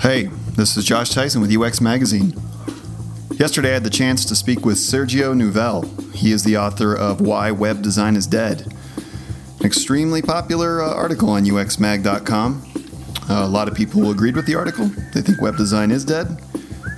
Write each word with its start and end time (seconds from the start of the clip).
Hey, 0.00 0.30
this 0.56 0.78
is 0.78 0.86
Josh 0.86 1.10
Tyson 1.10 1.42
with 1.42 1.54
UX 1.54 1.78
Magazine. 1.78 2.32
Yesterday 3.32 3.68
I 3.68 3.74
had 3.74 3.84
the 3.84 3.90
chance 3.90 4.24
to 4.24 4.34
speak 4.34 4.64
with 4.64 4.78
Sergio 4.78 5.36
Nouvel. 5.36 5.82
He 6.14 6.32
is 6.32 6.42
the 6.42 6.56
author 6.56 6.96
of 6.96 7.20
Why 7.20 7.50
Web 7.50 7.82
Design 7.82 8.16
is 8.16 8.26
Dead, 8.26 8.72
an 9.58 9.66
extremely 9.66 10.22
popular 10.22 10.80
uh, 10.80 10.94
article 10.94 11.28
on 11.28 11.44
uxmag.com. 11.44 12.62
Uh, 13.28 13.44
a 13.44 13.46
lot 13.46 13.68
of 13.68 13.74
people 13.74 14.10
agreed 14.10 14.36
with 14.36 14.46
the 14.46 14.54
article. 14.54 14.86
They 15.12 15.20
think 15.20 15.38
web 15.42 15.58
design 15.58 15.90
is 15.90 16.06
dead. 16.06 16.28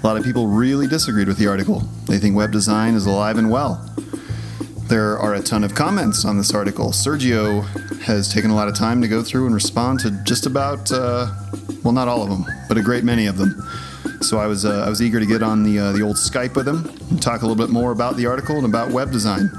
A 0.01 0.07
lot 0.07 0.17
of 0.17 0.23
people 0.23 0.47
really 0.47 0.87
disagreed 0.87 1.27
with 1.27 1.39
the 1.39 1.49
article. 1.49 1.81
They 2.07 2.19
think 2.19 2.37
web 2.37 2.53
design 2.53 2.95
is 2.95 3.07
alive 3.07 3.37
and 3.37 3.51
well. 3.51 3.85
There 4.85 5.19
are 5.19 5.35
a 5.35 5.43
ton 5.43 5.65
of 5.65 5.75
comments 5.75 6.25
on 6.25 6.39
this 6.39 6.55
article. 6.55 6.91
Sergio 6.91 7.67
has 8.03 8.33
taken 8.33 8.53
a 8.53 8.55
lot 8.55 8.69
of 8.69 8.77
time 8.77 9.01
to 9.03 9.09
go 9.09 9.25
through 9.25 9.47
and 9.47 9.55
respond 9.57 9.99
to 10.01 10.13
just 10.23 10.47
about, 10.47 10.93
uh, 10.93 11.33
well, 11.83 11.93
not 11.93 12.07
all 12.07 12.23
of 12.23 12.29
them, 12.29 12.45
but 12.73 12.81
a 12.81 12.83
great 12.83 13.05
many 13.05 13.27
of 13.27 13.37
them. 13.37 13.63
So 14.23 14.39
I 14.39 14.47
was 14.47 14.65
uh, 14.65 14.83
I 14.87 14.89
was 14.89 15.03
eager 15.03 15.21
to 15.21 15.27
get 15.27 15.43
on 15.43 15.63
the 15.63 15.79
uh, 15.79 15.93
the 15.93 16.01
old 16.01 16.17
Skype 16.17 16.57
with 16.57 16.67
him 16.67 16.87
and 17.11 17.21
talk 17.21 17.43
a 17.43 17.47
little 17.47 17.63
bit 17.63 17.71
more 17.71 17.93
about 17.93 18.17
the 18.17 18.25
article 18.25 18.57
and 18.57 18.65
about 18.65 18.91
web 18.93 19.13
design. 19.13 19.51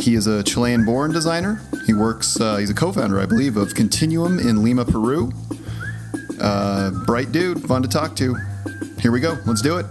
He 0.00 0.14
is 0.14 0.26
a 0.26 0.42
Chilean-born 0.42 1.12
designer. 1.12 1.60
He 1.84 1.92
works. 1.92 2.40
Uh, 2.40 2.56
he's 2.56 2.70
a 2.70 2.74
co-founder, 2.74 3.20
I 3.20 3.26
believe, 3.26 3.58
of 3.58 3.74
Continuum 3.74 4.38
in 4.38 4.62
Lima, 4.64 4.86
Peru. 4.86 5.32
Uh, 6.40 6.92
bright 7.04 7.30
dude, 7.30 7.60
fun 7.60 7.82
to 7.82 7.88
talk 7.88 8.16
to. 8.16 8.34
Here 9.00 9.12
we 9.12 9.20
go. 9.20 9.36
Let's 9.44 9.60
do 9.60 9.76
it. 9.76 9.84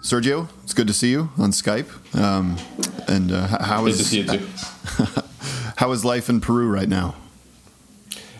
Sergio, 0.00 0.48
it's 0.62 0.74
good 0.74 0.86
to 0.86 0.94
see 0.94 1.10
you 1.10 1.30
on 1.38 1.50
Skype. 1.50 1.88
Um, 2.16 2.56
and 3.08 3.32
uh, 3.32 3.48
how 3.64 3.82
Good 3.82 3.92
is 3.92 3.98
to 3.98 4.04
see 4.04 4.20
you 4.20 4.26
too. 4.26 4.46
How 5.80 5.92
is 5.92 6.04
life 6.04 6.28
in 6.28 6.40
Peru 6.42 6.68
right 6.68 6.88
now? 6.88 7.14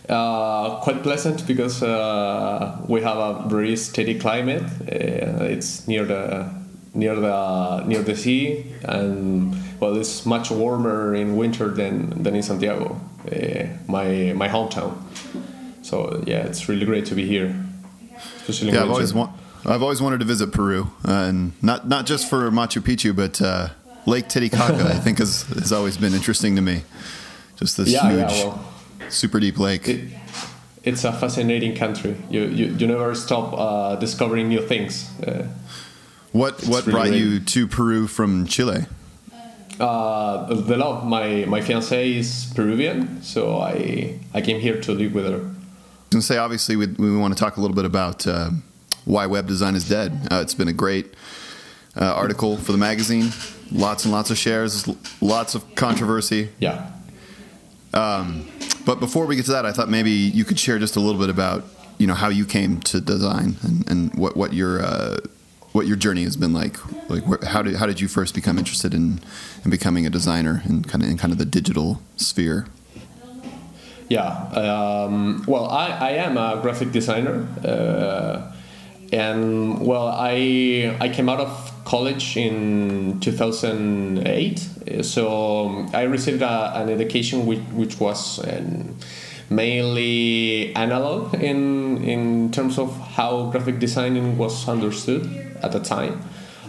Uh, 0.07 0.79
quite 0.81 1.01
pleasant 1.01 1.47
because 1.47 1.81
uh, 1.81 2.77
we 2.87 3.01
have 3.01 3.17
a 3.17 3.49
very 3.49 3.75
steady 3.75 4.19
climate. 4.19 4.61
Uh, 4.81 5.45
it's 5.55 5.87
near 5.87 6.05
the 6.05 6.47
near 6.93 7.15
the 7.15 7.83
near 7.87 8.03
the 8.03 8.15
sea, 8.15 8.65
and 8.83 9.55
well, 9.79 9.97
it's 9.97 10.23
much 10.25 10.51
warmer 10.51 11.15
in 11.15 11.35
winter 11.35 11.69
than 11.69 12.21
than 12.23 12.35
in 12.35 12.43
Santiago, 12.43 13.01
uh, 13.25 13.65
my 13.87 14.33
my 14.35 14.47
hometown. 14.47 14.91
So 15.81 16.23
yeah, 16.27 16.45
it's 16.45 16.69
really 16.69 16.85
great 16.85 17.05
to 17.07 17.15
be 17.15 17.25
here, 17.25 17.55
especially 18.37 18.73
Yeah, 18.73 18.83
I've 18.83 18.91
always 18.91 19.13
wa- 19.15 19.33
I've 19.65 19.81
always 19.81 20.01
wanted 20.01 20.19
to 20.19 20.25
visit 20.25 20.51
Peru, 20.51 20.91
uh, 21.07 21.29
and 21.29 21.53
not 21.61 21.87
not 21.87 22.05
just 22.05 22.29
for 22.29 22.51
Machu 22.51 22.81
Picchu, 22.81 23.15
but 23.15 23.41
uh, 23.41 23.69
Lake 24.05 24.27
Titicaca. 24.27 24.85
I 24.95 24.99
think 24.99 25.17
has 25.17 25.43
has 25.43 25.71
always 25.71 25.97
been 25.97 26.13
interesting 26.13 26.55
to 26.55 26.61
me. 26.61 26.83
Just 27.61 27.77
this 27.77 27.89
yeah, 27.89 28.09
huge, 28.09 28.31
yeah, 28.31 28.45
well. 28.45 28.73
super 29.09 29.39
deep 29.39 29.57
lake. 29.59 29.87
It, 29.87 30.09
it's 30.83 31.03
a 31.03 31.13
fascinating 31.13 31.75
country. 31.75 32.17
You 32.29 32.45
you, 32.45 32.65
you 32.73 32.87
never 32.87 33.15
stop 33.15 33.53
uh, 33.53 33.95
discovering 33.95 34.49
new 34.49 34.61
things. 34.61 35.07
Uh, 35.21 35.47
what 36.31 36.63
what 36.63 36.85
really 36.85 36.91
brought 36.91 37.07
great. 37.09 37.21
you 37.21 37.39
to 37.39 37.67
Peru 37.67 38.07
from 38.07 38.47
Chile? 38.47 38.87
uh, 39.79 40.53
the 40.53 40.77
love. 40.77 41.05
My 41.05 41.45
my 41.45 41.61
fiance 41.61 42.11
is 42.11 42.51
Peruvian, 42.55 43.21
so 43.21 43.59
I 43.59 44.19
I 44.33 44.41
came 44.41 44.59
here 44.59 44.79
to 44.81 44.91
live 44.93 45.13
with 45.13 45.25
her. 45.25 45.41
I 46.13 46.15
was 46.15 46.25
say, 46.25 46.37
obviously, 46.37 46.75
we, 46.75 46.87
we 46.87 47.15
want 47.15 47.33
to 47.35 47.39
talk 47.39 47.57
a 47.57 47.61
little 47.61 47.75
bit 47.75 47.85
about 47.85 48.27
uh, 48.27 48.49
why 49.05 49.27
web 49.27 49.47
design 49.47 49.75
is 49.75 49.87
dead. 49.87 50.27
Uh, 50.31 50.41
it's 50.41 50.53
been 50.53 50.67
a 50.67 50.73
great 50.73 51.13
uh, 51.95 52.13
article 52.13 52.57
for 52.57 52.71
the 52.71 52.77
magazine. 52.77 53.31
Lots 53.71 54.03
and 54.03 54.11
lots 54.11 54.29
of 54.29 54.37
shares, 54.37 54.89
lots 55.21 55.55
of 55.55 55.75
controversy. 55.75 56.49
Yeah. 56.59 56.91
But 57.91 58.99
before 58.99 59.25
we 59.25 59.35
get 59.35 59.45
to 59.45 59.51
that, 59.51 59.65
I 59.65 59.71
thought 59.71 59.89
maybe 59.89 60.11
you 60.11 60.43
could 60.43 60.59
share 60.59 60.79
just 60.79 60.95
a 60.95 60.99
little 60.99 61.19
bit 61.19 61.29
about 61.29 61.63
you 61.97 62.07
know 62.07 62.15
how 62.15 62.29
you 62.29 62.45
came 62.45 62.79
to 62.81 62.99
design 62.99 63.57
and, 63.61 63.89
and 63.89 64.13
what 64.15 64.35
what 64.35 64.53
your 64.53 64.81
uh, 64.81 65.17
what 65.71 65.87
your 65.87 65.95
journey 65.95 66.23
has 66.23 66.35
been 66.35 66.53
like. 66.53 66.77
Like 67.09 67.23
where, 67.27 67.39
how 67.45 67.61
did 67.61 67.75
how 67.75 67.85
did 67.85 68.01
you 68.01 68.07
first 68.07 68.33
become 68.33 68.57
interested 68.57 68.93
in 68.93 69.19
in 69.63 69.69
becoming 69.69 70.05
a 70.07 70.09
designer 70.09 70.63
and 70.65 70.87
kind 70.87 71.03
of 71.03 71.09
in 71.09 71.17
kind 71.17 71.31
of 71.31 71.37
the 71.37 71.45
digital 71.45 72.01
sphere? 72.17 72.65
Yeah. 74.09 74.27
Um, 74.27 75.45
well, 75.47 75.69
I, 75.69 75.87
I 75.87 76.09
am 76.25 76.35
a 76.35 76.59
graphic 76.61 76.91
designer, 76.91 77.47
uh, 77.63 78.51
and 79.11 79.85
well, 79.85 80.07
I 80.07 80.95
I 80.99 81.09
came 81.09 81.29
out 81.29 81.39
of 81.39 81.71
college 81.85 82.37
in 82.37 83.19
2008. 83.19 85.03
So 85.03 85.67
um, 85.67 85.89
I 85.93 86.03
received 86.03 86.41
a, 86.41 86.71
an 86.75 86.89
education 86.89 87.45
which, 87.45 87.59
which 87.73 87.99
was 87.99 88.39
um, 88.47 88.95
mainly 89.49 90.73
analog 90.75 91.33
in 91.35 92.03
in 92.03 92.51
terms 92.51 92.77
of 92.77 92.97
how 93.15 93.49
graphic 93.51 93.79
designing 93.79 94.37
was 94.37 94.67
understood 94.67 95.25
at 95.61 95.71
the 95.71 95.79
time. 95.79 96.21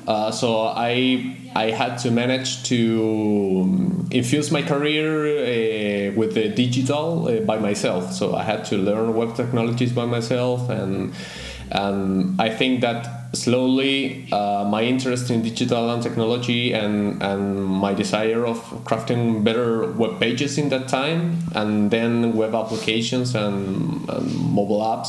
Uh, 0.07 0.33
so 0.33 0.67
I 0.67 1.37
I 1.55 1.71
had 1.71 1.99
to 1.99 2.11
manage 2.11 2.65
to 2.65 3.63
um, 3.63 4.09
infuse 4.11 4.51
my 4.51 4.63
career 4.63 5.29
uh, 5.29 6.13
with 6.17 6.35
the 6.35 6.49
digital 6.49 7.29
uh, 7.29 7.41
by 7.41 7.59
myself. 7.59 8.13
So 8.13 8.35
I 8.35 8.43
had 8.43 8.65
to 8.67 8.79
learn 8.79 9.15
web 9.15 9.37
technologies 9.37 9.93
by 9.93 10.07
myself, 10.07 10.69
and 10.71 11.13
and 11.73 12.41
I 12.41 12.51
think 12.51 12.83
that 12.83 13.35
slowly 13.35 14.31
uh, 14.31 14.65
my 14.69 14.83
interest 14.83 15.31
in 15.31 15.43
digital 15.43 15.91
and 15.91 16.03
technology 16.03 16.73
and 16.75 17.23
and 17.23 17.65
my 17.65 17.95
desire 17.95 18.45
of 18.45 18.59
crafting 18.85 19.43
better 19.43 19.91
web 19.93 20.21
pages 20.21 20.59
in 20.59 20.69
that 20.69 20.89
time, 20.89 21.39
and 21.55 21.91
then 21.91 22.35
web 22.37 22.55
applications 22.55 23.35
and, 23.35 24.09
and 24.09 24.35
mobile 24.39 24.81
apps. 24.81 25.09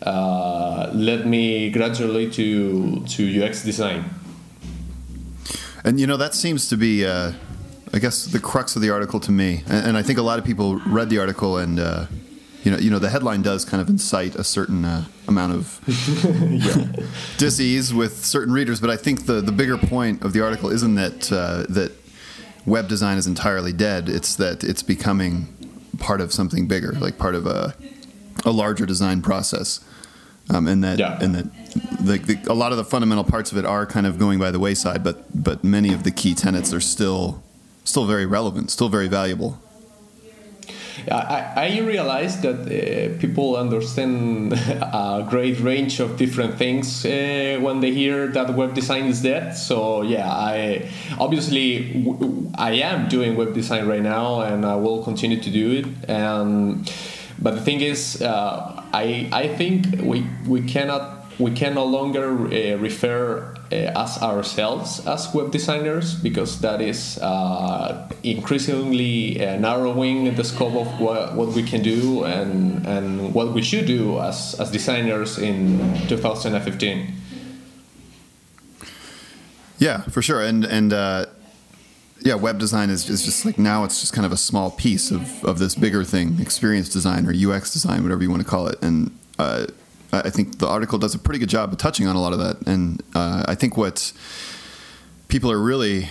Uh, 0.00 0.90
led 0.94 1.26
me 1.26 1.70
gradually 1.70 2.30
to 2.30 3.04
to 3.04 3.44
UX 3.44 3.64
design. 3.64 4.04
And 5.84 6.00
you 6.00 6.06
know 6.06 6.16
that 6.16 6.34
seems 6.34 6.68
to 6.68 6.76
be, 6.76 7.04
uh, 7.04 7.32
I 7.92 7.98
guess, 7.98 8.24
the 8.24 8.38
crux 8.38 8.76
of 8.76 8.82
the 8.82 8.90
article 8.90 9.20
to 9.20 9.32
me. 9.32 9.64
And, 9.66 9.88
and 9.88 9.96
I 9.98 10.02
think 10.02 10.18
a 10.18 10.22
lot 10.22 10.38
of 10.38 10.44
people 10.44 10.76
read 10.86 11.10
the 11.10 11.18
article, 11.18 11.58
and 11.58 11.78
uh, 11.78 12.06
you 12.68 12.74
know, 12.76 12.80
you 12.82 12.90
know, 12.90 12.98
the 12.98 13.08
headline 13.08 13.40
does 13.40 13.64
kind 13.64 13.80
of 13.80 13.88
incite 13.88 14.34
a 14.34 14.44
certain 14.44 14.84
uh, 14.84 15.04
amount 15.26 15.54
of 15.54 15.80
disease 17.38 17.94
with 17.94 18.24
certain 18.26 18.52
readers. 18.52 18.78
But 18.80 18.90
I 18.90 18.96
think 18.96 19.24
the 19.26 19.40
the 19.40 19.52
bigger 19.52 19.78
point 19.78 20.22
of 20.22 20.32
the 20.34 20.42
article 20.42 20.68
isn't 20.70 20.94
that 20.96 21.32
uh, 21.32 21.64
that 21.72 21.92
web 22.66 22.88
design 22.88 23.16
is 23.16 23.26
entirely 23.26 23.72
dead. 23.72 24.08
It's 24.08 24.36
that 24.36 24.62
it's 24.64 24.82
becoming 24.82 25.46
part 25.98 26.20
of 26.20 26.30
something 26.32 26.68
bigger, 26.68 26.92
like 26.92 27.16
part 27.16 27.34
of 27.34 27.46
a 27.46 27.74
a 28.44 28.50
larger 28.50 28.84
design 28.86 29.22
process. 29.22 29.80
Um, 30.50 30.66
and 30.66 30.82
that 30.84 30.98
Yeah. 30.98 31.18
and 31.22 31.34
that 31.34 31.46
the, 32.00 32.18
the, 32.18 32.52
a 32.52 32.54
lot 32.54 32.72
of 32.72 32.78
the 32.78 32.84
fundamental 32.84 33.24
parts 33.24 33.50
of 33.52 33.58
it 33.58 33.64
are 33.66 33.84
kind 33.86 34.06
of 34.06 34.18
going 34.18 34.38
by 34.38 34.50
the 34.50 34.58
wayside, 34.58 35.02
but 35.02 35.24
but 35.34 35.64
many 35.64 35.92
of 35.94 36.02
the 36.04 36.10
key 36.10 36.34
tenets 36.34 36.72
are 36.74 36.80
still 36.80 37.42
still 37.84 38.04
very 38.06 38.26
relevant, 38.26 38.70
still 38.70 38.88
very 38.90 39.08
valuable. 39.08 39.58
I, 41.10 41.52
I 41.56 41.66
that 42.42 42.60
uh, 42.66 43.18
people 43.20 43.56
understand 43.56 44.52
a 44.82 45.26
great 45.28 45.60
range 45.60 46.00
of 46.00 46.16
different 46.16 46.56
things 46.56 47.04
uh, 47.04 47.58
when 47.60 47.80
they 47.80 47.92
hear 47.92 48.28
that 48.28 48.54
web 48.54 48.74
design 48.74 49.04
is 49.04 49.22
dead. 49.22 49.56
So 49.56 50.02
yeah, 50.02 50.30
I 50.30 50.88
obviously 51.18 52.02
w- 52.04 52.50
I 52.56 52.72
am 52.72 53.08
doing 53.08 53.36
web 53.36 53.54
design 53.54 53.86
right 53.86 54.02
now, 54.02 54.40
and 54.40 54.64
I 54.64 54.76
will 54.76 55.02
continue 55.02 55.40
to 55.40 55.50
do 55.50 55.72
it. 55.72 55.86
And 56.08 56.90
but 57.40 57.54
the 57.54 57.60
thing 57.60 57.80
is, 57.80 58.20
uh, 58.20 58.82
I 58.92 59.28
I 59.32 59.48
think 59.48 59.86
we 60.02 60.26
we 60.46 60.62
cannot 60.62 61.17
we 61.38 61.52
can 61.52 61.74
no 61.74 61.84
longer 61.84 62.46
uh, 62.46 62.76
refer 62.78 63.54
uh, 63.70 63.74
as 63.74 64.18
ourselves 64.22 65.06
as 65.06 65.32
web 65.32 65.52
designers 65.52 66.14
because 66.14 66.60
that 66.60 66.80
is 66.80 67.18
uh, 67.18 68.08
increasingly 68.22 69.44
uh, 69.44 69.56
narrowing 69.56 70.34
the 70.34 70.44
scope 70.44 70.74
of 70.74 71.00
what, 71.00 71.34
what 71.34 71.48
we 71.48 71.62
can 71.62 71.82
do 71.82 72.24
and, 72.24 72.84
and 72.86 73.34
what 73.34 73.52
we 73.52 73.62
should 73.62 73.86
do 73.86 74.18
as, 74.20 74.58
as 74.58 74.70
designers 74.70 75.38
in 75.38 75.78
2015. 76.08 77.14
Yeah, 79.78 80.02
for 80.02 80.22
sure. 80.22 80.42
And 80.42 80.64
and 80.64 80.92
uh, 80.92 81.26
yeah, 82.20 82.34
web 82.34 82.58
design 82.58 82.90
is, 82.90 83.08
is 83.08 83.24
just 83.24 83.44
like 83.44 83.58
now 83.58 83.84
it's 83.84 84.00
just 84.00 84.12
kind 84.12 84.26
of 84.26 84.32
a 84.32 84.36
small 84.36 84.70
piece 84.72 85.10
of, 85.10 85.44
of 85.44 85.58
this 85.58 85.74
bigger 85.74 86.02
thing, 86.02 86.40
experience 86.40 86.88
design 86.88 87.26
or 87.26 87.32
UX 87.32 87.72
design, 87.72 88.02
whatever 88.02 88.22
you 88.22 88.30
want 88.30 88.42
to 88.42 88.48
call 88.48 88.66
it. 88.66 88.82
And 88.82 89.16
uh, 89.38 89.66
I 90.12 90.30
think 90.30 90.58
the 90.58 90.66
article 90.66 90.98
does 90.98 91.14
a 91.14 91.18
pretty 91.18 91.38
good 91.38 91.50
job 91.50 91.72
of 91.72 91.78
touching 91.78 92.06
on 92.06 92.16
a 92.16 92.20
lot 92.20 92.32
of 92.32 92.38
that. 92.38 92.66
And 92.66 93.02
uh, 93.14 93.44
I 93.46 93.54
think 93.54 93.76
what 93.76 94.12
people 95.28 95.50
are 95.52 95.58
really 95.58 96.08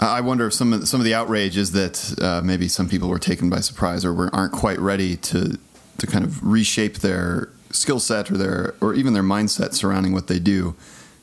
I 0.00 0.20
wonder 0.20 0.46
if 0.46 0.54
some 0.54 0.72
of 0.72 0.86
some 0.86 1.00
of 1.00 1.04
the 1.04 1.14
outrage 1.14 1.56
is 1.56 1.72
that 1.72 2.14
uh, 2.20 2.40
maybe 2.44 2.68
some 2.68 2.88
people 2.88 3.08
were 3.08 3.18
taken 3.18 3.50
by 3.50 3.60
surprise 3.60 4.04
or 4.04 4.14
were, 4.14 4.30
aren't 4.32 4.52
quite 4.52 4.78
ready 4.78 5.16
to 5.16 5.58
to 5.98 6.06
kind 6.06 6.24
of 6.24 6.44
reshape 6.44 6.98
their 6.98 7.48
skill 7.70 7.98
set 7.98 8.30
or 8.30 8.36
their 8.36 8.74
or 8.80 8.94
even 8.94 9.12
their 9.12 9.24
mindset 9.24 9.74
surrounding 9.74 10.12
what 10.12 10.28
they 10.28 10.38
do 10.38 10.76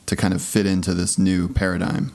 to 0.04 0.14
kind 0.14 0.34
of 0.34 0.42
fit 0.42 0.66
into 0.66 0.92
this 0.92 1.18
new 1.18 1.48
paradigm. 1.48 2.12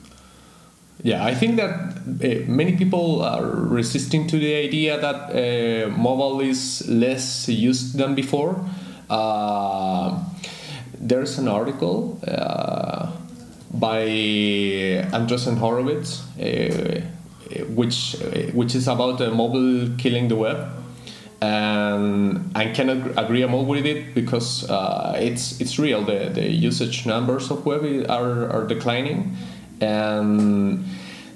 Yeah, 1.02 1.24
I 1.24 1.34
think 1.34 1.56
that 1.56 1.72
uh, 1.72 2.48
many 2.48 2.76
people 2.76 3.22
are 3.22 3.44
resisting 3.44 4.28
to 4.28 4.38
the 4.38 4.54
idea 4.54 5.00
that 5.00 5.30
uh, 5.34 5.88
mobile 5.96 6.40
is 6.40 6.88
less 6.88 7.48
used 7.48 7.98
than 7.98 8.14
before. 8.14 8.64
Uh, 9.12 10.24
there's 10.98 11.38
an 11.38 11.46
article 11.46 12.18
uh, 12.26 13.10
by 13.74 14.06
Andreessen 15.12 15.58
Horowitz, 15.58 16.22
uh, 16.38 17.02
which 17.68 18.16
which 18.54 18.74
is 18.74 18.88
about 18.88 19.20
mobile 19.34 19.94
killing 19.98 20.28
the 20.28 20.36
web, 20.36 20.66
and 21.42 22.50
I 22.54 22.72
cannot 22.72 23.18
agree 23.18 23.44
more 23.44 23.66
with 23.66 23.84
it 23.84 24.14
because 24.14 24.64
uh, 24.70 25.14
it's 25.20 25.60
it's 25.60 25.78
real. 25.78 26.02
The 26.02 26.30
the 26.32 26.48
usage 26.48 27.04
numbers 27.04 27.50
of 27.50 27.66
web 27.66 27.84
are 28.08 28.48
are 28.48 28.66
declining 28.66 29.36
and 29.82 30.84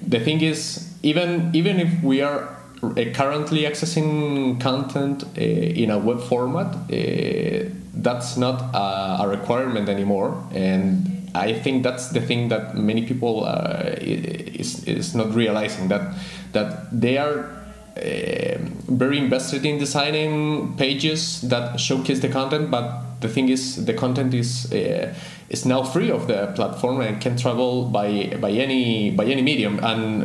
the 0.07 0.21
thing 0.21 0.41
is, 0.41 0.95
even 1.03 1.51
even 1.55 1.81
if 1.81 2.03
we 2.03 2.23
are 2.23 2.43
uh, 2.43 2.56
currently 2.95 3.63
accessing 3.63 4.61
content 4.61 5.25
uh, 5.25 5.41
in 5.41 5.91
a 5.91 5.99
web 5.99 6.21
format, 6.21 6.75
uh, 6.75 7.71
that's 7.95 8.37
not 8.37 8.63
a, 8.75 9.27
requirement 9.29 9.89
anymore. 9.89 10.47
And 10.53 11.31
I 11.35 11.53
think 11.53 11.83
that's 11.83 12.11
the 12.11 12.21
thing 12.21 12.49
that 12.49 12.77
many 12.77 13.07
people 13.07 13.45
uh, 13.45 13.95
is, 14.01 14.85
is 14.85 15.15
not 15.15 15.35
realizing 15.35 15.89
that 15.89 16.15
that 16.53 16.89
they 16.93 17.19
are 17.19 17.57
uh, 17.97 18.59
very 18.89 19.19
invested 19.19 19.65
in 19.65 19.79
designing 19.79 20.77
pages 20.77 21.41
that 21.43 21.81
showcase 21.81 22.21
the 22.21 22.29
content, 22.29 22.71
but 22.71 23.21
the 23.21 23.29
thing 23.29 23.49
is, 23.49 23.85
the 23.85 23.95
content 23.95 24.35
is 24.35 24.71
uh, 24.73 25.15
is 25.49 25.65
now 25.65 25.83
free 25.83 26.11
of 26.11 26.27
the 26.27 26.53
platform 26.55 27.01
and 27.01 27.21
can 27.21 27.37
travel 27.37 27.85
by 27.85 28.37
by 28.41 28.51
any 28.51 29.11
by 29.11 29.25
any 29.25 29.43
medium. 29.43 29.79
And 29.83 30.25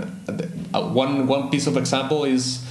uh, 0.73 0.89
one 0.89 1.27
one 1.27 1.49
piece 1.49 1.67
of 1.67 1.77
example 1.77 2.23
is 2.25 2.65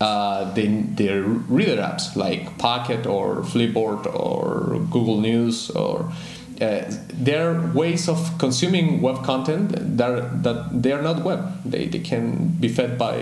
uh, 0.00 0.52
the 0.54 0.66
the 0.94 1.22
reader 1.22 1.80
apps 1.80 2.16
like 2.16 2.58
Pocket 2.58 3.06
or 3.06 3.42
Flipboard 3.42 4.06
or 4.06 4.78
Google 4.90 5.20
News 5.20 5.70
or. 5.70 6.12
Uh, 6.60 6.84
they're 7.12 7.60
ways 7.74 8.08
of 8.08 8.38
consuming 8.38 9.02
web 9.02 9.24
content 9.24 9.72
that, 9.98 10.44
that 10.44 10.82
they 10.82 10.92
are 10.92 11.02
not 11.02 11.24
web. 11.24 11.52
They, 11.64 11.86
they 11.86 11.98
can 11.98 12.46
be 12.60 12.68
fed 12.68 12.96
by 12.96 13.16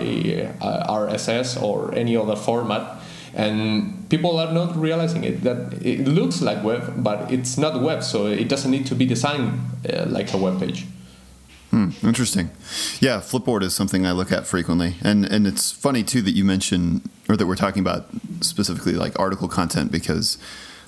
uh, 0.61 0.85
RSS 0.87 1.59
or 1.59 1.95
any 1.95 2.15
other 2.15 2.35
format 2.35 3.01
and 3.33 4.02
people 4.13 4.37
are 4.39 4.53
not 4.53 4.75
realizing 4.75 5.23
it 5.23 5.41
that 5.41 5.73
it 5.81 6.07
looks 6.07 6.39
like 6.39 6.63
web 6.63 6.83
but 6.97 7.19
it's 7.31 7.57
not 7.57 7.81
web 7.81 8.03
so 8.03 8.27
it 8.27 8.47
doesn't 8.47 8.69
need 8.69 8.85
to 8.85 8.93
be 8.93 9.05
designed 9.07 9.59
uh, 9.91 10.05
like 10.07 10.31
a 10.33 10.37
web 10.37 10.59
page. 10.59 10.85
Hmm, 11.71 11.89
interesting. 12.03 12.51
Yeah 12.99 13.17
flipboard 13.29 13.63
is 13.63 13.73
something 13.73 14.05
i 14.05 14.11
look 14.11 14.31
at 14.31 14.45
frequently 14.45 14.91
and 15.01 15.25
and 15.25 15.47
it's 15.47 15.71
funny 15.71 16.03
too 16.03 16.21
that 16.21 16.35
you 16.35 16.45
mention 16.45 17.01
or 17.27 17.35
that 17.37 17.47
we're 17.47 17.61
talking 17.65 17.81
about 17.87 18.05
specifically 18.41 18.93
like 18.93 19.19
article 19.19 19.47
content 19.47 19.91
because 19.91 20.37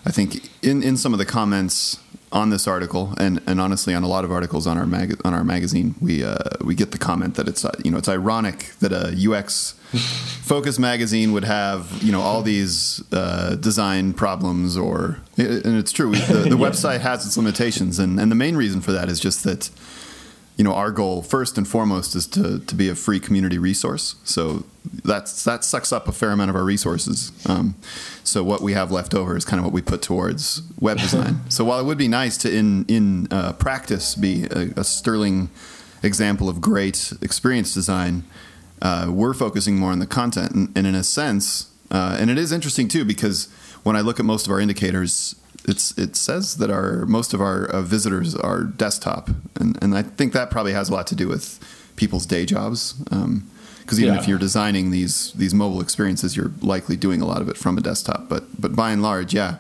i 0.06 0.12
think 0.12 0.30
in 0.62 0.84
in 0.84 0.96
some 0.96 1.12
of 1.16 1.20
the 1.24 1.26
comments 1.26 1.98
on 2.36 2.50
this 2.50 2.68
article, 2.68 3.14
and, 3.18 3.42
and 3.48 3.62
honestly, 3.62 3.96
on 3.96 4.04
a 4.04 4.08
lot 4.08 4.26
of 4.26 4.32
articles 4.32 4.68
on 4.68 4.78
our 4.78 4.86
mag- 4.86 5.20
on 5.24 5.34
our 5.34 5.44
magazine, 5.46 5.96
we 6.02 6.24
uh, 6.24 6.38
we 6.62 6.76
get 6.76 6.92
the 6.92 6.98
comment 6.98 7.36
that 7.36 7.48
it's 7.48 7.64
uh, 7.64 7.72
you 7.84 7.90
know 7.90 7.98
it's 7.98 8.10
ironic 8.10 8.74
that 8.82 8.92
a 8.92 9.16
UX 9.16 9.72
focus 10.44 10.78
magazine 10.78 11.32
would 11.32 11.46
have 11.46 12.04
you 12.04 12.12
know 12.12 12.20
all 12.20 12.42
these 12.42 13.02
uh, 13.14 13.56
design 13.56 14.14
problems, 14.14 14.76
or 14.76 15.20
and 15.38 15.78
it's 15.78 15.94
true. 15.94 16.12
the, 16.12 16.50
the 16.50 16.58
website 16.68 17.00
has 17.00 17.26
its 17.26 17.38
limitations, 17.38 18.00
and 18.00 18.20
and 18.20 18.30
the 18.30 18.36
main 18.36 18.58
reason 18.58 18.82
for 18.82 18.92
that 18.92 19.08
is 19.08 19.22
just 19.22 19.46
that 19.46 19.70
you 20.58 20.64
know 20.64 20.74
our 20.74 20.92
goal 20.92 21.22
first 21.22 21.58
and 21.58 21.68
foremost 21.68 22.16
is 22.16 22.28
to 22.28 22.60
to 22.60 22.76
be 22.76 22.90
a 22.90 22.96
free 22.96 23.20
community 23.20 23.58
resource. 23.58 24.16
So 24.24 24.66
that's 25.04 25.44
that 25.44 25.64
sucks 25.64 25.92
up 25.92 26.08
a 26.08 26.12
fair 26.12 26.32
amount 26.32 26.50
of 26.50 26.56
our 26.56 26.64
resources. 26.64 27.32
Um, 27.48 27.76
so 28.24 28.44
what 28.44 28.62
we 28.62 28.74
have 28.74 28.92
left 28.92 29.14
over 29.14 29.36
is 29.36 29.44
kind 29.44 29.60
of 29.60 29.66
what 29.66 29.74
we 29.74 29.82
put 29.82 30.02
towards 30.02 30.62
web 30.80 30.98
design. 30.98 31.42
so 31.50 31.66
while 31.66 31.80
it 31.80 31.86
would 31.86 31.98
be 31.98 32.08
nice 32.08 32.38
to 32.40 32.56
in 32.56 32.86
in 32.86 33.28
uh, 33.32 33.54
practice 33.54 34.16
be 34.16 34.46
a, 34.46 34.72
a, 34.78 34.84
sterling 34.84 35.50
example 36.04 36.48
of 36.48 36.62
great 36.62 37.12
experience 37.22 37.74
design, 37.74 38.24
uh, 38.82 39.08
we're 39.10 39.34
focusing 39.34 39.78
more 39.78 39.92
on 39.92 40.00
the 40.00 40.08
content, 40.08 40.52
and, 40.52 40.78
and 40.78 40.88
in 40.88 40.96
a 40.96 41.04
sense, 41.04 41.70
uh, 41.92 42.18
and 42.20 42.30
it 42.30 42.38
is 42.38 42.52
interesting 42.52 42.88
too 42.88 43.04
because 43.04 43.48
when 43.84 43.96
I 43.96 44.02
look 44.02 44.20
at 44.20 44.26
most 44.26 44.48
of 44.48 44.52
our 44.52 44.60
indicators, 44.60 45.36
it's 45.68 45.98
it 45.98 46.16
says 46.16 46.58
that 46.58 46.70
our 46.70 47.06
most 47.06 47.34
of 47.34 47.42
our 47.42 47.66
uh, 47.66 47.82
visitors 47.82 48.36
are 48.36 48.64
desktop, 48.64 49.30
and 49.56 49.78
and 49.82 49.98
I 49.98 50.04
think 50.04 50.34
that 50.34 50.52
probably 50.52 50.74
has 50.74 50.90
a 50.90 50.94
lot 50.94 51.08
to 51.08 51.16
do 51.16 51.28
with 51.28 51.60
people's 51.96 52.26
day 52.26 52.46
jobs. 52.46 52.96
Um, 53.12 53.50
because 53.82 54.00
even 54.02 54.16
yeah. 54.16 54.20
if 54.20 54.28
you're 54.28 54.40
designing 54.40 54.90
these 54.90 55.32
these 55.34 55.54
mobile 55.54 55.80
experiences, 55.80 56.36
you're 56.36 56.52
likely 56.62 56.96
doing 56.98 57.22
a 57.22 57.26
lot 57.26 57.42
of 57.42 57.50
it 57.50 57.58
from 57.58 57.78
a 57.78 57.82
desktop. 57.82 58.28
But 58.28 58.60
but 58.60 58.76
by 58.76 58.92
and 58.92 59.02
large, 59.02 59.34
yeah, 59.34 59.58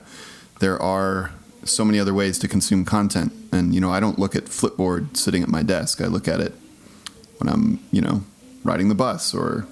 there 0.59 0.81
are 0.81 1.31
so 1.63 1.85
many 1.85 1.99
other 1.99 2.13
ways 2.13 2.39
to 2.39 2.47
consume 2.47 2.85
content. 2.85 3.31
And 3.51 3.75
you 3.75 3.81
know, 3.81 3.91
I 3.91 3.99
don't 3.99 4.17
look 4.17 4.35
at 4.35 4.45
Flipboard 4.45 5.15
sitting 5.15 5.43
at 5.43 5.49
my 5.49 5.61
desk. 5.61 6.01
I 6.01 6.07
look 6.07 6.27
at 6.27 6.39
it 6.39 6.53
when 7.37 7.49
I'm 7.49 7.79
you 7.91 8.01
know 8.01 8.23
riding 8.63 8.89
the 8.89 8.95
bus 8.95 9.33
or 9.33 9.67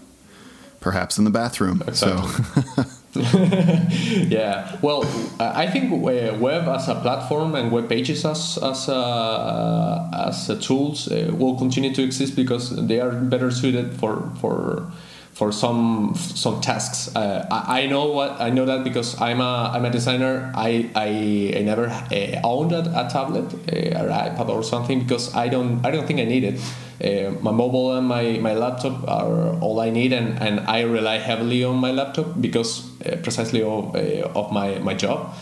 perhaps 0.79 1.17
in 1.17 1.23
the 1.23 1.31
bathroom. 1.31 1.81
Exactly. 1.87 2.43
So. 2.75 2.83
yeah, 3.15 4.75
well, 4.81 5.03
I 5.39 5.67
think 5.67 5.91
uh, 5.91 6.35
web 6.39 6.67
as 6.67 6.87
a 6.87 6.95
platform 6.95 7.53
and 7.53 7.71
web 7.71 7.87
pages 7.87 8.25
as 8.25 8.57
as 8.57 8.89
uh, 8.89 10.09
as 10.27 10.47
tools 10.65 11.11
uh, 11.11 11.31
will 11.37 11.55
continue 11.55 11.93
to 11.93 12.01
exist 12.01 12.35
because 12.35 12.71
they 12.87 12.99
are 12.99 13.11
better 13.11 13.51
suited 13.51 13.93
for 13.93 14.31
for 14.41 14.91
for 15.33 15.51
some 15.51 16.15
some 16.15 16.59
tasks. 16.61 17.15
Uh, 17.15 17.45
I, 17.51 17.81
I, 17.81 17.85
know 17.87 18.05
what 18.05 18.41
I 18.41 18.49
know 18.49 18.65
that 18.65 18.83
because 18.83 19.19
I'm 19.21 19.41
a 19.41 19.71
I'm 19.73 19.85
a 19.85 19.91
designer. 19.91 20.51
I 20.55 20.89
I, 20.95 21.53
I 21.57 21.61
never 21.61 21.89
uh, 21.89 22.41
owned 22.43 22.71
a, 22.71 22.81
a 22.97 23.09
tablet 23.11 23.53
uh, 23.53 24.05
or 24.05 24.09
iPad 24.09 24.49
or 24.49 24.63
something 24.63 24.99
because 24.99 25.35
I 25.35 25.49
don't 25.49 25.85
I 25.85 25.91
don't 25.91 26.07
think 26.07 26.19
I 26.19 26.25
need 26.25 26.45
it. 26.45 26.59
Uh, 27.03 27.31
my 27.41 27.51
mobile 27.51 27.97
and 27.97 28.07
my, 28.07 28.37
my 28.39 28.53
laptop 28.53 29.05
are 29.09 29.59
all 29.59 29.81
I 29.81 29.89
need, 29.89 30.13
and, 30.13 30.39
and 30.39 30.61
I 30.61 30.81
rely 30.81 31.17
heavily 31.17 31.63
on 31.63 31.75
my 31.75 31.91
laptop 31.91 32.39
because 32.39 32.85
uh, 32.85 32.92
precisely 33.23 33.61
of, 33.61 33.95
uh, 33.95 34.29
of 34.35 34.51
my, 34.51 34.79
my 34.79 34.93
job. 34.93 35.33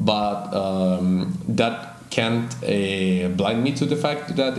But 0.00 0.52
um, 0.54 1.38
that 1.48 1.96
can't 2.10 2.50
blind 3.36 3.64
me 3.64 3.72
to 3.72 3.86
the 3.86 3.96
fact 3.96 4.36
that 4.36 4.54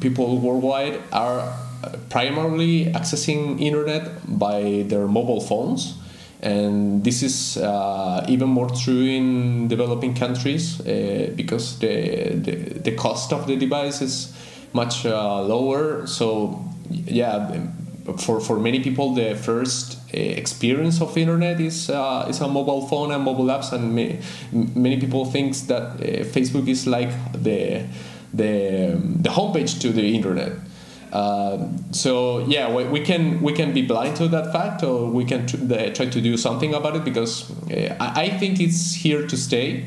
people 0.00 0.38
worldwide 0.38 1.00
are 1.12 1.52
primarily 2.08 2.86
accessing 2.92 3.60
internet 3.60 4.10
by 4.26 4.84
their 4.88 5.06
mobile 5.06 5.40
phones 5.40 5.94
and 6.44 7.02
this 7.02 7.22
is 7.22 7.56
uh, 7.56 8.24
even 8.28 8.48
more 8.50 8.68
true 8.68 9.06
in 9.06 9.66
developing 9.66 10.14
countries 10.14 10.78
uh, 10.80 11.32
because 11.34 11.78
the, 11.78 12.34
the, 12.34 12.54
the 12.80 12.92
cost 12.92 13.32
of 13.32 13.46
the 13.46 13.56
device 13.56 14.02
is 14.02 14.32
much 14.74 15.06
uh, 15.06 15.40
lower 15.42 16.06
so 16.06 16.62
yeah 16.88 17.66
for, 18.18 18.40
for 18.40 18.58
many 18.58 18.80
people 18.80 19.14
the 19.14 19.34
first 19.34 19.96
uh, 19.96 20.03
experience 20.14 21.00
of 21.00 21.16
internet 21.16 21.60
is 21.60 21.90
uh, 21.90 22.26
is 22.28 22.40
a 22.40 22.48
mobile 22.48 22.86
phone 22.86 23.12
and 23.12 23.22
mobile 23.22 23.46
apps 23.46 23.72
and 23.72 23.94
may, 23.94 24.20
many 24.52 24.98
people 24.98 25.24
think 25.24 25.54
that 25.66 25.82
uh, 25.82 26.24
Facebook 26.34 26.68
is 26.68 26.86
like 26.86 27.10
the 27.32 27.84
the 28.32 28.98
the 29.22 29.30
homepage 29.30 29.80
to 29.80 29.92
the 29.92 30.14
internet. 30.14 30.52
Uh, 31.14 31.68
so 31.92 32.40
yeah, 32.48 32.74
we, 32.74 32.84
we, 32.84 33.00
can 33.00 33.40
we 33.40 33.52
can 33.52 33.72
be 33.72 33.82
blind 33.82 34.16
to 34.16 34.26
that 34.26 34.52
fact, 34.52 34.82
or 34.82 35.06
we 35.06 35.24
can 35.24 35.46
try 35.46 36.06
to 36.06 36.20
do 36.20 36.36
something 36.36 36.74
about 36.74 36.96
it 36.96 37.04
because 37.04 37.52
uh, 37.70 37.94
I, 38.00 38.22
I 38.22 38.30
think 38.30 38.58
it's 38.60 38.94
here 38.94 39.24
to 39.26 39.36
stay. 39.36 39.86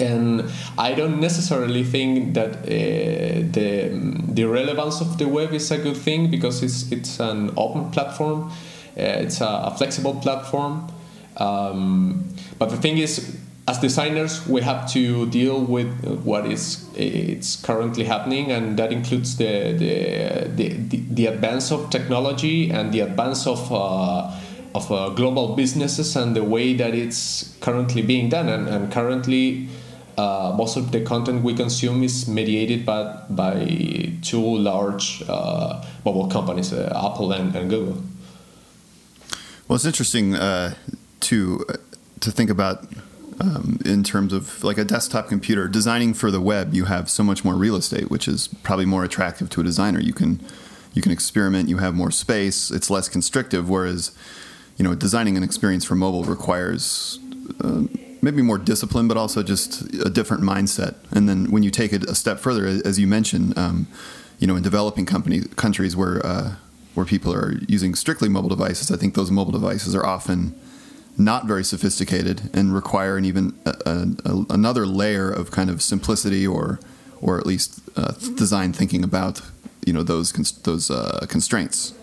And 0.00 0.50
I 0.76 0.92
don't 0.92 1.20
necessarily 1.20 1.84
think 1.84 2.34
that 2.34 2.56
uh, 2.56 2.66
the 2.66 3.90
the 4.28 4.44
relevance 4.44 5.00
of 5.00 5.18
the 5.18 5.28
web 5.28 5.54
is 5.54 5.70
a 5.70 5.78
good 5.78 5.96
thing 5.96 6.30
because 6.30 6.62
it's 6.62 6.90
it's 6.92 7.20
an 7.20 7.52
open 7.56 7.90
platform, 7.90 8.50
uh, 8.50 8.54
it's 8.96 9.40
a, 9.40 9.46
a, 9.46 9.74
flexible 9.76 10.14
platform. 10.16 10.90
Um, 11.36 12.28
but 12.58 12.70
the 12.70 12.76
thing 12.76 12.98
is, 12.98 13.36
as 13.66 13.78
designers 13.78 14.46
we 14.46 14.60
have 14.60 14.90
to 14.92 15.26
deal 15.30 15.64
with 15.64 15.88
what 16.22 16.44
is 16.46 16.86
it's 16.94 17.56
currently 17.56 18.04
happening 18.04 18.52
and 18.52 18.78
that 18.78 18.92
includes 18.92 19.36
the 19.38 19.72
the, 19.72 20.68
the, 20.68 20.98
the 21.10 21.26
advance 21.26 21.72
of 21.72 21.88
technology 21.88 22.70
and 22.70 22.92
the 22.92 23.00
advance 23.00 23.46
of 23.46 23.72
uh, 23.72 24.30
of 24.74 24.90
uh, 24.90 25.08
global 25.10 25.54
businesses 25.54 26.16
and 26.16 26.34
the 26.36 26.44
way 26.44 26.74
that 26.74 26.94
it's 26.94 27.56
currently 27.60 28.02
being 28.02 28.28
done 28.28 28.48
and, 28.48 28.68
and 28.68 28.92
currently 28.92 29.68
uh, 30.18 30.54
most 30.56 30.76
of 30.76 30.92
the 30.92 31.00
content 31.00 31.42
we 31.42 31.54
consume 31.54 32.02
is 32.02 32.28
mediated 32.28 32.84
by, 32.84 33.16
by 33.30 34.12
two 34.22 34.40
large 34.40 35.22
uh, 35.28 35.82
mobile 36.04 36.28
companies 36.28 36.72
uh, 36.72 36.92
apple 36.94 37.32
and, 37.32 37.54
and, 37.56 37.70
google 37.70 37.96
well 39.68 39.76
it's 39.76 39.84
interesting 39.84 40.34
uh, 40.34 40.74
to 41.20 41.64
to 42.20 42.30
think 42.30 42.50
about 42.50 42.86
um, 43.40 43.78
in 43.84 44.02
terms 44.02 44.32
of 44.32 44.62
like 44.62 44.78
a 44.78 44.84
desktop 44.84 45.28
computer. 45.28 45.68
Designing 45.68 46.14
for 46.14 46.30
the 46.30 46.40
web, 46.40 46.74
you 46.74 46.84
have 46.84 47.10
so 47.10 47.22
much 47.22 47.44
more 47.44 47.54
real 47.54 47.76
estate, 47.76 48.10
which 48.10 48.28
is 48.28 48.48
probably 48.62 48.86
more 48.86 49.04
attractive 49.04 49.50
to 49.50 49.60
a 49.60 49.64
designer. 49.64 50.00
You 50.00 50.12
can 50.12 50.40
you 50.92 51.02
can 51.02 51.12
experiment. 51.12 51.68
You 51.68 51.78
have 51.78 51.94
more 51.94 52.10
space. 52.10 52.70
It's 52.70 52.90
less 52.90 53.08
constrictive. 53.08 53.68
Whereas, 53.68 54.16
you 54.76 54.84
know, 54.84 54.94
designing 54.94 55.36
an 55.36 55.42
experience 55.42 55.84
for 55.84 55.96
mobile 55.96 56.24
requires 56.24 57.18
uh, 57.60 57.82
maybe 58.22 58.42
more 58.42 58.58
discipline, 58.58 59.08
but 59.08 59.16
also 59.16 59.42
just 59.42 59.82
a 59.94 60.08
different 60.08 60.42
mindset. 60.42 60.94
And 61.10 61.28
then 61.28 61.50
when 61.50 61.62
you 61.62 61.70
take 61.70 61.92
it 61.92 62.04
a 62.04 62.14
step 62.14 62.38
further, 62.38 62.66
as 62.66 62.98
you 62.98 63.06
mentioned, 63.06 63.58
um, 63.58 63.86
you 64.38 64.46
know, 64.46 64.56
in 64.56 64.62
developing 64.62 65.04
company, 65.04 65.42
countries 65.56 65.96
where 65.96 66.24
uh, 66.24 66.54
where 66.94 67.06
people 67.06 67.34
are 67.34 67.54
using 67.68 67.94
strictly 67.94 68.28
mobile 68.28 68.48
devices, 68.48 68.90
I 68.90 68.96
think 68.96 69.14
those 69.14 69.30
mobile 69.30 69.52
devices 69.52 69.94
are 69.94 70.06
often 70.06 70.54
not 71.16 71.46
very 71.46 71.64
sophisticated 71.64 72.50
and 72.52 72.74
require 72.74 73.16
an 73.16 73.24
even 73.24 73.56
a, 73.64 73.74
a, 74.24 74.44
another 74.50 74.86
layer 74.86 75.30
of 75.30 75.50
kind 75.50 75.70
of 75.70 75.82
simplicity 75.82 76.46
or 76.46 76.80
or 77.20 77.38
at 77.38 77.46
least 77.46 77.80
uh, 77.96 78.12
design 78.34 78.72
thinking 78.72 79.04
about 79.04 79.40
you 79.86 79.92
know 79.92 80.02
those 80.02 80.32
those 80.62 80.90
uh, 80.90 81.26
constraints. 81.28 81.94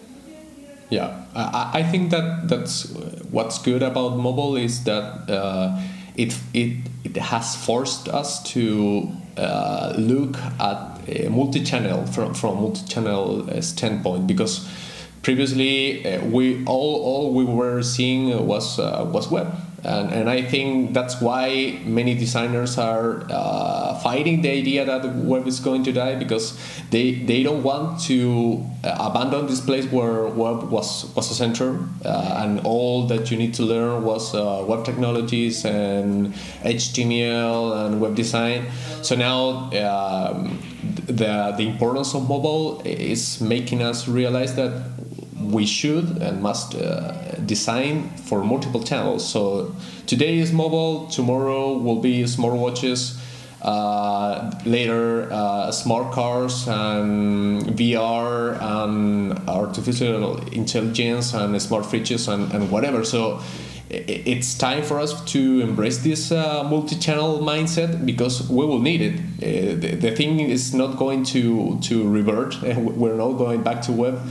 Yeah, 0.89 1.23
I, 1.33 1.71
I, 1.75 1.83
think 1.83 2.11
that 2.11 2.49
that's 2.49 2.91
what's 3.31 3.59
good 3.59 3.81
about 3.81 4.17
mobile 4.17 4.57
is 4.57 4.83
that 4.83 5.29
uh, 5.29 5.79
it 6.15 6.37
it 6.53 6.77
it 7.03 7.15
has 7.17 7.55
forced 7.55 8.09
us 8.09 8.43
to 8.53 9.09
uh, 9.37 9.93
look 9.97 10.35
at 10.59 10.90
multi-channel 11.29 12.05
from 12.07 12.33
from 12.33 12.55
multi-channel 12.55 13.49
uh, 13.49 13.61
standpoint 13.61 14.27
because 14.27 14.67
previously 15.23 16.05
uh, 16.05 16.23
we 16.25 16.63
all 16.65 17.01
all 17.03 17.33
we 17.33 17.43
were 17.43 17.81
seeing 17.81 18.45
was 18.45 18.79
uh, 18.79 19.07
was 19.11 19.29
web 19.29 19.53
and, 19.83 20.11
and 20.11 20.29
I 20.29 20.43
think 20.43 20.93
that's 20.93 21.19
why 21.21 21.79
many 21.83 22.13
designers 22.13 22.77
are 22.77 23.25
uh, 23.29 23.95
fighting 23.99 24.41
the 24.41 24.49
idea 24.49 24.85
that 24.85 25.01
the 25.01 25.09
web 25.09 25.47
is 25.47 25.59
going 25.59 25.83
to 25.85 25.91
die 25.91 26.15
because 26.15 26.57
they, 26.91 27.13
they 27.13 27.41
don't 27.41 27.63
want 27.63 27.99
to 28.01 28.63
uh, 28.83 29.09
abandon 29.11 29.47
this 29.47 29.59
place 29.59 29.85
where 29.91 30.27
web 30.27 30.69
was, 30.69 31.05
was 31.15 31.31
a 31.31 31.33
center 31.33 31.79
uh, 32.05 32.41
and 32.43 32.59
all 32.63 33.07
that 33.07 33.31
you 33.31 33.37
need 33.37 33.53
to 33.55 33.63
learn 33.63 34.03
was 34.03 34.35
uh, 34.35 34.63
web 34.67 34.85
technologies 34.85 35.65
and 35.65 36.33
HTML 36.63 37.85
and 37.85 37.99
web 37.99 38.15
design. 38.15 38.67
So 39.01 39.15
now 39.15 39.71
um, 39.71 40.59
the, 41.07 41.53
the 41.57 41.67
importance 41.67 42.13
of 42.13 42.29
mobile 42.29 42.81
is 42.85 43.41
making 43.41 43.81
us 43.81 44.07
realize 44.07 44.55
that 44.55 44.83
we 45.49 45.65
should 45.65 46.21
and 46.21 46.41
must 46.41 46.75
uh, 46.75 47.35
design 47.45 48.09
for 48.09 48.43
multiple 48.43 48.83
channels. 48.83 49.27
So 49.27 49.75
today 50.07 50.39
is 50.39 50.51
mobile, 50.51 51.07
tomorrow 51.07 51.77
will 51.77 51.99
be 51.99 52.23
smartwatches, 52.23 53.17
uh, 53.61 54.51
later 54.65 55.31
uh, 55.31 55.71
smart 55.71 56.11
cars 56.11 56.67
and 56.67 57.61
VR 57.77 58.59
and 58.61 59.37
artificial 59.47 60.37
intelligence 60.47 61.33
and 61.33 61.61
smart 61.61 61.85
fridges 61.85 62.27
and, 62.27 62.51
and 62.53 62.71
whatever. 62.71 63.03
So 63.03 63.41
it's 63.93 64.57
time 64.57 64.83
for 64.83 64.99
us 64.99 65.21
to 65.25 65.59
embrace 65.61 65.97
this 65.97 66.31
uh, 66.31 66.63
multi-channel 66.63 67.39
mindset 67.39 68.05
because 68.05 68.49
we 68.49 68.65
will 68.65 68.79
need 68.79 69.01
it. 69.01 69.19
Uh, 69.19 69.79
the, 69.79 69.95
the, 69.95 70.15
thing 70.15 70.39
is 70.39 70.73
not 70.73 70.97
going 70.97 71.23
to 71.25 71.77
to 71.81 72.09
revert. 72.09 72.61
We're 72.61 73.15
not 73.15 73.33
going 73.33 73.63
back 73.63 73.81
to 73.83 73.91
web, 73.91 74.21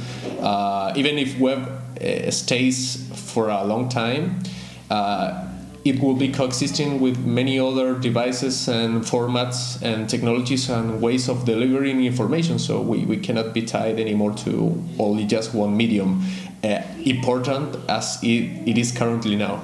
uh, 0.41 0.95
even 0.97 1.19
if 1.19 1.39
web 1.39 1.69
uh, 2.01 2.31
stays 2.31 3.07
for 3.33 3.51
a 3.51 3.65
long 3.65 3.89
time. 3.91 4.43
Uh, 4.91 5.47
it 5.83 5.99
will 6.01 6.15
be 6.15 6.31
coexisting 6.31 7.01
with 7.01 7.19
many 7.25 7.59
other 7.59 7.99
devices 7.99 8.69
and 8.69 9.03
formats 9.03 9.81
and 9.81 10.11
technologies 10.11 10.69
and 10.69 11.01
ways 11.01 11.27
of 11.29 11.47
delivering 11.47 12.05
information. 12.05 12.59
So 12.59 12.83
we, 12.83 13.07
we 13.07 13.17
cannot 13.17 13.55
be 13.55 13.63
tied 13.63 13.99
anymore 13.99 14.35
to 14.45 14.83
only 14.99 15.25
just 15.25 15.55
one 15.55 15.75
medium 15.75 16.23
uh, 16.65 16.83
important 17.05 17.77
as 17.89 18.19
it, 18.23 18.69
it 18.69 18.79
is 18.79 18.93
currently 18.93 19.37
now. 19.37 19.63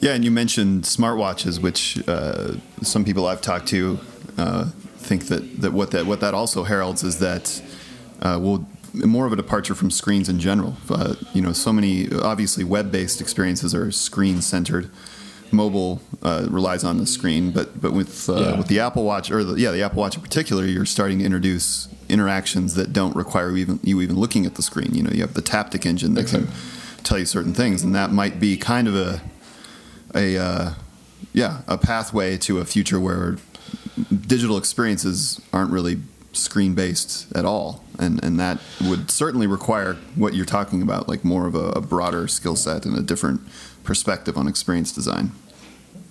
Yeah, 0.00 0.14
and 0.14 0.24
you 0.24 0.30
mentioned 0.30 0.84
smartwatches, 0.84 1.60
which 1.60 2.02
uh, 2.08 2.54
some 2.82 3.04
people 3.04 3.26
I've 3.26 3.42
talked 3.42 3.68
to 3.68 3.98
uh, 4.38 4.64
think 4.96 5.26
that, 5.26 5.60
that 5.60 5.72
what 5.72 5.90
that 5.90 6.06
what 6.06 6.20
that 6.20 6.32
also 6.32 6.64
heralds 6.64 7.02
is 7.02 7.18
that 7.18 7.62
uh, 8.22 8.38
we'll 8.40 8.66
more 8.94 9.26
of 9.26 9.32
a 9.32 9.36
departure 9.36 9.74
from 9.74 9.90
screens 9.90 10.28
in 10.28 10.40
general. 10.40 10.74
You 11.32 11.42
know, 11.42 11.52
so 11.52 11.72
many 11.72 12.08
obviously 12.12 12.64
web-based 12.64 13.20
experiences 13.20 13.74
are 13.74 13.92
screen-centered. 13.92 14.90
Mobile 15.52 16.00
uh, 16.22 16.46
relies 16.50 16.84
on 16.84 16.98
the 16.98 17.06
screen, 17.06 17.50
but 17.50 17.80
but 17.80 17.92
with 17.92 18.28
uh, 18.28 18.40
yeah. 18.40 18.58
with 18.58 18.68
the 18.68 18.80
Apple 18.80 19.04
Watch 19.04 19.30
or 19.30 19.44
the, 19.44 19.54
yeah 19.54 19.70
the 19.70 19.82
Apple 19.82 20.00
Watch 20.00 20.16
in 20.16 20.22
particular, 20.22 20.64
you're 20.64 20.86
starting 20.86 21.18
to 21.18 21.24
introduce 21.24 21.88
interactions 22.08 22.74
that 22.74 22.92
don't 22.92 23.14
require 23.14 23.56
even 23.56 23.80
you 23.82 24.00
even 24.00 24.16
looking 24.16 24.46
at 24.46 24.54
the 24.56 24.62
screen. 24.62 24.94
You 24.94 25.02
know, 25.02 25.10
you 25.10 25.22
have 25.22 25.34
the 25.34 25.42
Taptic 25.42 25.86
engine 25.86 26.14
that 26.14 26.26
can 26.26 26.48
tell 27.04 27.18
you 27.18 27.26
certain 27.26 27.54
things, 27.54 27.82
and 27.82 27.94
that 27.94 28.10
might 28.12 28.40
be 28.40 28.56
kind 28.56 28.88
of 28.88 28.96
a 28.96 29.20
a 30.14 30.36
uh, 30.36 30.74
yeah 31.32 31.62
a 31.66 31.78
pathway 31.78 32.36
to 32.38 32.58
a 32.58 32.64
future 32.64 33.00
where 33.00 33.36
digital 34.26 34.56
experiences 34.56 35.40
aren't 35.52 35.70
really 35.70 35.98
screen 36.32 36.74
based 36.74 37.30
at 37.36 37.44
all, 37.44 37.84
and 37.98 38.22
and 38.24 38.38
that 38.38 38.60
would 38.82 39.10
certainly 39.10 39.46
require 39.46 39.94
what 40.14 40.34
you're 40.34 40.46
talking 40.46 40.82
about, 40.82 41.08
like 41.08 41.24
more 41.24 41.46
of 41.46 41.54
a, 41.54 41.70
a 41.70 41.80
broader 41.80 42.28
skill 42.28 42.56
set 42.56 42.86
and 42.86 42.96
a 42.96 43.02
different 43.02 43.40
perspective 43.84 44.36
on 44.36 44.48
experience 44.48 44.92
design. 44.92 45.32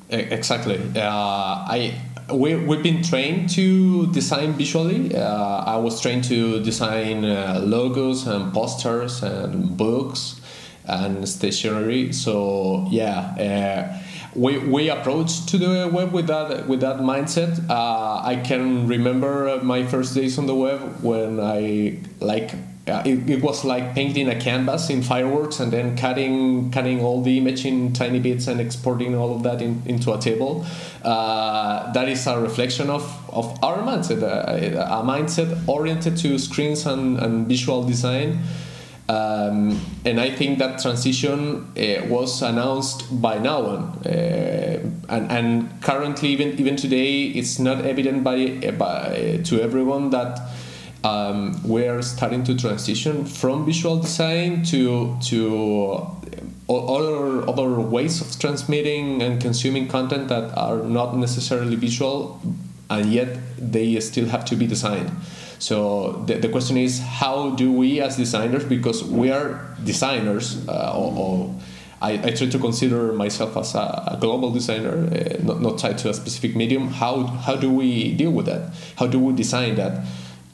Exactly. 0.10 0.80
Uh, 0.96 1.02
I 1.06 1.94
we, 2.32 2.56
we've 2.56 2.84
been 2.84 3.04
trained 3.04 3.50
to 3.52 4.08
design 4.12 4.54
visually. 4.54 5.16
Uh, 5.16 5.64
I 5.66 5.78
was 5.78 6.02
trained 6.02 6.24
to 6.26 6.64
design 6.64 7.26
uh, 7.26 7.60
logos 7.64 8.28
and 8.28 8.54
posters 8.54 9.24
and 9.24 9.76
books 9.78 10.42
and 10.86 11.28
stationery. 11.28 12.12
So 12.14 12.88
yeah, 12.90 13.94
uh, 13.96 14.02
we, 14.36 14.58
we 14.60 14.90
approached 14.90 15.50
to 15.50 15.58
the 15.58 15.90
web 15.92 16.12
with 16.12 16.28
that 16.28 16.68
with 16.68 16.82
that 16.82 16.98
mindset. 16.98 17.70
Uh, 17.70 18.22
I 18.24 18.42
can 18.44 18.88
remember 18.88 19.60
my 19.64 19.86
first 19.86 20.16
days 20.16 20.38
on 20.38 20.46
the 20.46 20.56
web 20.56 21.02
when 21.02 21.40
I 21.40 22.00
like 22.20 22.52
uh, 22.90 23.04
it, 23.06 23.30
it, 23.30 23.42
was 23.42 23.64
like 23.64 23.94
painting 23.94 24.28
a 24.30 24.40
canvas 24.40 24.90
in 24.90 25.02
fireworks 25.02 25.60
and 25.60 25.72
then 25.72 25.96
cutting 25.96 26.72
cutting 26.72 27.02
all 27.02 27.22
the 27.22 27.38
image 27.38 27.66
in 27.66 27.94
tiny 27.94 28.20
bits 28.20 28.48
and 28.48 28.60
exporting 28.60 29.16
all 29.16 29.36
of 29.36 29.44
that 29.44 29.62
in, 29.62 29.82
into 29.86 30.14
a 30.14 30.20
table. 30.20 30.66
Uh, 31.04 31.92
that 31.94 32.10
is 32.10 32.28
a 32.28 32.40
reflection 32.40 32.90
of, 32.90 33.04
of 33.30 33.58
our 33.64 33.80
mindset 33.80 34.22
a, 34.22 34.82
a 34.82 35.04
mindset 35.04 35.68
oriented 35.68 36.18
to 36.18 36.38
screens 36.38 36.86
and, 36.86 37.20
and 37.20 37.48
visual 37.48 37.84
design. 37.84 38.40
Um, 39.10 39.82
and 40.06 40.20
I 40.20 40.30
think 40.30 40.60
that 40.60 40.80
transition 40.80 41.66
uh, 41.76 42.06
was 42.06 42.44
announced 42.44 43.20
by 43.20 43.40
now 43.40 43.66
on, 43.66 43.82
uh, 44.06 44.80
and, 45.10 45.32
and 45.32 45.82
currently 45.82 46.30
even 46.30 46.60
even 46.60 46.76
today 46.76 47.24
it's 47.24 47.58
not 47.58 47.84
evident 47.86 48.24
by, 48.24 48.60
uh, 48.68 48.72
by 48.72 49.42
to 49.46 49.62
everyone 49.62 50.12
that 50.12 50.40
um, 51.04 51.62
we're 51.64 52.02
starting 52.02 52.44
to 52.44 52.56
transition 52.56 53.26
from 53.26 53.66
visual 53.66 54.00
design 54.00 54.64
to 54.66 55.18
to 55.24 56.08
other 56.70 57.50
other 57.50 57.80
ways 57.80 58.22
of 58.22 58.38
transmitting 58.40 59.22
and 59.22 59.42
consuming 59.42 59.88
content 59.88 60.28
that 60.28 60.56
are 60.58 60.78
not 60.84 61.16
necessarily 61.16 61.76
visual, 61.76 62.42
and 62.90 63.12
yet 63.12 63.40
they 63.58 64.00
still 64.00 64.28
have 64.28 64.46
to 64.46 64.56
be 64.56 64.68
designed. 64.68 65.12
So 65.60 66.24
the, 66.26 66.36
the 66.36 66.50
question 66.50 66.78
is, 66.78 67.00
how 67.00 67.52
do 67.52 67.72
we 67.72 68.00
as 68.00 68.16
designers, 68.16 68.64
because 68.64 69.04
we 69.04 69.30
are 69.30 69.76
designers, 69.84 70.66
uh, 70.70 70.94
or, 70.96 71.14
or 71.14 71.56
I, 72.02 72.14
I, 72.14 72.32
try 72.32 72.48
to 72.48 72.60
consider 72.60 73.12
myself 73.12 73.58
as 73.58 73.76
a, 73.76 74.04
a 74.14 74.18
global 74.22 74.52
designer, 74.52 75.10
uh, 75.12 75.44
not, 75.44 75.62
not 75.62 75.78
tied 75.78 75.98
to 76.00 76.10
a 76.10 76.14
specific 76.14 76.56
medium. 76.56 76.88
How 76.88 77.24
how 77.24 77.56
do 77.58 77.70
we 77.70 78.14
deal 78.14 78.32
with 78.32 78.46
that? 78.46 78.72
How 78.98 79.08
do 79.08 79.20
we 79.20 79.34
design 79.34 79.76
that? 79.76 80.06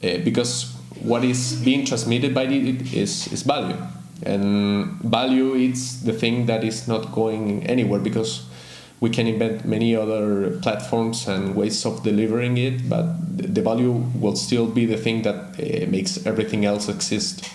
Uh, 0.02 0.18
because 0.18 0.74
what 1.02 1.24
is 1.24 1.60
being 1.64 1.84
transmitted 1.84 2.34
by 2.34 2.44
it 2.44 2.92
is 2.94 3.32
is 3.32 3.42
value, 3.42 3.76
and 4.22 5.00
value 5.02 5.54
is 5.54 6.02
the 6.02 6.12
thing 6.12 6.46
that 6.46 6.64
is 6.64 6.86
not 6.88 7.12
going 7.12 7.66
anywhere 7.66 8.00
because 8.00 8.46
we 9.00 9.10
can 9.10 9.26
invent 9.26 9.64
many 9.64 9.94
other 9.94 10.58
platforms 10.60 11.28
and 11.28 11.54
ways 11.54 11.84
of 11.84 12.02
delivering 12.02 12.56
it, 12.56 12.88
but 12.88 13.04
the 13.36 13.60
value 13.60 13.92
will 14.18 14.36
still 14.36 14.66
be 14.66 14.86
the 14.86 14.96
thing 14.96 15.22
that 15.22 15.34
uh, 15.34 15.90
makes 15.90 16.24
everything 16.26 16.64
else 16.64 16.88
exist. 16.88 17.48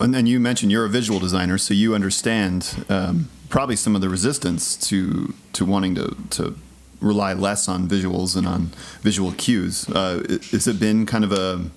and 0.00 0.12
then 0.12 0.26
you 0.26 0.40
mentioned 0.40 0.72
you're 0.72 0.84
a 0.84 0.88
visual 0.90 1.20
designer, 1.20 1.58
so 1.58 1.72
you 1.74 1.94
understand 1.94 2.84
um, 2.88 3.28
probably 3.48 3.76
some 3.76 3.94
of 3.94 4.00
the 4.00 4.08
resistance 4.08 4.76
to 4.76 5.32
to 5.52 5.64
wanting 5.64 5.94
to 5.94 6.16
to 6.30 6.56
rely 7.04 7.32
less 7.32 7.68
on 7.68 7.88
visuals 7.88 8.36
and 8.36 8.46
on 8.46 8.70
visual 9.02 9.32
cues. 9.32 9.88
Uh, 9.88 10.22
has 10.50 10.66
it 10.66 10.80
been 10.80 11.06
kind 11.06 11.24
of 11.24 11.32
a 11.32 11.70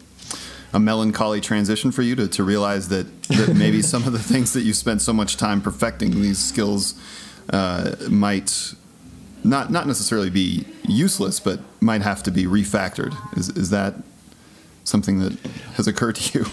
a 0.73 0.79
melancholy 0.79 1.39
transition 1.39 1.91
for 1.91 2.01
you 2.01 2.13
to, 2.15 2.27
to 2.27 2.43
realize 2.43 2.89
that, 2.89 3.05
that 3.29 3.55
maybe 3.55 3.81
some 3.81 4.03
of 4.05 4.11
the 4.11 4.19
things 4.19 4.51
that 4.53 4.61
you 4.61 4.73
spent 4.73 5.01
so 5.01 5.13
much 5.13 5.37
time 5.37 5.61
perfecting 5.61 6.11
these 6.11 6.37
skills 6.37 6.93
uh, 7.51 7.95
might 8.09 8.73
not 9.43 9.71
not 9.71 9.87
necessarily 9.87 10.29
be 10.29 10.65
useless, 10.83 11.39
but 11.39 11.59
might 11.79 12.01
have 12.01 12.21
to 12.23 12.31
be 12.31 12.43
refactored. 12.45 13.15
Is 13.37 13.49
is 13.49 13.69
that 13.69 13.95
something 14.83 15.19
that 15.19 15.33
has 15.75 15.87
occurred 15.87 16.15
to 16.15 16.39
you? 16.39 16.45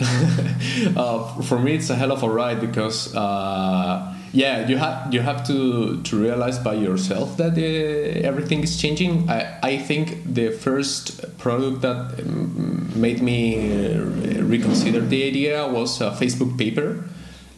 uh, 0.96 1.42
for 1.42 1.58
me, 1.58 1.74
it's 1.74 1.90
a 1.90 1.94
hell 1.94 2.12
of 2.12 2.22
a 2.22 2.28
ride 2.28 2.60
because 2.60 3.14
uh, 3.14 4.14
yeah, 4.32 4.66
you 4.68 4.78
have 4.78 5.12
you 5.12 5.20
have 5.20 5.46
to 5.48 6.00
to 6.02 6.16
realize 6.16 6.58
by 6.58 6.74
yourself 6.74 7.36
that 7.36 7.58
uh, 7.58 8.26
everything 8.26 8.62
is 8.62 8.80
changing. 8.80 9.28
I 9.28 9.58
I 9.62 9.78
think 9.78 10.34
the 10.34 10.50
first 10.50 11.36
product 11.38 11.82
that 11.82 12.20
um, 12.20 12.90
made 12.94 13.22
me 13.22 13.56
uh, 13.72 14.42
reconsider 14.42 15.00
the 15.00 15.24
idea 15.24 15.66
was 15.66 16.00
a 16.00 16.10
Facebook 16.10 16.56
paper. 16.56 17.04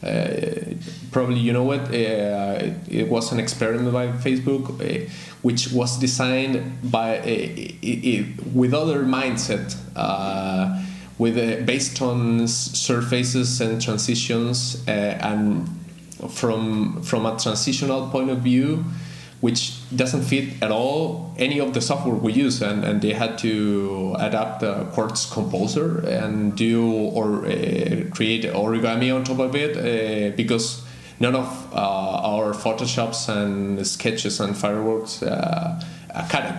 Uh, 0.03 0.75
probably 1.13 1.39
you 1.39 1.53
know 1.53 1.63
what 1.63 1.81
uh, 1.95 2.59
it 2.89 3.09
was 3.09 3.31
an 3.31 3.39
experiment 3.39 3.93
by 3.93 4.09
Facebook 4.09 4.65
uh, 4.81 5.09
which 5.43 5.71
was 5.73 5.97
designed 5.99 6.61
by 6.91 7.19
uh, 7.19 8.25
with 8.53 8.75
other 8.75 9.05
mindset 9.05 9.77
uh, 9.95 10.83
with 11.23 11.39
uh, 11.39 11.65
based 11.65 12.03
on 12.03 12.49
surfaces 12.49 13.61
and 13.61 13.81
transitions 13.81 14.83
and 14.89 15.69
from 16.29 17.01
from 17.03 17.25
a 17.27 17.39
transitional 17.39 18.09
point 18.11 18.29
of 18.29 18.39
view 18.39 18.85
which 19.41 19.61
doesn't 19.95 20.23
fit 20.23 20.47
at 20.63 20.71
all 20.71 21.33
any 21.37 21.59
of 21.61 21.75
the 21.75 21.81
software 21.81 22.15
we 22.15 22.33
use 22.33 22.61
and, 22.63 22.85
and 22.85 23.03
they 23.03 23.13
had 23.13 23.39
to 23.39 24.15
adapt 24.19 24.61
quartz 24.95 25.21
composer 25.33 25.89
and 26.21 26.57
do 26.57 26.75
or 27.19 27.47
uh, 27.47 27.51
create 28.17 28.45
origami 28.63 29.15
on 29.15 29.23
top 29.23 29.39
of 29.39 29.55
it 29.55 29.73
uh, 29.77 30.37
because 30.37 30.83
none 31.21 31.37
of 31.37 31.49
uh, 31.73 32.33
our 32.33 32.53
photoshops 32.53 33.29
and 33.29 33.87
sketches 33.87 34.41
and 34.41 34.57
fireworks 34.57 35.23
uh, 35.23 35.81
cut 36.29 36.45
it 36.51 36.57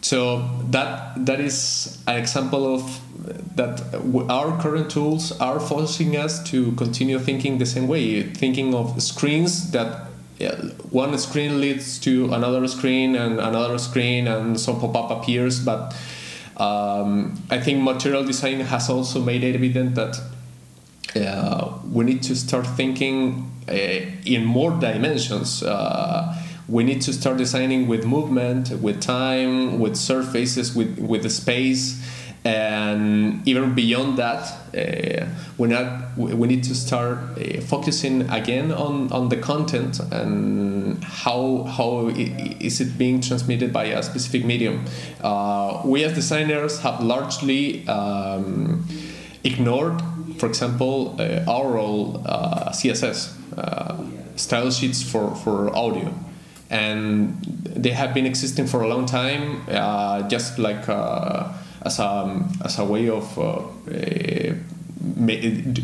so 0.00 0.48
that 0.70 1.26
that 1.26 1.40
is 1.40 1.98
an 2.06 2.16
example 2.16 2.74
of 2.74 3.00
that 3.56 3.82
our 4.30 4.60
current 4.60 4.90
tools 4.90 5.32
are 5.40 5.58
forcing 5.58 6.16
us 6.16 6.42
to 6.42 6.72
continue 6.72 7.18
thinking 7.18 7.58
the 7.58 7.66
same 7.66 7.88
way 7.88 8.22
thinking 8.22 8.74
of 8.74 9.02
screens 9.02 9.70
that 9.72 10.04
yeah, 10.38 10.54
one 10.90 11.18
screen 11.18 11.60
leads 11.60 11.98
to 11.98 12.32
another 12.32 12.68
screen 12.68 13.16
and 13.16 13.40
another 13.40 13.76
screen 13.76 14.28
and 14.28 14.58
some 14.60 14.78
pop-up 14.78 15.10
appears 15.10 15.58
but 15.58 15.94
um, 16.58 17.36
i 17.50 17.58
think 17.58 17.82
material 17.82 18.24
design 18.24 18.60
has 18.60 18.88
also 18.88 19.20
made 19.20 19.42
it 19.42 19.56
evident 19.56 19.96
that 19.96 20.16
uh, 21.16 21.78
we 21.90 22.04
need 22.04 22.22
to 22.22 22.36
start 22.36 22.66
thinking 22.66 23.50
uh, 23.68 23.72
in 24.24 24.44
more 24.44 24.70
dimensions. 24.78 25.62
Uh, 25.62 26.34
we 26.68 26.84
need 26.84 27.00
to 27.00 27.12
start 27.12 27.38
designing 27.38 27.88
with 27.88 28.04
movement 28.04 28.70
with 28.82 29.00
time 29.00 29.78
with 29.78 29.96
surfaces 29.96 30.74
with 30.74 30.98
with 30.98 31.22
the 31.22 31.30
space 31.30 32.00
and 32.44 33.46
even 33.46 33.74
beyond 33.74 34.16
that 34.16 34.42
uh, 34.74 35.26
we 35.56 35.68
not 35.68 36.16
we 36.16 36.46
need 36.46 36.62
to 36.62 36.74
start 36.74 37.18
uh, 37.18 37.60
focusing 37.62 38.28
again 38.30 38.70
on, 38.70 39.10
on 39.12 39.28
the 39.28 39.36
content 39.36 39.98
and 40.12 41.02
how 41.02 41.64
how 41.64 42.08
is 42.08 42.80
it 42.80 42.96
being 42.96 43.20
transmitted 43.20 43.72
by 43.72 43.84
a 43.84 44.02
specific 44.02 44.44
medium. 44.44 44.84
Uh, 45.20 45.82
we 45.84 46.04
as 46.04 46.14
designers 46.14 46.80
have 46.80 47.02
largely 47.02 47.86
um, 47.88 48.86
ignored 49.42 50.00
for 50.38 50.46
example 50.46 51.16
uh, 51.18 51.44
our 51.48 51.72
role 51.72 52.22
uh, 52.24 52.70
css 52.70 53.34
uh, 53.56 53.96
style 54.36 54.70
sheets 54.70 55.02
for, 55.02 55.34
for 55.34 55.74
audio 55.74 56.14
and 56.70 57.40
they 57.64 57.90
have 57.90 58.12
been 58.12 58.26
existing 58.26 58.66
for 58.66 58.82
a 58.82 58.88
long 58.88 59.06
time 59.06 59.64
just 60.28 60.58
like 60.58 60.88
as 61.82 61.98
a 61.98 62.48
as 62.64 62.78
a 62.78 62.84
way 62.84 63.08
of 63.08 63.38
uh, 63.38 63.62
eh, 63.90 64.54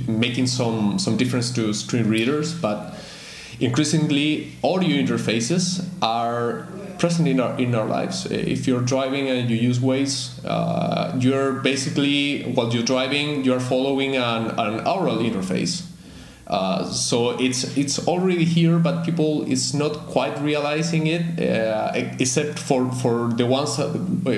making 0.08 0.46
some 0.46 0.98
some 0.98 1.16
difference 1.16 1.52
to 1.52 1.72
screen 1.72 2.08
readers, 2.08 2.54
but 2.54 2.94
increasingly 3.60 4.52
audio 4.62 4.96
interfaces 4.96 5.86
are 6.02 6.66
present 6.98 7.28
in 7.28 7.40
our 7.40 7.58
in 7.58 7.74
our 7.74 7.86
lives. 7.86 8.26
If 8.30 8.66
you're 8.66 8.82
driving 8.82 9.28
and 9.28 9.48
you 9.50 9.56
use 9.56 9.78
Waze, 9.78 10.40
uh, 10.44 11.16
you're 11.18 11.52
basically 11.52 12.42
while 12.54 12.72
you're 12.72 12.84
driving, 12.84 13.44
you're 13.44 13.60
following 13.60 14.16
an, 14.16 14.50
an 14.58 14.86
oral 14.86 15.18
interface. 15.18 15.86
Uh, 16.46 16.84
so 16.84 17.30
it's 17.38 17.76
it's 17.76 18.06
already 18.06 18.44
here, 18.44 18.78
but 18.78 19.04
people 19.04 19.44
is 19.50 19.72
not 19.72 20.06
quite 20.08 20.38
realizing 20.40 21.06
it, 21.06 21.40
uh, 21.40 21.90
except 21.94 22.58
for 22.58 22.92
for 22.92 23.32
the 23.32 23.46
ones 23.46 23.78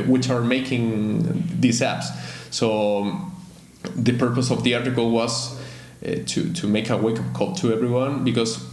which 0.06 0.30
are 0.30 0.40
making 0.40 1.42
these 1.60 1.80
apps. 1.80 2.06
So 2.50 3.02
um, 3.02 3.36
the 3.96 4.12
purpose 4.12 4.50
of 4.50 4.62
the 4.62 4.74
article 4.76 5.10
was 5.10 5.58
uh, 6.06 6.22
to 6.26 6.52
to 6.52 6.68
make 6.68 6.90
a 6.90 6.96
wake 6.96 7.18
up 7.18 7.32
call 7.34 7.54
to 7.56 7.72
everyone 7.72 8.22
because 8.22 8.64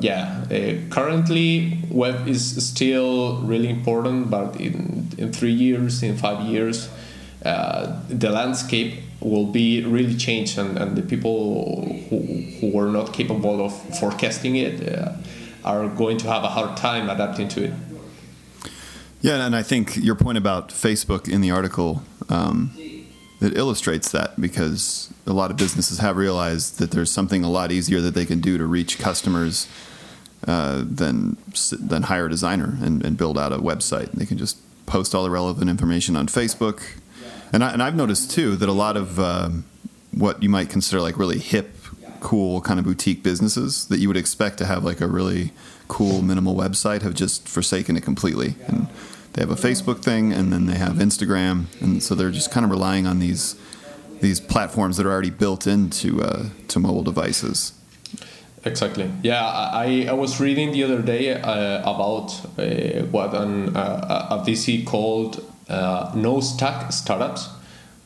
yeah, 0.00 0.44
uh, 0.50 0.90
currently 0.92 1.78
web 1.90 2.26
is 2.26 2.66
still 2.66 3.40
really 3.42 3.68
important, 3.68 4.30
but 4.30 4.60
in 4.60 5.08
in 5.16 5.32
three 5.32 5.52
years, 5.52 6.02
in 6.02 6.16
five 6.16 6.42
years, 6.42 6.88
uh, 7.44 8.00
the 8.08 8.30
landscape 8.30 9.02
will 9.24 9.46
be 9.46 9.82
really 9.84 10.16
changed 10.16 10.58
and, 10.58 10.78
and 10.78 10.96
the 10.96 11.02
people 11.02 11.84
who, 12.08 12.18
who 12.60 12.70
were 12.70 12.90
not 12.90 13.12
capable 13.12 13.64
of 13.64 13.72
forecasting 13.98 14.56
it 14.56 14.96
uh, 14.96 15.12
are 15.64 15.88
going 15.88 16.18
to 16.18 16.26
have 16.26 16.44
a 16.44 16.48
hard 16.48 16.76
time 16.76 17.08
adapting 17.08 17.48
to 17.48 17.64
it 17.64 17.72
yeah 19.20 19.44
and 19.46 19.56
i 19.56 19.62
think 19.62 19.96
your 19.96 20.14
point 20.14 20.38
about 20.38 20.68
facebook 20.68 21.28
in 21.28 21.40
the 21.40 21.50
article 21.50 22.02
um, 22.28 22.70
it 23.40 23.56
illustrates 23.56 24.10
that 24.10 24.40
because 24.40 25.12
a 25.26 25.32
lot 25.32 25.50
of 25.50 25.56
businesses 25.56 25.98
have 25.98 26.16
realized 26.16 26.78
that 26.78 26.90
there's 26.90 27.10
something 27.10 27.44
a 27.44 27.50
lot 27.50 27.70
easier 27.70 28.00
that 28.00 28.14
they 28.14 28.24
can 28.24 28.40
do 28.40 28.56
to 28.58 28.64
reach 28.64 28.98
customers 28.98 29.68
uh, 30.46 30.84
than 30.86 31.36
than 31.72 32.04
hire 32.04 32.26
a 32.26 32.30
designer 32.30 32.76
and, 32.82 33.04
and 33.04 33.16
build 33.16 33.38
out 33.38 33.52
a 33.52 33.58
website. 33.58 34.10
They 34.12 34.26
can 34.26 34.38
just 34.38 34.58
post 34.86 35.14
all 35.14 35.24
the 35.24 35.30
relevant 35.30 35.70
information 35.70 36.16
on 36.16 36.26
Facebook, 36.26 36.82
and, 37.54 37.62
I, 37.62 37.72
and 37.72 37.82
I've 37.82 37.94
noticed 37.94 38.32
too 38.32 38.56
that 38.56 38.68
a 38.68 38.72
lot 38.72 38.96
of 38.96 39.20
um, 39.20 39.64
what 40.10 40.42
you 40.42 40.48
might 40.48 40.68
consider 40.68 41.00
like 41.00 41.16
really 41.18 41.38
hip, 41.38 41.76
cool 42.18 42.60
kind 42.60 42.80
of 42.80 42.84
boutique 42.84 43.22
businesses 43.22 43.86
that 43.86 43.98
you 43.98 44.08
would 44.08 44.16
expect 44.16 44.58
to 44.58 44.66
have 44.66 44.82
like 44.82 45.00
a 45.00 45.06
really 45.06 45.52
cool 45.86 46.20
minimal 46.20 46.56
website 46.56 47.02
have 47.02 47.14
just 47.14 47.48
forsaken 47.48 47.96
it 47.96 48.02
completely. 48.02 48.56
And 48.66 48.88
they 49.34 49.42
have 49.42 49.50
a 49.50 49.54
Facebook 49.54 50.02
thing, 50.02 50.32
and 50.32 50.52
then 50.52 50.66
they 50.66 50.74
have 50.74 50.94
Instagram, 50.94 51.66
and 51.80 52.02
so 52.02 52.14
they're 52.14 52.30
just 52.30 52.50
kind 52.50 52.64
of 52.64 52.70
relying 52.70 53.06
on 53.06 53.18
these 53.20 53.56
these 54.20 54.40
platforms 54.40 54.96
that 54.96 55.06
are 55.06 55.12
already 55.12 55.30
built 55.30 55.66
into 55.66 56.22
uh, 56.22 56.48
to 56.68 56.78
mobile 56.80 57.02
devices. 57.02 57.72
Exactly. 58.64 59.10
Yeah, 59.22 59.44
I, 59.44 60.06
I 60.08 60.12
was 60.12 60.40
reading 60.40 60.72
the 60.72 60.84
other 60.84 61.02
day 61.02 61.34
uh, 61.34 61.80
about 61.82 62.30
uh, 62.58 63.04
what 63.10 63.34
an, 63.34 63.76
uh, 63.76 64.28
a 64.30 64.38
VC 64.38 64.86
called 64.86 65.44
no 65.68 66.40
stack 66.40 66.92
startups, 66.92 67.48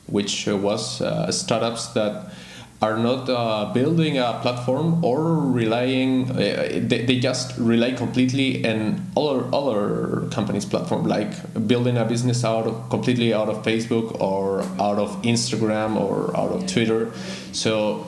which 0.07 0.47
was 0.47 1.01
uh, 1.01 1.31
startups 1.31 1.89
that 1.89 2.33
are 2.81 2.97
not 2.97 3.29
uh, 3.29 3.73
building 3.75 4.19
a 4.19 4.39
platform 4.41 5.05
or 5.05 5.35
relying 5.35 6.31
uh, 6.31 6.35
they, 6.37 7.05
they 7.05 7.19
just 7.19 7.59
rely 7.59 7.91
completely 7.91 8.65
on 8.65 9.05
other 9.17 9.45
other 9.53 10.29
companies 10.31 10.65
platform 10.65 11.05
like 11.05 11.33
building 11.67 11.97
a 11.97 12.05
business 12.05 12.45
out 12.45 12.67
of 12.67 12.89
completely 12.89 13.35
out 13.35 13.49
of 13.49 13.65
facebook 13.65 14.21
or 14.21 14.63
out 14.81 14.99
of 14.99 15.11
instagram 15.23 15.97
or 15.97 16.37
out 16.37 16.51
of 16.51 16.67
twitter. 16.69 17.11
So 17.53 18.07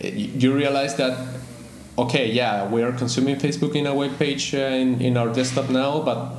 you 0.00 0.52
realize 0.52 0.96
that 0.96 1.16
okay 1.96 2.32
yeah 2.32 2.68
we 2.68 2.82
are 2.82 2.90
consuming 2.92 3.36
facebook 3.36 3.76
in 3.76 3.86
a 3.86 3.94
web 3.94 4.18
page 4.18 4.52
uh, 4.52 4.58
in, 4.58 5.00
in 5.00 5.16
our 5.16 5.32
desktop 5.32 5.70
now 5.70 6.00
but 6.02 6.32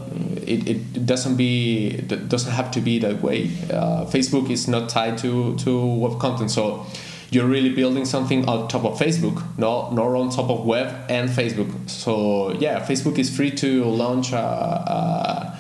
it, 0.48 0.68
it 0.68 1.06
doesn't 1.06 1.36
be 1.36 1.88
it 1.88 2.30
doesn't 2.30 2.52
have 2.52 2.72
to 2.72 2.82
be 2.82 3.00
that 3.00 3.22
way. 3.22 3.46
Uh, 3.72 4.06
Facebook 4.06 4.50
is 4.50 4.68
not 4.68 4.90
tied 4.90 5.18
to 5.20 5.56
to 5.58 5.86
web 5.86 6.20
content, 6.20 6.52
so 6.52 6.86
you're 7.32 7.48
really 7.48 7.70
building 7.70 8.06
something 8.06 8.48
on 8.48 8.68
top 8.68 8.86
of 8.86 9.00
Facebook, 9.00 9.42
not 9.58 9.94
nor 9.94 10.16
on 10.16 10.30
top 10.30 10.50
of 10.50 10.66
web 10.66 10.94
and 11.10 11.30
Facebook. 11.30 11.90
So 11.90 12.54
yeah, 12.54 12.86
Facebook 12.86 13.18
is 13.18 13.36
free 13.36 13.52
to 13.52 13.86
launch 13.86 14.34
a, 14.34 14.38
a, 14.38 15.60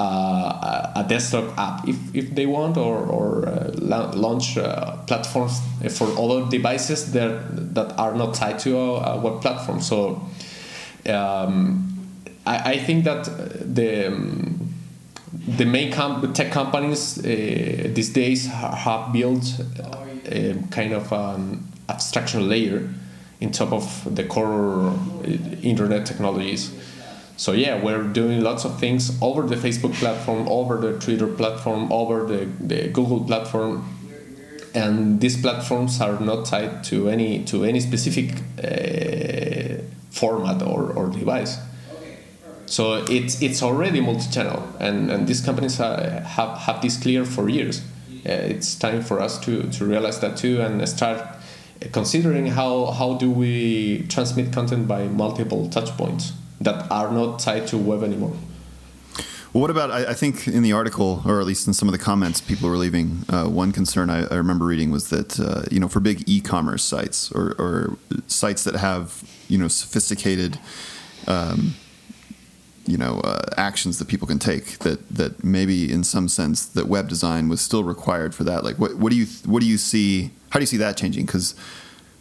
a, 0.00 0.92
a 0.96 1.06
desktop 1.08 1.58
app 1.58 1.88
if, 1.88 1.96
if 2.14 2.34
they 2.34 2.46
want, 2.46 2.76
or 2.76 2.98
or 2.98 3.48
uh, 3.48 3.72
launch 4.14 4.56
uh, 4.56 4.96
platforms 5.06 5.60
for 5.90 6.06
other 6.18 6.48
devices 6.48 7.12
that 7.12 7.74
that 7.74 7.98
are 7.98 8.14
not 8.14 8.34
tied 8.34 8.60
to 8.60 8.76
a, 8.76 9.16
a 9.16 9.20
web 9.20 9.40
platform. 9.40 9.80
So. 9.80 10.22
Um, 11.06 11.89
I, 12.50 12.72
I 12.72 12.78
think 12.78 13.04
that 13.04 13.24
the 13.74 14.08
um, 14.08 14.74
the 15.56 15.64
main 15.64 15.92
tech 16.32 16.50
companies 16.50 17.18
uh, 17.18 17.22
these 17.22 18.12
days 18.12 18.46
have 18.46 19.12
built 19.12 19.44
a 20.26 20.54
kind 20.70 20.92
of 20.92 21.12
an 21.12 21.62
abstraction 21.88 22.48
layer 22.48 22.88
in 23.40 23.52
top 23.52 23.72
of 23.72 24.14
the 24.14 24.24
core 24.24 24.88
uh, 24.88 25.26
internet 25.62 26.04
technologies. 26.06 26.72
So 27.36 27.52
yeah, 27.52 27.82
we're 27.82 28.02
doing 28.02 28.42
lots 28.42 28.64
of 28.64 28.78
things 28.78 29.16
over 29.22 29.42
the 29.42 29.56
Facebook 29.56 29.94
platform, 29.94 30.46
over 30.48 30.76
the 30.76 30.98
Twitter 30.98 31.26
platform, 31.26 31.90
over 31.90 32.26
the, 32.26 32.46
the 32.60 32.88
Google 32.88 33.24
platform, 33.24 33.84
and 34.74 35.20
these 35.20 35.40
platforms 35.40 36.00
are 36.00 36.20
not 36.20 36.46
tied 36.46 36.84
to 36.84 37.08
any 37.08 37.44
to 37.44 37.64
any 37.64 37.80
specific 37.80 38.34
uh, 38.62 39.82
format 40.10 40.62
or, 40.62 40.92
or 40.92 41.08
device. 41.08 41.56
So 42.70 43.04
it's 43.08 43.42
it's 43.42 43.64
already 43.64 44.00
multi-channel, 44.00 44.62
and, 44.78 45.10
and 45.10 45.26
these 45.26 45.40
companies 45.40 45.78
have 45.78 46.24
have 46.56 46.80
this 46.80 46.96
clear 46.96 47.24
for 47.24 47.48
years. 47.48 47.82
Uh, 48.24 48.54
it's 48.54 48.76
time 48.76 49.02
for 49.02 49.18
us 49.18 49.40
to, 49.40 49.62
to 49.70 49.84
realize 49.84 50.20
that 50.20 50.36
too 50.36 50.60
and 50.60 50.88
start 50.88 51.20
considering 51.92 52.46
how 52.46 52.92
how 52.92 53.14
do 53.14 53.28
we 53.28 54.06
transmit 54.08 54.52
content 54.52 54.86
by 54.86 55.08
multiple 55.08 55.68
touch 55.68 55.90
points 55.96 56.32
that 56.60 56.88
are 56.92 57.10
not 57.10 57.40
tied 57.40 57.66
to 57.66 57.76
web 57.76 58.04
anymore. 58.04 58.36
Well, 59.52 59.62
what 59.62 59.70
about? 59.70 59.90
I, 59.90 60.10
I, 60.10 60.14
think 60.14 60.46
in 60.46 60.62
the 60.62 60.72
article, 60.72 61.22
or 61.26 61.40
at 61.40 61.46
least 61.46 61.66
in 61.66 61.72
some 61.72 61.88
of 61.88 61.92
the 61.92 61.98
comments 61.98 62.40
people 62.40 62.70
were 62.70 62.76
leaving, 62.76 63.24
uh, 63.28 63.46
one 63.46 63.72
concern 63.72 64.08
I, 64.08 64.26
I, 64.26 64.36
remember 64.36 64.66
reading 64.66 64.92
was 64.92 65.08
that 65.08 65.40
uh, 65.40 65.62
you 65.72 65.80
know 65.80 65.88
for 65.88 65.98
big 65.98 66.22
e-commerce 66.28 66.84
sites 66.84 67.32
or, 67.32 67.56
or, 67.58 67.96
sites 68.28 68.62
that 68.62 68.76
have 68.76 69.24
you 69.48 69.58
know 69.58 69.66
sophisticated 69.66 70.60
um, 71.26 71.74
you 72.90 72.98
know 72.98 73.20
uh, 73.20 73.42
actions 73.56 73.98
that 73.98 74.08
people 74.08 74.26
can 74.26 74.38
take 74.38 74.78
that 74.80 75.08
that 75.08 75.44
maybe 75.44 75.90
in 75.90 76.02
some 76.02 76.28
sense 76.28 76.66
that 76.66 76.88
web 76.88 77.08
design 77.08 77.48
was 77.48 77.60
still 77.60 77.84
required 77.84 78.34
for 78.34 78.44
that. 78.44 78.64
Like 78.64 78.76
what 78.78 78.94
what 78.96 79.10
do 79.10 79.16
you 79.16 79.26
what 79.46 79.60
do 79.60 79.66
you 79.66 79.78
see 79.78 80.30
how 80.50 80.58
do 80.58 80.62
you 80.62 80.66
see 80.66 80.78
that 80.78 80.96
changing? 80.96 81.26
Because 81.26 81.54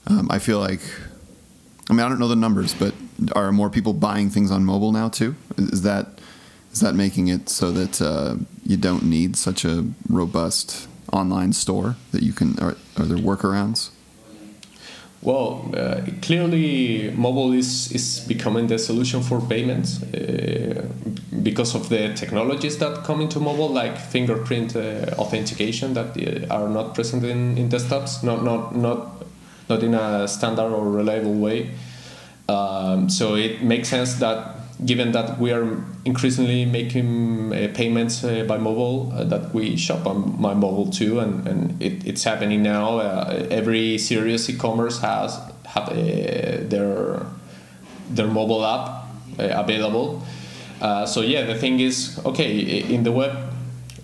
um, 0.08 0.30
I 0.30 0.40
feel 0.40 0.60
like 0.60 0.82
I 1.90 1.94
mean 1.94 2.02
I 2.06 2.10
don't 2.10 2.20
know 2.20 2.28
the 2.28 2.36
numbers 2.36 2.74
but 2.74 2.94
are 3.36 3.52
more 3.52 3.70
people 3.70 3.94
buying 3.94 4.30
things 4.30 4.52
on 4.52 4.64
mobile 4.64 4.92
now 4.92 5.10
too? 5.10 5.36
Is 5.58 5.82
that 5.82 6.20
is 6.72 6.82
that 6.82 6.94
making 6.94 7.30
it 7.30 7.50
so 7.50 7.72
that 7.72 8.02
uh, 8.02 8.36
you 8.64 8.78
don't 8.78 9.04
need 9.04 9.36
such 9.36 9.66
a 9.66 9.86
robust 10.08 10.88
online 11.12 11.52
store 11.54 11.96
that 12.12 12.22
you 12.22 12.32
can 12.32 12.60
are, 12.60 12.78
are 12.98 13.06
there 13.06 13.18
workarounds 13.18 13.90
well, 15.22 15.70
uh, 15.76 16.02
clearly, 16.22 17.12
mobile 17.12 17.52
is, 17.52 17.92
is 17.92 18.22
becoming 18.22 18.68
the 18.68 18.80
solution 18.80 19.22
for 19.22 19.42
payments 19.42 20.02
uh, 20.02 20.88
because 21.44 21.76
of 21.76 21.90
the 21.90 22.14
technologies 22.14 22.78
that 22.78 23.04
come 23.04 23.20
into 23.20 23.40
mobile, 23.42 23.68
like 23.70 23.98
fingerprint 23.98 24.78
uh, 24.78 25.14
authentication 25.18 25.94
that 25.94 26.16
uh, 26.16 26.54
are 26.54 26.70
not 26.70 26.96
present 26.96 27.26
in, 27.26 27.58
in 27.58 27.68
desktops, 27.68 28.24
not 28.24 28.46
not 28.46 28.76
not 28.76 29.26
not 29.68 29.84
in 29.84 29.94
a 29.94 30.26
standard 30.28 30.72
or 30.72 30.90
reliable 30.90 31.36
way. 31.36 31.72
Um, 32.48 33.10
so 33.10 33.36
it 33.36 33.62
makes 33.62 33.90
sense 33.90 34.16
that 34.16 34.59
given 34.86 35.12
that 35.12 35.40
we 35.40 35.52
are 35.52 35.84
increasingly 36.06 36.66
making 36.66 37.54
uh, 37.54 37.70
payments 37.74 38.24
uh, 38.24 38.46
by 38.48 38.58
mobile, 38.58 39.12
uh, 39.14 39.24
that 39.26 39.54
we 39.54 39.76
shop 39.76 40.06
on 40.06 40.40
my 40.42 40.54
mobile 40.54 40.90
too, 40.90 41.20
and, 41.20 41.48
and 41.48 41.82
it, 41.82 42.06
it's 42.06 42.24
happening 42.24 42.64
now. 42.64 43.00
Uh, 43.00 43.48
every 43.52 43.98
serious 43.98 44.50
e-commerce 44.50 45.00
has 45.00 45.40
have 45.66 45.90
uh, 45.90 45.94
their 46.68 47.26
their 48.10 48.28
mobile 48.28 48.66
app 48.66 49.06
uh, 49.38 49.62
available. 49.64 50.24
so 51.06 51.22
yeah, 51.22 51.46
the 51.46 51.56
thing 51.56 51.80
is, 51.80 52.20
okay, 52.26 52.80
in 52.80 53.04
the 53.04 53.12
web, 53.12 53.38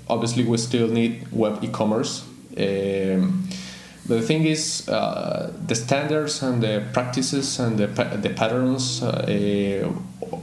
obviously 0.10 0.44
we 0.44 0.58
still 0.58 0.88
need 0.88 1.26
web 1.32 1.64
e-commerce. 1.64 2.26
Um, 2.58 3.48
the 4.08 4.22
thing 4.22 4.46
is, 4.46 4.88
uh, 4.88 5.52
the 5.66 5.74
standards 5.74 6.44
and 6.44 6.62
the 6.62 6.86
practices 6.94 7.60
and 7.60 7.78
the, 7.78 7.88
the 8.22 8.30
patterns 8.30 9.02
uh, 9.02 9.92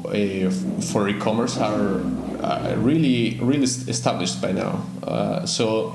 uh, 0.05 0.51
for 0.81 1.09
e-commerce 1.09 1.57
are 1.59 2.01
uh, 2.41 2.75
really 2.79 3.39
really 3.41 3.65
established 3.65 4.41
by 4.41 4.53
now. 4.53 4.85
Uh, 5.03 5.47
so 5.47 5.95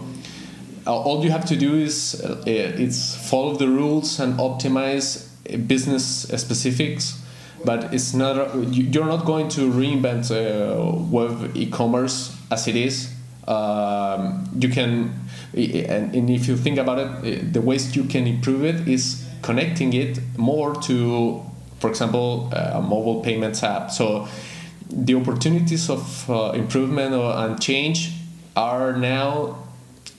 uh, 0.86 0.95
all 0.95 1.23
you 1.23 1.31
have 1.31 1.45
to 1.45 1.55
do 1.55 1.75
is 1.75 2.21
it's 2.45 3.15
follow 3.29 3.55
the 3.55 3.67
rules 3.67 4.19
and 4.19 4.39
optimize 4.39 5.27
business 5.67 6.27
specifics. 6.38 7.21
But 7.65 7.91
it's 7.91 8.13
not 8.13 8.55
you're 8.71 9.05
not 9.05 9.25
going 9.25 9.49
to 9.49 9.62
reinvent 9.62 10.29
web 11.10 11.55
e-commerce 11.55 12.36
as 12.51 12.67
it 12.67 12.75
is. 12.75 13.13
Um, 13.47 14.47
you 14.60 14.69
can 14.69 15.27
and, 15.53 16.13
and 16.13 16.29
if 16.29 16.47
you 16.47 16.55
think 16.55 16.77
about 16.77 16.99
it, 16.99 17.53
the 17.53 17.62
ways 17.62 17.95
you 17.95 18.03
can 18.03 18.27
improve 18.27 18.63
it 18.63 18.88
is 18.88 19.27
connecting 19.41 19.93
it 19.93 20.19
more 20.38 20.75
to, 20.83 21.41
for 21.80 21.90
example, 21.90 22.50
a 22.54 22.82
mobile 22.82 23.22
payments 23.22 23.63
app. 23.63 23.92
So 23.92 24.28
the 24.90 25.16
opportunities 25.16 25.90
of 25.90 26.30
uh, 26.30 26.52
improvement 26.52 27.13
and 27.13 27.62
change 27.62 28.12
are 28.56 28.94
now 28.94 29.58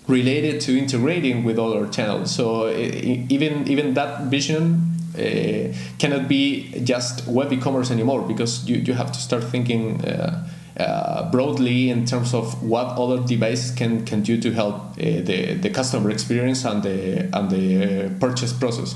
related 0.07 0.61
to 0.63 0.79
integrating 0.79 1.45
with 1.45 1.59
other 1.59 1.87
channels. 1.89 2.35
So 2.35 2.71
even 2.71 3.69
even 3.69 3.95
that 3.95 4.25
vision 4.25 4.95
uh, 5.15 5.75
cannot 5.99 6.29
be 6.29 6.81
just 6.85 7.27
web 7.27 7.53
e-commerce 7.53 7.91
anymore 7.91 8.23
because 8.23 8.69
you, 8.69 8.77
you 8.77 8.95
have 8.95 9.13
to 9.13 9.19
start 9.19 9.45
thinking. 9.45 10.05
Uh, 10.05 10.49
uh, 10.79 11.29
broadly 11.33 11.91
in 11.91 12.07
terms 12.07 12.33
of 12.33 12.63
what 12.63 12.87
other 12.97 13.21
devices 13.27 13.73
can, 13.73 14.07
can 14.07 14.23
do 14.23 14.41
to 14.41 14.53
help 14.53 14.75
uh, 14.77 14.95
the, 14.97 15.55
the 15.61 15.69
customer 15.71 16.09
experience 16.09 16.65
and 16.65 16.85
the, 16.85 17.29
and 17.37 17.51
the 17.51 18.07
uh, 18.07 18.09
purchase 18.21 18.53
process. 18.53 18.95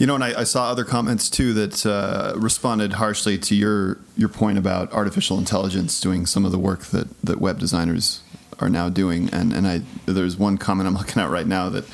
You 0.00 0.06
know, 0.06 0.14
and 0.14 0.24
I, 0.24 0.40
I, 0.40 0.44
saw 0.44 0.70
other 0.70 0.84
comments 0.84 1.28
too 1.28 1.52
that 1.52 1.84
uh, 1.84 2.32
responded 2.34 2.94
harshly 2.94 3.36
to 3.36 3.54
your 3.54 3.98
your 4.16 4.30
point 4.30 4.56
about 4.56 4.90
artificial 4.94 5.36
intelligence 5.36 6.00
doing 6.00 6.24
some 6.24 6.46
of 6.46 6.52
the 6.52 6.58
work 6.58 6.84
that, 6.86 7.06
that 7.22 7.38
web 7.38 7.58
designers 7.58 8.22
are 8.60 8.70
now 8.70 8.88
doing. 8.88 9.28
And 9.28 9.52
and 9.52 9.66
I 9.66 9.82
there's 10.06 10.38
one 10.38 10.56
comment 10.56 10.88
I'm 10.88 10.94
looking 11.00 11.22
at 11.22 11.28
right 11.28 11.46
now 11.46 11.68
that 11.68 11.84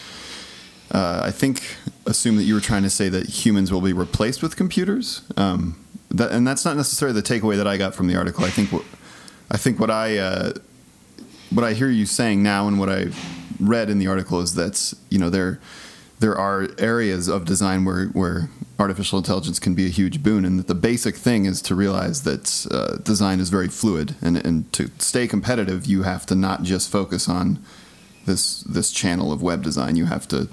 uh, 0.92 1.22
I 1.24 1.32
think 1.32 1.78
assume 2.06 2.36
that 2.36 2.44
you 2.44 2.54
were 2.54 2.60
trying 2.60 2.84
to 2.84 2.90
say 2.90 3.08
that 3.08 3.26
humans 3.44 3.72
will 3.72 3.80
be 3.80 3.92
replaced 3.92 4.40
with 4.40 4.54
computers. 4.54 5.22
Um, 5.36 5.84
that, 6.12 6.30
and 6.30 6.46
that's 6.46 6.64
not 6.64 6.76
necessarily 6.76 7.20
the 7.20 7.26
takeaway 7.26 7.56
that 7.56 7.66
I 7.66 7.76
got 7.76 7.96
from 7.96 8.06
the 8.06 8.14
article. 8.14 8.44
I 8.44 8.50
think 8.50 8.70
what 8.70 8.84
I 9.50 9.56
think 9.56 9.80
what 9.80 9.90
I 9.90 10.16
uh, 10.18 10.52
what 11.50 11.64
I 11.64 11.72
hear 11.72 11.90
you 11.90 12.06
saying 12.06 12.40
now 12.40 12.68
and 12.68 12.78
what 12.78 12.88
I 12.88 13.06
read 13.58 13.90
in 13.90 13.98
the 13.98 14.06
article 14.06 14.40
is 14.40 14.54
that 14.54 14.94
you 15.10 15.18
know 15.18 15.28
there 15.28 15.58
there 16.18 16.36
are 16.36 16.68
areas 16.78 17.28
of 17.28 17.44
design 17.44 17.84
where 17.84 18.06
where 18.06 18.48
artificial 18.78 19.18
intelligence 19.18 19.58
can 19.58 19.74
be 19.74 19.86
a 19.86 19.90
huge 19.90 20.22
boon, 20.22 20.44
and 20.44 20.60
the 20.60 20.74
basic 20.74 21.16
thing 21.16 21.46
is 21.46 21.62
to 21.62 21.74
realize 21.74 22.22
that 22.22 22.66
uh, 22.70 22.96
design 23.02 23.40
is 23.40 23.50
very 23.50 23.68
fluid, 23.68 24.14
and 24.22 24.36
and 24.36 24.72
to 24.72 24.90
stay 24.98 25.26
competitive, 25.26 25.86
you 25.86 26.02
have 26.02 26.26
to 26.26 26.34
not 26.34 26.62
just 26.62 26.90
focus 26.90 27.28
on 27.28 27.58
this 28.26 28.60
this 28.62 28.90
channel 28.92 29.32
of 29.32 29.42
web 29.42 29.62
design. 29.62 29.96
You 29.96 30.06
have 30.06 30.26
to 30.28 30.48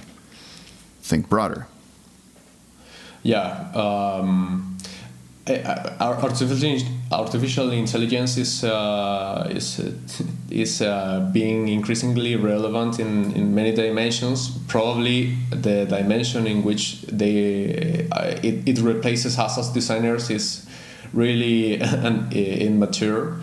think 1.02 1.30
broader. 1.30 1.68
Yeah. 3.24 3.72
Um 3.74 4.78
artificial 5.48 6.88
artificial 7.12 7.72
intelligence 7.72 8.38
is 8.38 8.64
uh, 8.64 9.52
is 9.52 9.80
is 10.50 10.82
uh, 10.82 11.30
being 11.34 11.68
increasingly 11.68 12.36
relevant 12.36 13.00
in, 13.00 13.32
in 13.34 13.54
many 13.54 13.74
dimensions. 13.74 14.58
Probably 14.68 15.36
the 15.50 15.86
dimension 15.86 16.48
in 16.48 16.64
which 16.64 17.02
they 17.04 18.08
uh, 18.12 18.40
it, 18.42 18.68
it 18.68 18.80
replaces 18.80 19.38
us 19.38 19.58
as 19.58 19.70
designers 19.70 20.30
is 20.30 20.66
really 21.12 21.76
immature. 22.32 23.40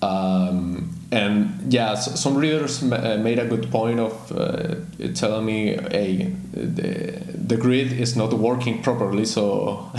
Um, 0.00 0.93
and 1.14 1.72
yeah, 1.72 1.94
so 1.94 2.16
some 2.16 2.36
readers 2.36 2.82
uh, 2.82 3.20
made 3.22 3.38
a 3.38 3.46
good 3.46 3.70
point 3.70 4.00
of 4.00 4.32
uh, 4.32 4.74
telling 5.14 5.46
me, 5.46 5.76
"Hey, 5.90 6.34
the, 6.52 7.22
the 7.32 7.56
grid 7.56 7.92
is 7.92 8.16
not 8.16 8.32
working 8.32 8.82
properly, 8.82 9.24
so 9.24 9.90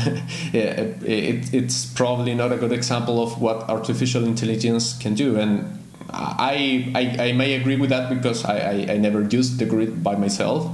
it, 0.53 1.01
it, 1.03 1.53
it's 1.53 1.85
probably 1.85 2.35
not 2.35 2.51
a 2.51 2.57
good 2.57 2.73
example 2.73 3.23
of 3.23 3.39
what 3.41 3.69
artificial 3.69 4.25
intelligence 4.25 4.97
can 4.97 5.13
do." 5.13 5.39
And 5.39 5.79
I 6.09 6.91
I, 6.93 7.29
I 7.29 7.31
may 7.31 7.53
agree 7.53 7.77
with 7.77 7.91
that 7.91 8.09
because 8.09 8.43
I, 8.43 8.57
I, 8.57 8.93
I 8.95 8.97
never 8.97 9.21
used 9.21 9.57
the 9.57 9.65
grid 9.65 10.03
by 10.03 10.15
myself, 10.15 10.67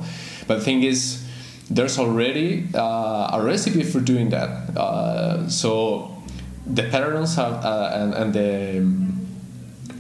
but 0.48 0.56
the 0.56 0.64
thing 0.64 0.82
is, 0.82 1.24
there's 1.70 2.00
already 2.00 2.68
uh, 2.74 3.30
a 3.34 3.44
recipe 3.44 3.84
for 3.84 4.00
doing 4.00 4.30
that. 4.32 4.76
Uh, 4.76 5.48
so 5.50 6.18
the 6.66 6.84
patterns 6.90 7.36
have, 7.36 7.64
uh, 7.64 7.92
and 7.94 8.14
and 8.16 8.34
the 8.34 9.11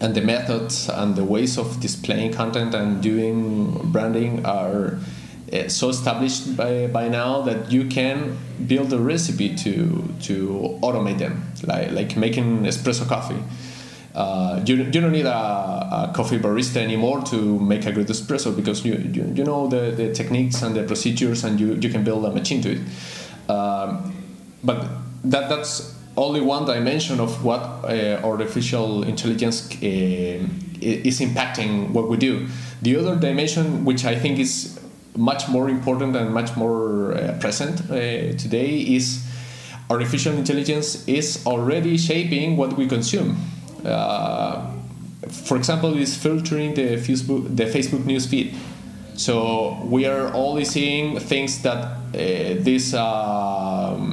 and 0.01 0.15
the 0.15 0.21
methods 0.21 0.89
and 0.89 1.15
the 1.15 1.23
ways 1.23 1.57
of 1.57 1.79
displaying 1.79 2.33
content 2.33 2.73
and 2.73 3.01
doing 3.01 3.91
branding 3.91 4.45
are 4.45 4.97
uh, 5.53 5.67
so 5.67 5.89
established 5.89 6.57
by, 6.57 6.87
by 6.87 7.07
now 7.07 7.41
that 7.41 7.71
you 7.71 7.85
can 7.85 8.37
build 8.67 8.91
a 8.91 8.99
recipe 8.99 9.55
to 9.55 10.03
to 10.21 10.79
automate 10.81 11.19
them 11.19 11.43
like 11.63 11.91
like 11.91 12.17
making 12.17 12.63
espresso 12.63 13.07
coffee 13.07 13.41
uh, 14.13 14.61
you, 14.65 14.75
you 14.75 14.99
don't 14.99 15.13
need 15.13 15.25
a, 15.25 15.31
a, 15.31 16.11
coffee 16.13 16.37
barista 16.37 16.77
anymore 16.77 17.21
to 17.21 17.57
make 17.59 17.85
a 17.85 17.93
good 17.93 18.07
espresso 18.07 18.53
because 18.53 18.83
you, 18.83 18.95
you, 18.95 19.31
you 19.33 19.43
know 19.43 19.67
the, 19.67 19.91
the 19.91 20.13
techniques 20.13 20.61
and 20.61 20.75
the 20.75 20.83
procedures 20.83 21.45
and 21.45 21.59
you, 21.59 21.75
you 21.75 21.89
can 21.89 22.03
build 22.03 22.25
a 22.25 22.31
machine 22.31 22.61
to 22.61 22.71
it. 22.73 23.49
Um, 23.49 24.13
but 24.63 24.85
that, 25.23 25.47
that's 25.47 25.95
only 26.17 26.41
one 26.41 26.65
dimension 26.65 27.19
of 27.19 27.43
what 27.43 27.59
uh, 27.61 28.19
artificial 28.23 29.03
intelligence 29.03 29.69
uh, 29.71 29.77
is 30.81 31.19
impacting 31.19 31.91
what 31.91 32.09
we 32.09 32.17
do. 32.17 32.47
The 32.81 32.97
other 32.97 33.15
dimension, 33.15 33.85
which 33.85 34.05
I 34.05 34.15
think 34.15 34.39
is 34.39 34.79
much 35.15 35.47
more 35.47 35.69
important 35.69 36.15
and 36.15 36.33
much 36.33 36.55
more 36.55 37.13
uh, 37.13 37.37
present 37.39 37.81
uh, 37.89 38.35
today, 38.37 38.79
is 38.79 39.25
artificial 39.89 40.33
intelligence 40.33 41.07
is 41.07 41.45
already 41.45 41.97
shaping 41.97 42.57
what 42.57 42.77
we 42.77 42.87
consume. 42.87 43.37
Uh, 43.85 44.71
for 45.29 45.57
example, 45.57 45.97
is 45.97 46.15
filtering 46.15 46.73
the 46.73 46.97
Facebook 46.97 47.55
the 47.55 47.65
Facebook 47.65 48.05
news 48.05 48.25
feed. 48.25 48.55
So 49.15 49.77
we 49.85 50.05
are 50.07 50.33
only 50.33 50.65
seeing 50.65 51.19
things 51.19 51.61
that 51.61 51.77
uh, 51.77 51.97
this 52.13 52.93
um, 52.93 54.10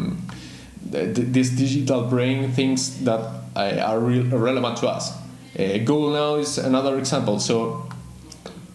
this 0.91 1.51
digital 1.51 2.03
brain 2.05 2.53
thinks 2.53 2.89
that 3.05 3.21
uh, 3.57 3.83
are 3.85 3.99
re 4.01 4.21
relevant 4.21 4.77
to 4.79 4.89
us. 4.89 5.13
Uh, 5.59 5.79
Google 5.79 6.11
now 6.11 6.35
is 6.37 6.59
another 6.59 6.99
example. 6.99 7.39
So 7.41 7.89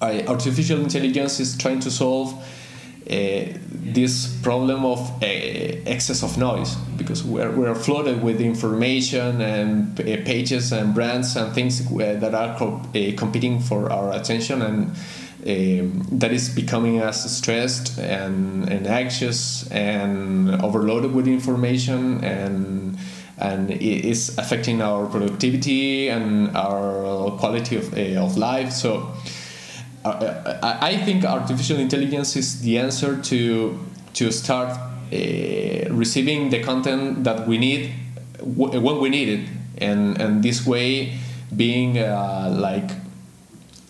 artificial 0.01 0.81
intelligence 0.81 1.39
is 1.39 1.57
trying 1.57 1.79
to 1.79 1.89
solve 1.89 2.33
uh, 3.09 3.45
this 3.69 4.33
problem 4.41 4.85
of 4.85 4.99
uh, 5.21 5.25
excess 5.25 6.23
of 6.23 6.37
noise 6.37 6.75
because 6.97 7.21
we're, 7.23 7.51
we're 7.51 7.75
flooded 7.75 8.23
with 8.23 8.39
information 8.39 9.41
and 9.41 9.97
pages 9.97 10.71
and 10.71 10.93
brands 10.93 11.35
and 11.35 11.53
things 11.53 11.85
that 11.89 12.33
are 12.33 12.57
co 12.57 12.81
competing 13.17 13.59
for 13.59 13.91
our 13.91 14.13
attention 14.13 14.61
and 14.61 14.95
um, 15.45 16.05
that 16.11 16.31
is 16.31 16.49
becoming 16.49 17.01
us 17.01 17.29
stressed 17.35 17.97
and, 17.99 18.69
and 18.69 18.87
anxious 18.87 19.69
and 19.71 20.49
overloaded 20.61 21.13
with 21.13 21.27
information 21.27 22.23
and 22.23 22.97
and 23.39 23.71
it 23.71 24.05
is 24.05 24.37
affecting 24.37 24.81
our 24.81 25.07
productivity 25.07 26.07
and 26.07 26.55
our 26.55 27.31
quality 27.31 27.75
of, 27.75 27.93
of 27.93 28.37
life. 28.37 28.71
So 28.71 29.11
uh, 30.05 30.59
I 30.61 30.97
think 30.97 31.25
artificial 31.25 31.77
intelligence 31.79 32.35
is 32.35 32.61
the 32.61 32.77
answer 32.77 33.21
to 33.21 33.79
to 34.13 34.31
start 34.31 34.69
uh, 34.69 35.89
receiving 35.89 36.49
the 36.51 36.61
content 36.61 37.23
that 37.23 37.47
we 37.47 37.57
need 37.57 37.91
when 38.41 38.99
we 38.99 39.09
need 39.09 39.29
it, 39.29 39.49
and 39.77 40.19
and 40.21 40.43
this 40.43 40.65
way 40.65 41.17
being 41.55 41.97
uh, 41.97 42.49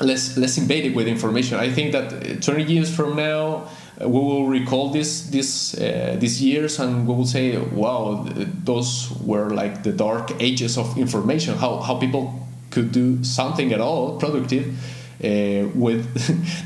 like 0.03 0.09
less 0.09 0.37
less 0.37 0.57
invaded 0.57 0.95
with 0.95 1.07
information. 1.07 1.59
I 1.59 1.71
think 1.71 1.91
that 1.91 2.41
20 2.41 2.63
years 2.63 2.95
from 2.95 3.15
now 3.15 3.67
we 3.99 4.07
will 4.07 4.47
recall 4.47 4.89
this 4.89 5.29
this 5.29 5.73
uh, 5.75 6.15
these 6.19 6.41
years 6.41 6.79
and 6.79 7.07
we 7.07 7.13
will 7.15 7.25
say 7.25 7.57
wow 7.57 8.25
those 8.65 9.11
were 9.21 9.49
like 9.49 9.83
the 9.83 9.91
dark 9.91 10.31
ages 10.39 10.77
of 10.77 10.97
information 10.97 11.55
how 11.57 11.79
how 11.79 11.95
people 11.99 12.33
could 12.71 12.91
do 12.91 13.23
something 13.23 13.71
at 13.71 13.79
all 13.79 14.17
productive 14.17 14.65
uh, 15.23 15.69
with 15.75 16.03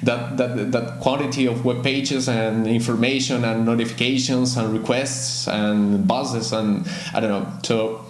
that, 0.04 0.38
that 0.38 0.72
that 0.72 1.00
quantity 1.02 1.46
of 1.48 1.66
web 1.66 1.84
pages 1.84 2.30
and 2.30 2.66
information 2.66 3.44
and 3.44 3.66
notifications 3.66 4.58
and 4.58 4.74
requests 4.74 5.48
and 5.48 6.08
buzzes 6.08 6.54
and 6.54 6.88
I 7.14 7.20
don't 7.20 7.30
know. 7.30 7.60
So 7.64 8.06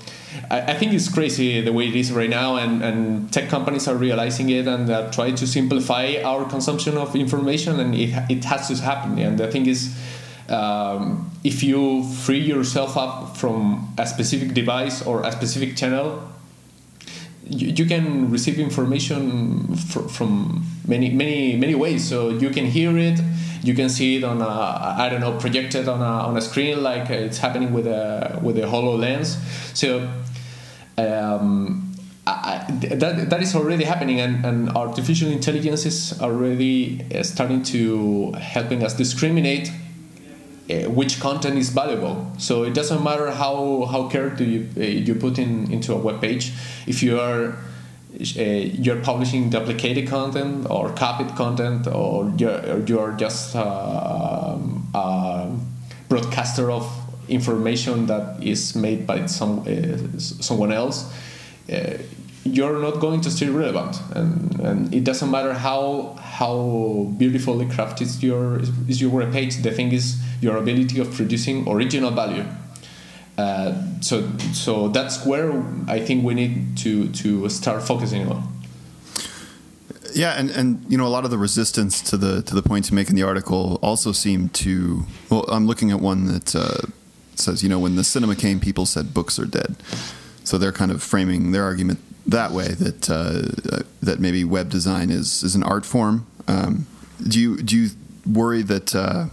I, 0.49 0.61
I 0.61 0.73
think 0.73 0.93
it's 0.93 1.09
crazy 1.09 1.61
the 1.61 1.73
way 1.73 1.87
it 1.87 1.95
is 1.95 2.11
right 2.11 2.29
now, 2.29 2.57
and, 2.57 2.83
and 2.83 3.31
tech 3.31 3.49
companies 3.49 3.87
are 3.87 3.95
realizing 3.95 4.49
it 4.49 4.67
and 4.67 4.89
are 4.89 5.09
trying 5.11 5.35
to 5.35 5.47
simplify 5.47 6.15
our 6.23 6.45
consumption 6.49 6.97
of 6.97 7.15
information, 7.15 7.79
and 7.79 7.95
it, 7.95 8.13
it 8.29 8.43
has 8.45 8.67
to 8.67 8.75
happen. 8.83 9.17
And 9.19 9.37
the 9.37 9.51
thing 9.51 9.65
is. 9.65 9.95
Um, 10.49 11.29
if 11.43 11.61
you 11.61 12.03
free 12.03 12.39
yourself 12.39 12.95
up 12.95 13.35
from 13.35 13.93
a 13.97 14.07
specific 14.07 14.53
device 14.53 15.05
or 15.05 15.23
a 15.23 15.31
specific 15.31 15.75
channel, 15.75 16.23
you, 17.43 17.67
you 17.69 17.85
can 17.85 18.29
receive 18.31 18.59
information 18.59 19.75
fr- 19.75 20.07
from 20.07 20.65
many 20.87 21.09
many 21.09 21.55
many 21.55 21.75
ways 21.75 22.07
so 22.07 22.29
you 22.29 22.49
can 22.49 22.65
hear 22.65 22.97
it 22.97 23.19
you 23.63 23.73
can 23.73 23.89
see 23.89 24.17
it 24.17 24.23
on 24.23 24.41
a 24.41 24.47
i 24.97 25.07
don't 25.09 25.21
know 25.21 25.37
projected 25.37 25.87
on 25.87 26.01
a, 26.01 26.27
on 26.27 26.37
a 26.37 26.41
screen 26.41 26.83
like 26.83 27.09
it's 27.09 27.37
happening 27.37 27.73
with 27.73 27.87
a 27.87 28.39
with 28.41 28.57
a 28.57 28.61
hololens 28.61 29.37
so 29.73 30.09
um, 30.97 31.87
I, 32.25 32.65
that, 32.81 33.29
that 33.29 33.41
is 33.41 33.55
already 33.55 33.85
happening 33.85 34.19
and, 34.19 34.43
and 34.45 34.69
artificial 34.71 35.29
intelligence 35.29 35.85
is 35.85 36.19
already 36.19 37.05
uh, 37.15 37.23
starting 37.23 37.63
to 37.63 38.33
helping 38.33 38.83
us 38.83 38.93
discriminate 38.95 39.71
uh, 40.69 40.89
which 40.89 41.21
content 41.21 41.57
is 41.57 41.69
valuable. 41.69 42.29
So 42.37 42.63
it 42.63 42.73
doesn't 42.73 43.01
matter 43.01 43.31
how 43.31 43.87
how 43.89 44.09
care 44.09 44.29
do 44.29 44.43
you 44.43 44.67
uh, 44.75 44.81
you 44.81 45.15
put 45.15 45.39
in 45.39 45.71
into 45.71 45.93
a 45.93 45.97
web 45.97 46.19
page. 46.19 46.51
If 46.85 47.01
you 47.01 47.17
are 47.19 47.57
uh, 48.19 48.41
you're 48.41 49.01
publishing 49.01 49.49
duplicated 49.49 50.07
content 50.07 50.67
or 50.69 50.91
copied 50.93 51.35
content, 51.35 51.87
or 51.87 52.31
you're, 52.37 52.79
you're 52.85 53.11
just 53.13 53.55
uh, 53.55 54.57
a 54.93 55.51
broadcaster 56.09 56.71
of 56.71 56.89
information 57.29 58.05
that 58.07 58.41
is 58.41 58.75
made 58.75 59.05
by 59.05 59.25
some 59.25 59.59
uh, 59.59 60.17
someone 60.17 60.71
else 60.71 61.13
uh, 61.71 61.97
you're 62.53 62.79
not 62.79 62.99
going 62.99 63.21
to 63.21 63.31
stay 63.31 63.49
relevant. 63.49 63.99
And, 64.15 64.59
and 64.59 64.93
it 64.93 65.03
doesn't 65.03 65.29
matter 65.29 65.53
how 65.53 66.15
how 66.21 67.11
beautifully 67.17 67.65
crafted 67.65 68.21
your 68.21 68.59
is 68.87 69.01
your 69.01 69.11
web 69.11 69.31
page 69.33 69.57
the 69.63 69.71
thing 69.71 69.91
is 69.91 70.17
your 70.41 70.57
ability 70.57 70.99
of 70.99 71.11
producing 71.13 71.67
original 71.67 72.11
value 72.11 72.45
uh, 73.37 73.73
so 74.01 74.29
so 74.53 74.89
that's 74.89 75.25
where 75.25 75.51
I 75.87 75.99
think 75.99 76.23
we 76.23 76.33
need 76.33 76.77
to 76.79 77.09
to 77.09 77.49
start 77.49 77.83
focusing 77.83 78.27
on 78.31 78.43
yeah 80.13 80.33
and 80.39 80.49
and 80.49 80.83
you 80.89 80.97
know 80.97 81.05
a 81.05 81.09
lot 81.09 81.25
of 81.25 81.31
the 81.31 81.37
resistance 81.37 82.01
to 82.09 82.17
the 82.17 82.41
to 82.43 82.55
the 82.55 82.61
points 82.61 82.89
you 82.89 82.95
make 82.95 83.09
in 83.09 83.15
the 83.15 83.23
article 83.23 83.79
also 83.81 84.11
seem 84.11 84.49
to 84.49 85.03
well 85.29 85.45
I'm 85.49 85.67
looking 85.67 85.91
at 85.91 85.99
one 85.99 86.25
that 86.25 86.55
uh, 86.55 86.87
says 87.35 87.61
you 87.61 87.69
know 87.69 87.79
when 87.79 87.95
the 87.95 88.03
cinema 88.03 88.35
came 88.35 88.59
people 88.59 88.85
said 88.85 89.13
books 89.13 89.37
are 89.37 89.45
dead 89.45 89.75
so 90.43 90.57
they're 90.57 90.71
kind 90.71 90.91
of 90.91 91.03
framing 91.03 91.51
their 91.51 91.63
argument 91.63 91.99
that 92.27 92.51
way 92.51 92.67
that 92.67 93.09
uh, 93.09 93.83
that 94.01 94.19
maybe 94.19 94.43
web 94.43 94.69
design 94.69 95.09
is 95.09 95.43
is 95.43 95.55
an 95.55 95.63
art 95.63 95.85
form. 95.85 96.27
Um, 96.47 96.85
do 97.27 97.39
you 97.39 97.61
do 97.61 97.77
you 97.77 97.89
worry 98.25 98.61
that 98.63 98.93
uh, 98.93 99.27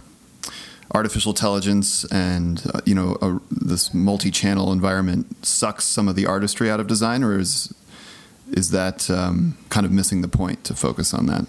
artificial 0.95 1.33
intelligence 1.33 2.05
and 2.05 2.63
uh, 2.73 2.79
you 2.85 2.95
know 2.95 3.17
a, 3.21 3.39
this 3.51 3.93
multi-channel 3.93 4.71
environment 4.71 5.45
sucks 5.45 5.83
some 5.83 6.07
of 6.07 6.15
the 6.15 6.25
artistry 6.25 6.71
out 6.71 6.79
of 6.79 6.87
design, 6.87 7.23
or 7.23 7.37
is 7.37 7.73
is 8.51 8.71
that 8.71 9.09
um, 9.09 9.57
kind 9.69 9.85
of 9.85 9.91
missing 9.91 10.21
the 10.21 10.27
point 10.27 10.63
to 10.63 10.73
focus 10.73 11.13
on 11.13 11.25
that? 11.25 11.45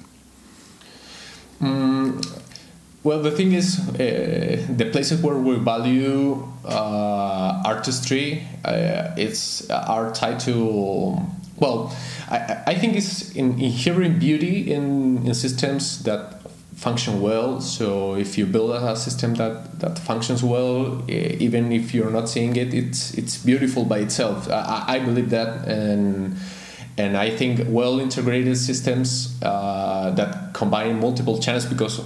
Mm, 1.60 2.40
well, 3.02 3.22
the 3.22 3.30
thing 3.30 3.52
is, 3.52 3.78
uh, 3.78 4.66
the 4.68 4.86
places 4.90 5.22
where 5.22 5.38
we 5.38 5.56
value 5.56 6.42
uh, 6.64 7.62
artistry, 7.64 8.42
uh, 8.64 9.14
it's 9.16 9.70
uh, 9.70 9.84
are 9.86 10.12
tied 10.12 10.40
to. 10.40 11.18
Well, 11.58 11.96
I, 12.28 12.62
I 12.66 12.74
think 12.74 12.96
it's 12.96 13.30
in 13.30 13.58
inherent 13.60 14.18
beauty 14.18 14.70
in, 14.72 15.26
in 15.26 15.34
systems 15.34 16.02
that 16.02 16.45
function 16.76 17.22
well. 17.22 17.60
So 17.60 18.14
if 18.14 18.36
you 18.38 18.46
build 18.46 18.70
a 18.70 18.94
system 18.96 19.34
that, 19.34 19.80
that 19.80 19.98
functions 19.98 20.44
well, 20.44 21.02
even 21.10 21.72
if 21.72 21.94
you're 21.94 22.10
not 22.10 22.28
seeing 22.28 22.54
it, 22.54 22.72
it's 22.72 23.14
it's 23.14 23.38
beautiful 23.38 23.84
by 23.84 23.98
itself. 23.98 24.48
I, 24.50 24.84
I 24.86 24.98
believe 25.00 25.30
that, 25.30 25.66
and 25.66 26.36
and 26.98 27.16
I 27.16 27.30
think 27.30 27.62
well 27.68 27.98
integrated 27.98 28.56
systems 28.58 29.36
uh, 29.42 30.10
that 30.12 30.52
combine 30.52 31.00
multiple 31.00 31.38
channels 31.38 31.66
because 31.66 31.98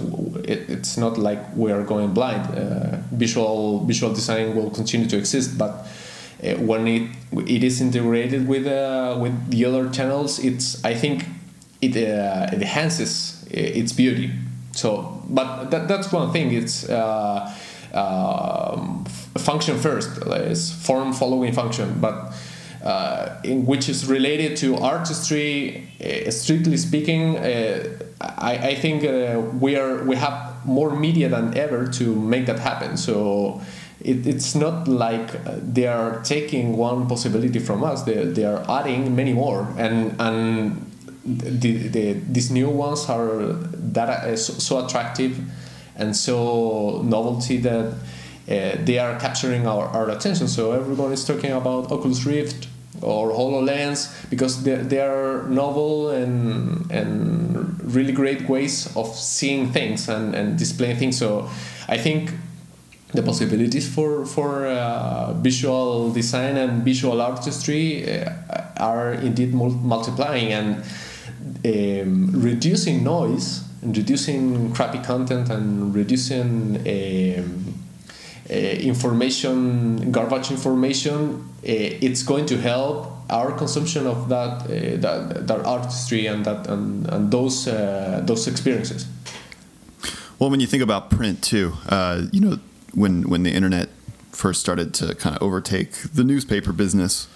it, 0.45 0.69
it's 0.69 0.97
not 0.97 1.17
like 1.17 1.39
we 1.55 1.71
are 1.71 1.83
going 1.83 2.13
blind. 2.13 2.57
Uh, 2.57 2.97
visual 3.11 3.85
visual 3.85 4.13
design 4.13 4.55
will 4.55 4.69
continue 4.69 5.07
to 5.07 5.17
exist, 5.17 5.57
but 5.57 5.85
uh, 6.43 6.55
when 6.55 6.87
it 6.87 7.09
it 7.45 7.63
is 7.63 7.81
integrated 7.81 8.47
with 8.47 8.65
uh, 8.67 9.17
with 9.19 9.51
the 9.51 9.65
other 9.65 9.89
channels, 9.89 10.39
it's 10.39 10.83
I 10.85 10.93
think 10.93 11.25
it, 11.81 11.97
uh, 11.97 12.47
it 12.53 12.61
enhances 12.61 13.45
its 13.51 13.91
beauty. 13.91 14.31
So, 14.73 15.21
but 15.29 15.69
that, 15.71 15.87
that's 15.87 16.11
one 16.11 16.31
thing. 16.31 16.51
It's 16.53 16.89
uh, 16.89 17.53
um, 17.93 19.05
function 19.37 19.77
first, 19.77 20.21
it's 20.25 20.71
form 20.71 21.13
following 21.13 21.53
function, 21.53 21.99
but 21.99 22.33
uh, 22.83 23.39
in 23.43 23.65
which 23.65 23.89
is 23.89 24.07
related 24.07 24.57
to 24.57 24.75
artistry. 24.77 25.87
Uh, 26.03 26.31
strictly 26.31 26.77
speaking, 26.77 27.37
uh, 27.37 27.99
I, 28.19 28.69
I, 28.69 28.75
think 28.75 29.03
uh, 29.03 29.39
we 29.59 29.75
are 29.75 30.03
we 30.03 30.15
have 30.15 30.65
more 30.65 30.95
media 30.95 31.29
than 31.29 31.55
ever 31.55 31.87
to 31.87 32.15
make 32.15 32.47
that 32.47 32.59
happen. 32.59 32.97
So 32.97 33.61
it, 33.99 34.25
it's 34.25 34.55
not 34.55 34.87
like 34.87 35.31
they 35.45 35.85
are 35.85 36.21
taking 36.23 36.75
one 36.75 37.07
possibility 37.07 37.59
from 37.59 37.83
us. 37.83 38.03
They, 38.03 38.25
they 38.25 38.45
are 38.45 38.65
adding 38.67 39.15
many 39.15 39.33
more, 39.33 39.67
and 39.77 40.15
and 40.19 40.90
the, 41.25 41.87
the, 41.87 42.13
these 42.13 42.51
new 42.51 42.69
ones 42.69 43.09
are 43.09 43.53
that 43.53 44.09
uh, 44.09 44.35
so, 44.35 44.53
so 44.53 44.85
attractive 44.85 45.37
and 45.95 46.15
so 46.15 47.01
novelty 47.03 47.57
that 47.57 47.85
uh, 47.85 47.95
they 48.83 48.97
are 48.97 49.19
capturing 49.19 49.67
our, 49.67 49.85
our 49.87 50.09
attention. 50.09 50.47
So 50.47 50.71
everyone 50.71 51.11
is 51.11 51.23
talking 51.25 51.51
about 51.51 51.91
Oculus 51.91 52.25
Rift 52.25 52.67
or 53.01 53.31
HoloLens 53.31 54.29
because 54.29 54.63
they, 54.63 54.75
they 54.75 54.99
are 54.99 55.43
novel 55.43 56.09
and 56.09 56.89
and 56.91 57.81
really 57.95 58.13
great 58.13 58.47
ways 58.47 58.95
of 58.95 59.07
seeing 59.15 59.71
things 59.71 60.09
and, 60.09 60.35
and 60.35 60.57
displaying 60.57 60.97
things. 60.97 61.17
So 61.17 61.49
I 61.87 61.97
think 61.97 62.31
the 63.13 63.21
possibilities 63.23 63.93
for 63.93 64.25
for 64.25 64.65
uh, 64.67 65.33
visual 65.33 66.11
design 66.11 66.57
and 66.57 66.83
visual 66.83 67.21
artistry 67.21 68.09
uh, 68.09 68.31
are 68.77 69.13
indeed 69.13 69.53
multiplying 69.53 70.53
and 70.53 70.83
um, 71.65 72.31
reducing 72.33 73.03
noise 73.03 73.63
and 73.81 73.95
reducing 73.95 74.73
crappy 74.73 74.99
content 74.99 75.49
and 75.49 75.93
reducing 75.93 76.77
um, 76.77 77.73
uh, 78.49 78.53
information 78.53 80.11
garbage 80.11 80.51
information 80.51 81.47
uh, 81.63 82.05
it's 82.07 82.23
going 82.23 82.45
to 82.45 82.57
help 82.57 83.07
our 83.29 83.51
consumption 83.51 84.07
of 84.07 84.29
that 84.29 84.63
uh, 84.63 84.97
that, 84.97 85.47
that 85.47 85.65
artistry 85.65 86.27
and 86.27 86.45
that 86.45 86.67
and, 86.67 87.07
and 87.07 87.31
those 87.31 87.67
uh, 87.67 88.21
those 88.25 88.47
experiences. 88.47 89.07
Well 90.39 90.49
when 90.49 90.59
you 90.59 90.67
think 90.67 90.83
about 90.83 91.09
print 91.09 91.43
too 91.43 91.73
uh, 91.87 92.23
you 92.31 92.41
know 92.41 92.59
when 92.93 93.29
when 93.29 93.43
the 93.43 93.51
internet 93.51 93.89
first 94.31 94.59
started 94.59 94.93
to 94.95 95.13
kind 95.15 95.35
of 95.35 95.41
overtake 95.43 95.91
the 96.13 96.23
newspaper 96.23 96.73
business 96.73 97.27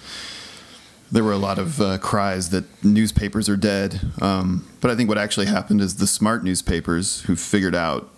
there 1.10 1.22
were 1.22 1.32
a 1.32 1.38
lot 1.38 1.58
of 1.58 1.80
uh, 1.80 1.98
cries 1.98 2.50
that 2.50 2.64
newspapers 2.84 3.48
are 3.48 3.56
dead. 3.56 4.00
Um, 4.20 4.66
but 4.80 4.90
I 4.90 4.96
think 4.96 5.08
what 5.08 5.18
actually 5.18 5.46
happened 5.46 5.80
is 5.80 5.96
the 5.96 6.06
smart 6.06 6.42
newspapers 6.42 7.22
who 7.22 7.36
figured 7.36 7.74
out, 7.74 8.08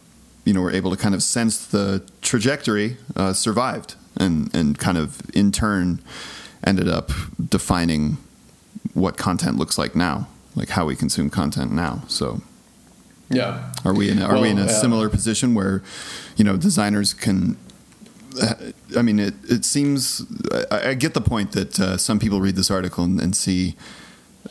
you 0.44 0.54
know, 0.54 0.60
were 0.60 0.70
able 0.70 0.90
to 0.90 0.96
kind 0.96 1.14
of 1.14 1.22
sense 1.22 1.66
the 1.66 2.02
trajectory, 2.22 2.96
uh, 3.16 3.32
survived, 3.32 3.96
and 4.16 4.54
and 4.54 4.78
kind 4.78 4.96
of 4.96 5.20
in 5.34 5.52
turn 5.52 6.00
ended 6.64 6.88
up 6.88 7.10
defining 7.48 8.16
what 8.94 9.16
content 9.16 9.56
looks 9.56 9.78
like 9.78 9.94
now, 9.94 10.28
like 10.54 10.70
how 10.70 10.86
we 10.86 10.96
consume 10.96 11.30
content 11.30 11.72
now. 11.72 12.02
So. 12.08 12.42
Yeah. 13.30 13.74
Are 13.84 13.92
we 13.92 14.08
in? 14.08 14.22
Are 14.22 14.32
well, 14.32 14.42
we 14.42 14.48
in 14.48 14.58
a 14.58 14.70
similar 14.70 15.10
position 15.10 15.54
where, 15.54 15.82
you 16.38 16.44
know, 16.44 16.56
designers 16.56 17.12
can 17.12 17.58
I 18.96 19.02
mean, 19.02 19.18
it, 19.18 19.34
it 19.48 19.64
seems, 19.64 20.22
I, 20.70 20.90
I 20.90 20.94
get 20.94 21.14
the 21.14 21.20
point 21.20 21.52
that 21.52 21.80
uh, 21.80 21.96
some 21.96 22.18
people 22.18 22.40
read 22.40 22.56
this 22.56 22.70
article 22.70 23.04
and, 23.04 23.20
and 23.20 23.34
see 23.34 23.74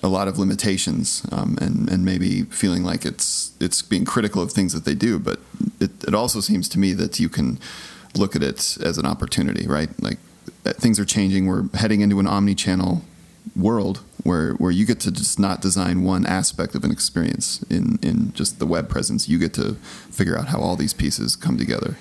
a 0.04 0.08
lot 0.08 0.28
of 0.28 0.38
limitations 0.38 1.26
um, 1.32 1.58
and, 1.62 1.90
and 1.90 2.06
maybe 2.06 2.44
feeling 2.44 2.84
like 2.84 3.06
it's, 3.06 3.54
it's 3.60 3.82
being 3.82 4.06
critical 4.06 4.42
of 4.42 4.52
things 4.52 4.74
that 4.74 4.86
they 4.86 4.94
do. 4.96 5.20
But 5.20 5.40
it, 5.80 5.92
it 6.08 6.14
also 6.14 6.40
seems 6.40 6.70
to 6.70 6.80
me 6.80 6.94
that 6.94 7.20
you 7.20 7.30
can 7.30 7.60
look 8.16 8.36
at 8.36 8.44
it 8.44 8.78
as 8.82 8.98
an 8.98 9.06
opportunity, 9.06 9.68
right? 9.68 9.90
Like 10.02 10.18
uh, 10.66 10.74
things 10.74 11.00
are 11.00 11.06
changing. 11.06 11.48
We're 11.48 11.70
heading 11.74 12.02
into 12.02 12.20
an 12.20 12.28
omni 12.28 12.56
channel 12.56 13.04
world 13.56 14.02
where, 14.24 14.54
where 14.54 14.72
you 14.72 14.86
get 14.86 15.00
to 15.02 15.12
just 15.12 15.40
not 15.40 15.62
design 15.62 16.04
one 16.04 16.26
aspect 16.26 16.76
of 16.76 16.84
an 16.84 16.92
experience 16.92 17.64
in, 17.70 17.98
in 18.02 18.34
just 18.34 18.60
the 18.60 18.66
web 18.66 18.90
presence. 18.90 19.30
You 19.30 19.40
get 19.40 19.54
to 19.56 19.76
figure 20.12 20.38
out 20.38 20.48
how 20.48 20.60
all 20.60 20.76
these 20.76 20.94
pieces 20.94 21.36
come 21.36 21.58
together. 21.58 21.96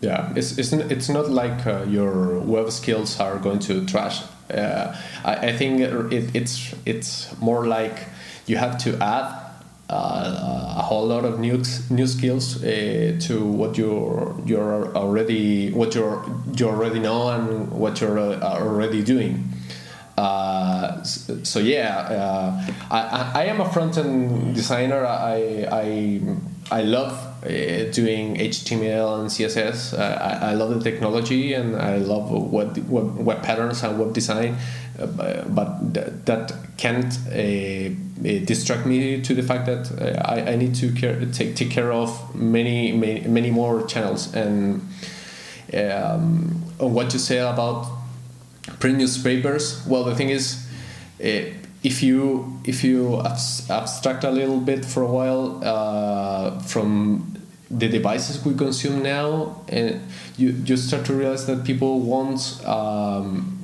Yeah, 0.00 0.32
it's 0.36 0.58
it's, 0.58 0.72
it's 0.72 1.08
not 1.08 1.28
like 1.28 1.66
uh, 1.66 1.84
your 1.88 2.38
web 2.38 2.70
skills 2.70 3.18
are 3.18 3.38
going 3.38 3.58
to 3.60 3.84
trash. 3.84 4.22
Uh, 4.48 4.94
I, 5.24 5.48
I 5.48 5.52
think 5.56 5.80
it, 5.80 6.34
it's 6.36 6.74
it's 6.86 7.36
more 7.40 7.66
like 7.66 8.06
you 8.46 8.56
have 8.58 8.78
to 8.78 8.96
add 9.02 9.34
uh, 9.90 10.74
a 10.78 10.82
whole 10.82 11.06
lot 11.06 11.24
of 11.24 11.40
new 11.40 11.62
new 11.90 12.06
skills 12.06 12.62
uh, 12.62 13.16
to 13.20 13.44
what 13.44 13.76
you're 13.76 14.36
you're 14.46 14.94
already 14.94 15.72
what 15.72 15.94
you're 15.94 16.24
you 16.56 16.68
already 16.68 17.00
know 17.00 17.30
and 17.30 17.70
what 17.72 18.00
you're 18.00 18.18
uh, 18.18 18.40
already 18.40 19.02
doing. 19.02 19.48
Uh, 20.16 21.02
so 21.02 21.58
yeah, 21.58 21.98
uh, 21.98 22.66
I, 22.90 23.42
I 23.42 23.44
am 23.46 23.60
a 23.60 23.72
front 23.72 23.96
end 23.98 24.54
designer. 24.54 25.04
I 25.06 25.66
I 25.72 26.20
I 26.70 26.82
love 26.82 27.27
doing 27.42 28.36
HTML 28.36 29.20
and 29.20 29.28
CSS. 29.28 29.96
Uh, 29.96 30.02
I, 30.02 30.50
I, 30.50 30.54
love 30.54 30.74
the 30.74 30.90
technology 30.90 31.54
and 31.54 31.76
I 31.76 31.98
love 31.98 32.30
web, 32.30 32.76
web, 32.88 33.16
web 33.16 33.42
patterns 33.42 33.82
and 33.82 33.98
web 33.98 34.12
design, 34.12 34.56
uh, 34.98 35.44
but 35.46 35.94
th- 35.94 36.08
that 36.24 36.52
can't 36.76 37.16
uh, 37.28 37.90
distract 38.44 38.86
me 38.86 39.20
to 39.22 39.34
the 39.34 39.42
fact 39.42 39.66
that 39.66 39.90
uh, 40.00 40.20
I, 40.24 40.52
I 40.52 40.56
need 40.56 40.74
to 40.76 40.92
care, 40.92 41.24
take, 41.26 41.54
take 41.54 41.70
care 41.70 41.92
of 41.92 42.34
many, 42.34 42.92
many, 42.92 43.20
many 43.28 43.50
more 43.50 43.86
channels. 43.86 44.34
And 44.34 44.88
um, 45.74 46.62
what 46.78 47.12
you 47.12 47.18
say 47.18 47.38
about 47.38 47.86
print 48.80 48.98
newspapers, 48.98 49.86
well, 49.86 50.04
the 50.04 50.14
thing 50.14 50.30
is, 50.30 50.66
uh, 51.22 51.52
if 51.82 52.02
you 52.02 52.60
if 52.64 52.82
you 52.82 53.20
abstract 53.20 54.24
a 54.24 54.30
little 54.30 54.60
bit 54.60 54.84
for 54.84 55.02
a 55.02 55.06
while 55.06 55.60
uh, 55.64 56.58
from 56.60 57.36
the 57.70 57.88
devices 57.88 58.44
we 58.44 58.54
consume 58.54 59.02
now, 59.02 59.62
and 59.68 60.00
you 60.36 60.50
you 60.64 60.76
start 60.76 61.04
to 61.06 61.14
realize 61.14 61.46
that 61.46 61.64
people 61.64 62.00
want 62.00 62.64
um, 62.66 63.62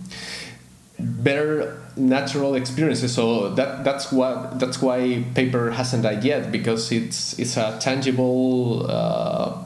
better 0.98 1.80
natural 1.96 2.54
experiences. 2.54 3.12
So 3.14 3.50
that 3.54 3.82
that's 3.82 4.12
what 4.12 4.60
that's 4.60 4.80
why 4.80 5.24
paper 5.34 5.72
hasn't 5.72 6.04
died 6.04 6.22
yet 6.22 6.52
because 6.52 6.92
it's 6.92 7.36
it's 7.38 7.56
a 7.56 7.78
tangible 7.80 8.86
uh, 8.88 9.58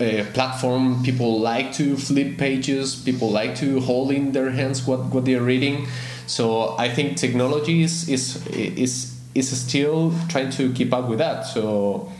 a 0.00 0.24
platform. 0.32 1.02
People 1.02 1.38
like 1.38 1.72
to 1.74 1.98
flip 1.98 2.38
pages. 2.38 2.94
People 2.94 3.30
like 3.30 3.56
to 3.56 3.80
hold 3.80 4.10
in 4.10 4.32
their 4.32 4.52
hands 4.52 4.86
what 4.86 5.12
what 5.12 5.26
they're 5.26 5.42
reading 5.42 5.86
so 6.26 6.76
I 6.78 6.88
think 6.88 7.16
technology 7.16 7.82
is 7.82 8.08
is 8.08 8.46
is, 8.48 9.14
is 9.34 9.60
still 9.60 10.12
trying 10.28 10.50
to 10.50 10.72
keep 10.72 10.92
up 10.92 11.08
with 11.08 11.18
that. 11.18 11.42
So 11.42 12.10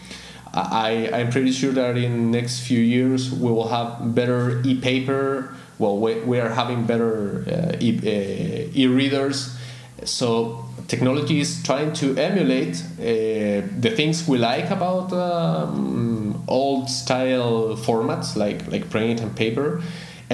I 0.53 1.11
I'm 1.13 1.31
pretty 1.31 1.53
sure 1.53 1.73
that 1.73 1.97
in 1.97 2.31
next 2.31 2.61
few 2.61 2.81
years 2.81 3.33
we 3.33 3.51
will 3.51 3.69
have 3.69 4.15
better 4.15 4.63
e-paper. 4.65 5.55
Well, 5.79 5.99
we, 5.99 6.21
we 6.21 6.39
are 6.39 6.51
having 6.51 6.87
better 6.87 7.45
uh, 7.49 7.77
e, 7.81 7.99
uh, 7.99 8.79
e-readers. 8.79 9.57
So 10.05 10.65
technology 10.87 11.41
is 11.41 11.63
trying 11.65 11.93
to 11.95 12.17
emulate 12.17 12.77
uh, 13.01 13.67
the 13.81 13.93
things 13.97 14.29
we 14.29 14.39
like 14.39 14.71
about 14.71 15.13
um, 15.13 16.45
old 16.47 16.89
style 16.91 17.77
formats 17.77 18.37
like 18.37 18.71
like 18.71 18.89
print 18.91 19.21
and 19.21 19.35
paper 19.35 19.83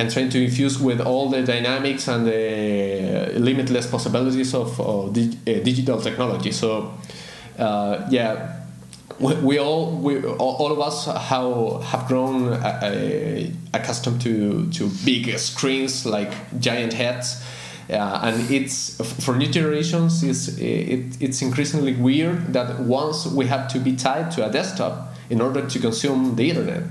and 0.01 0.11
trying 0.11 0.31
to 0.31 0.43
infuse 0.43 0.81
with 0.81 1.01
all 1.01 1.29
the 1.29 1.43
dynamics 1.43 2.09
and 2.09 2.27
the 2.27 3.33
limitless 3.39 3.87
possibilities 3.87 4.55
of, 4.55 4.81
of 4.81 5.13
dig, 5.13 5.35
uh, 5.47 5.63
digital 5.63 6.01
technology. 6.01 6.53
So, 6.53 6.95
uh, 7.59 8.07
yeah, 8.09 8.61
we, 9.19 9.35
we, 9.35 9.59
all 9.59 9.97
we 9.97 10.25
all, 10.25 10.73
of 10.73 10.81
us 10.81 11.05
have 11.05 11.85
have 11.85 12.09
grown 12.09 12.55
uh, 12.55 13.51
accustomed 13.75 14.23
to 14.23 14.71
to 14.71 14.91
big 15.05 15.39
screens 15.39 16.07
like 16.07 16.33
giant 16.59 16.95
heads. 16.95 17.45
Uh, 17.91 18.21
and 18.23 18.51
it's 18.53 19.01
for 19.25 19.35
new 19.35 19.49
generations 19.49 20.23
it's, 20.23 20.47
it, 20.59 21.21
it's 21.21 21.43
increasingly 21.43 21.93
weird 21.93 22.53
that 22.53 22.79
once 22.79 23.27
we 23.27 23.47
have 23.47 23.67
to 23.67 23.81
be 23.81 23.97
tied 23.97 24.31
to 24.31 24.47
a 24.47 24.49
desktop 24.49 25.13
in 25.29 25.41
order 25.41 25.67
to 25.69 25.81
consume 25.81 26.37
the 26.37 26.51
internet 26.51 26.85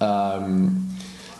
um, 0.00 0.91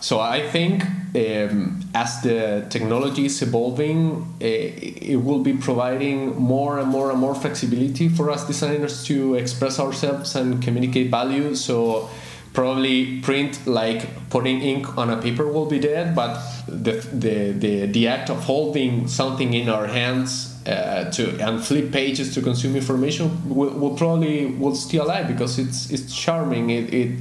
so 0.03 0.19
I 0.19 0.49
think 0.49 0.83
um, 1.15 1.79
as 1.95 2.21
the 2.23 2.65
technology 2.69 3.27
is 3.27 3.41
evolving, 3.41 4.35
uh, 4.41 4.45
it 4.45 5.15
will 5.23 5.39
be 5.39 5.53
providing 5.53 6.35
more 6.35 6.77
and 6.79 6.89
more 6.89 7.09
and 7.09 7.17
more 7.17 7.33
flexibility 7.33 8.09
for 8.09 8.29
us 8.29 8.45
designers 8.45 9.05
to 9.05 9.35
express 9.35 9.79
ourselves 9.79 10.35
and 10.35 10.61
communicate 10.61 11.09
value. 11.09 11.55
So 11.55 12.09
probably 12.51 13.21
print 13.21 13.65
like 13.65 14.29
putting 14.29 14.61
ink 14.61 14.97
on 14.97 15.09
a 15.09 15.21
paper 15.21 15.47
will 15.47 15.67
be 15.67 15.79
dead, 15.79 16.13
but 16.13 16.37
the 16.67 16.95
the 17.13 17.53
the, 17.53 17.85
the 17.85 18.07
act 18.09 18.29
of 18.29 18.43
holding 18.43 19.07
something 19.07 19.53
in 19.53 19.69
our 19.69 19.87
hands 19.87 20.61
uh, 20.67 21.09
to 21.11 21.39
and 21.39 21.63
flip 21.63 21.93
pages 21.93 22.33
to 22.33 22.41
consume 22.41 22.75
information 22.75 23.25
will, 23.47 23.69
will 23.69 23.95
probably 23.95 24.47
will 24.47 24.75
still 24.75 25.05
alive 25.05 25.29
because 25.29 25.57
it's 25.57 25.89
it's 25.91 26.13
charming. 26.13 26.71
It, 26.71 26.93
it 26.93 27.11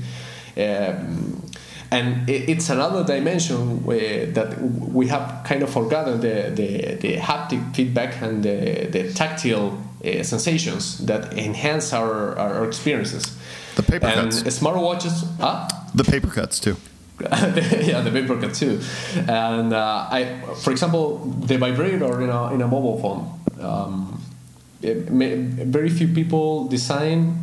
um, 0.55 1.42
and 1.93 2.29
it's 2.29 2.71
another 2.71 3.05
dimension 3.05 3.85
that 3.85 4.59
we 4.61 5.09
have 5.09 5.45
kind 5.45 5.63
of 5.63 5.69
forgotten 5.69 6.23
the, 6.23 6.51
the, 6.55 6.95
the 6.95 7.17
haptic 7.19 7.75
feedback 7.77 8.21
and 8.23 8.43
the, 8.43 8.87
the 8.91 9.13
tactile 9.13 9.79
uh, 10.03 10.23
sensations 10.23 11.05
that 11.05 11.37
enhance 11.37 11.93
our, 11.93 12.39
our 12.39 12.65
experiences. 12.67 13.37
The 13.77 13.83
paper 13.83 14.07
and 14.07 14.33
cuts. 14.33 14.59
smartwatches, 14.59 15.29
ah? 15.39 15.69
The 15.95 16.05
paper 16.05 16.29
cuts 16.29 16.59
too. 16.59 16.77
yeah, 17.21 18.01
the 18.01 18.11
paper 18.11 18.41
too. 18.51 18.81
And 19.29 19.75
uh, 19.75 20.09
I, 20.11 20.41
for 20.63 20.71
example, 20.71 21.19
the 21.19 21.59
vibrator 21.59 22.23
in 22.23 22.31
a, 22.31 22.55
in 22.55 22.63
a 22.63 22.69
mobile 22.69 23.01
phone. 23.03 23.39
Um, 23.61 24.23
may, 24.83 25.35
very 25.35 25.91
few 25.91 26.09
people 26.09 26.69
design 26.69 27.39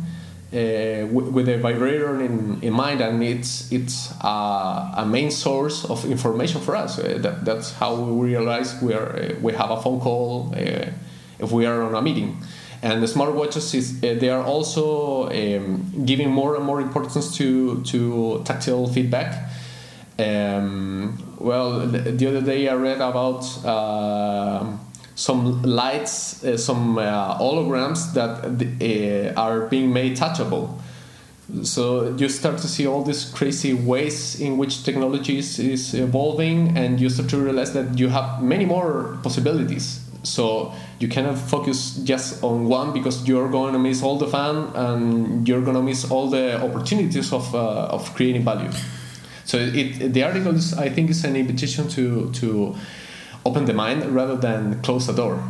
uh, 0.52 1.06
with 1.06 1.48
a 1.48 1.58
vibrator 1.58 2.20
in, 2.20 2.58
in 2.60 2.72
mind, 2.72 3.00
and 3.00 3.22
it's 3.22 3.70
it's 3.70 4.12
uh, 4.24 4.94
a 4.96 5.06
main 5.06 5.30
source 5.30 5.84
of 5.84 6.04
information 6.04 6.60
for 6.60 6.74
us. 6.74 6.98
Uh, 6.98 7.18
that, 7.18 7.44
that's 7.44 7.72
how 7.74 7.94
we 7.94 8.30
realize 8.30 8.80
we 8.82 8.92
are 8.92 9.16
uh, 9.16 9.34
we 9.40 9.52
have 9.52 9.70
a 9.70 9.80
phone 9.80 10.00
call 10.00 10.52
uh, 10.56 10.86
if 11.38 11.52
we 11.52 11.66
are 11.66 11.82
on 11.82 11.94
a 11.94 12.02
meeting. 12.02 12.36
And 12.82 13.02
the 13.02 13.06
smartwatches 13.06 13.74
is 13.74 14.02
uh, 14.02 14.18
they 14.18 14.30
are 14.30 14.42
also 14.42 15.28
um, 15.30 16.04
giving 16.04 16.30
more 16.30 16.56
and 16.56 16.64
more 16.64 16.80
importance 16.80 17.36
to 17.36 17.82
to 17.84 18.42
tactile 18.44 18.88
feedback. 18.88 19.50
Um, 20.18 21.16
well, 21.38 21.86
the 21.86 22.26
other 22.26 22.42
day 22.42 22.68
I 22.68 22.74
read 22.74 23.00
about 23.00 23.44
some 25.20 25.60
lights, 25.62 26.42
uh, 26.42 26.56
some 26.56 26.96
uh, 26.96 27.38
holograms 27.38 28.14
that 28.14 28.30
uh, 29.36 29.38
are 29.38 29.66
being 29.66 29.92
made 29.92 30.16
touchable. 30.16 30.78
So 31.62 32.16
you 32.16 32.28
start 32.30 32.56
to 32.58 32.68
see 32.68 32.86
all 32.86 33.02
these 33.02 33.26
crazy 33.26 33.74
ways 33.74 34.40
in 34.40 34.56
which 34.56 34.82
technology 34.82 35.38
is, 35.38 35.94
evolving, 35.94 36.78
and 36.78 36.98
you 36.98 37.10
start 37.10 37.28
to 37.30 37.36
realize 37.36 37.74
that 37.74 37.98
you 37.98 38.08
have 38.08 38.42
many 38.42 38.64
more 38.64 39.18
possibilities. 39.22 40.00
So 40.22 40.72
you 41.00 41.08
cannot 41.08 41.36
focus 41.36 41.96
just 41.96 42.42
on 42.42 42.66
one 42.68 42.94
because 42.94 43.28
you're 43.28 43.50
going 43.50 43.74
to 43.74 43.78
miss 43.78 44.02
all 44.02 44.16
the 44.16 44.28
fun 44.28 44.72
and 44.74 45.46
you're 45.46 45.62
going 45.62 45.76
to 45.76 45.82
miss 45.82 46.10
all 46.10 46.30
the 46.30 46.62
opportunities 46.62 47.30
of, 47.32 47.54
uh, 47.54 47.96
of 47.96 48.14
creating 48.14 48.44
value. 48.44 48.70
So 49.44 49.58
it, 49.58 50.14
the 50.14 50.22
article 50.22 50.54
is, 50.54 50.72
I 50.72 50.88
think, 50.88 51.10
is 51.10 51.24
an 51.24 51.36
invitation 51.36 51.88
to 51.88 52.30
to 52.40 52.76
open 53.44 53.64
the 53.64 53.74
mind 53.74 54.04
rather 54.14 54.36
than 54.36 54.80
close 54.82 55.06
the 55.06 55.12
door. 55.12 55.42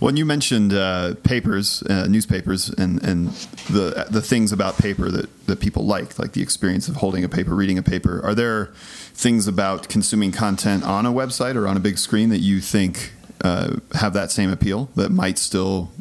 Well, 0.00 0.12
you 0.16 0.24
mentioned 0.24 0.72
uh, 0.72 1.14
papers, 1.22 1.82
uh, 1.84 2.08
newspapers, 2.08 2.70
and, 2.70 3.00
and 3.04 3.28
the 3.70 4.06
the 4.10 4.20
things 4.20 4.50
about 4.50 4.76
paper 4.76 5.08
that, 5.10 5.46
that 5.46 5.60
people 5.60 5.86
like, 5.86 6.18
like 6.18 6.32
the 6.32 6.42
experience 6.42 6.88
of 6.88 6.96
holding 6.96 7.22
a 7.22 7.28
paper, 7.28 7.54
reading 7.54 7.78
a 7.78 7.82
paper. 7.84 8.20
Are 8.24 8.34
there 8.34 8.72
things 9.14 9.46
about 9.46 9.88
consuming 9.88 10.32
content 10.32 10.82
on 10.82 11.06
a 11.06 11.12
website 11.12 11.54
or 11.54 11.68
on 11.68 11.76
a 11.76 11.80
big 11.80 11.98
screen 11.98 12.30
that 12.30 12.40
you 12.40 12.60
think 12.60 13.12
uh, 13.44 13.76
have 13.94 14.12
that 14.14 14.32
same 14.32 14.50
appeal 14.50 14.88
that 14.96 15.10
might 15.10 15.38
still 15.38 15.92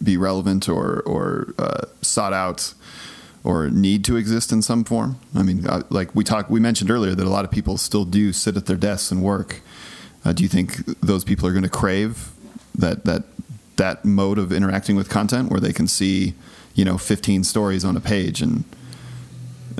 be 0.00 0.16
relevant 0.16 0.68
or 0.68 1.00
or 1.00 1.52
uh, 1.58 1.86
sought 2.00 2.32
out 2.32 2.74
or 3.42 3.70
need 3.70 4.04
to 4.04 4.14
exist 4.14 4.52
in 4.52 4.62
some 4.62 4.84
form? 4.84 5.18
I 5.34 5.42
mean, 5.42 5.66
uh, 5.66 5.82
like 5.90 6.14
we 6.14 6.22
talked, 6.22 6.48
we 6.48 6.60
mentioned 6.60 6.92
earlier 6.92 7.16
that 7.16 7.26
a 7.26 7.30
lot 7.30 7.44
of 7.44 7.50
people 7.50 7.76
still 7.76 8.04
do 8.04 8.32
sit 8.32 8.56
at 8.56 8.66
their 8.66 8.76
desks 8.76 9.10
and 9.10 9.20
work 9.20 9.62
uh, 10.24 10.32
do 10.32 10.42
you 10.42 10.48
think 10.48 10.84
those 11.00 11.24
people 11.24 11.48
are 11.48 11.52
going 11.52 11.62
to 11.62 11.68
crave 11.68 12.30
that 12.74 13.04
that 13.04 13.24
that 13.76 14.04
mode 14.04 14.38
of 14.38 14.52
interacting 14.52 14.96
with 14.96 15.08
content 15.08 15.50
where 15.50 15.60
they 15.60 15.72
can 15.72 15.86
see, 15.86 16.34
you 16.74 16.84
know, 16.84 16.98
15 16.98 17.44
stories 17.44 17.84
on 17.84 17.96
a 17.96 18.00
page 18.00 18.42
and 18.42 18.64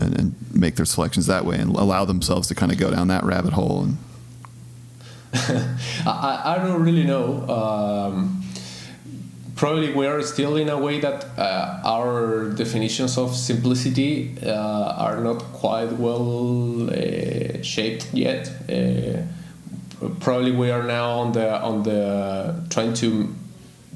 and, 0.00 0.18
and 0.18 0.34
make 0.54 0.76
their 0.76 0.84
selections 0.84 1.26
that 1.26 1.44
way 1.44 1.58
and 1.58 1.74
allow 1.74 2.04
themselves 2.04 2.46
to 2.48 2.54
kind 2.54 2.70
of 2.70 2.78
go 2.78 2.90
down 2.90 3.08
that 3.08 3.24
rabbit 3.24 3.52
hole 3.52 3.82
and 3.82 3.98
I, 6.06 6.56
I 6.56 6.58
don't 6.58 6.82
really 6.82 7.04
know. 7.04 7.46
Um, 7.48 8.42
probably 9.56 9.92
we 9.92 10.06
are 10.06 10.22
still 10.22 10.56
in 10.56 10.68
a 10.70 10.78
way 10.78 11.00
that 11.00 11.26
uh, 11.36 11.80
our 11.84 12.48
definitions 12.50 13.18
of 13.18 13.34
simplicity 13.34 14.36
uh, 14.42 14.94
are 14.96 15.20
not 15.20 15.42
quite 15.52 15.92
well 15.92 16.88
uh, 16.88 17.62
shaped 17.62 18.08
yet. 18.14 18.50
Probably 20.20 20.52
we 20.52 20.70
are 20.70 20.82
now 20.82 21.10
on 21.10 21.32
the 21.32 21.60
on 21.60 21.82
the 21.82 22.64
trying 22.70 22.94
to 22.94 23.34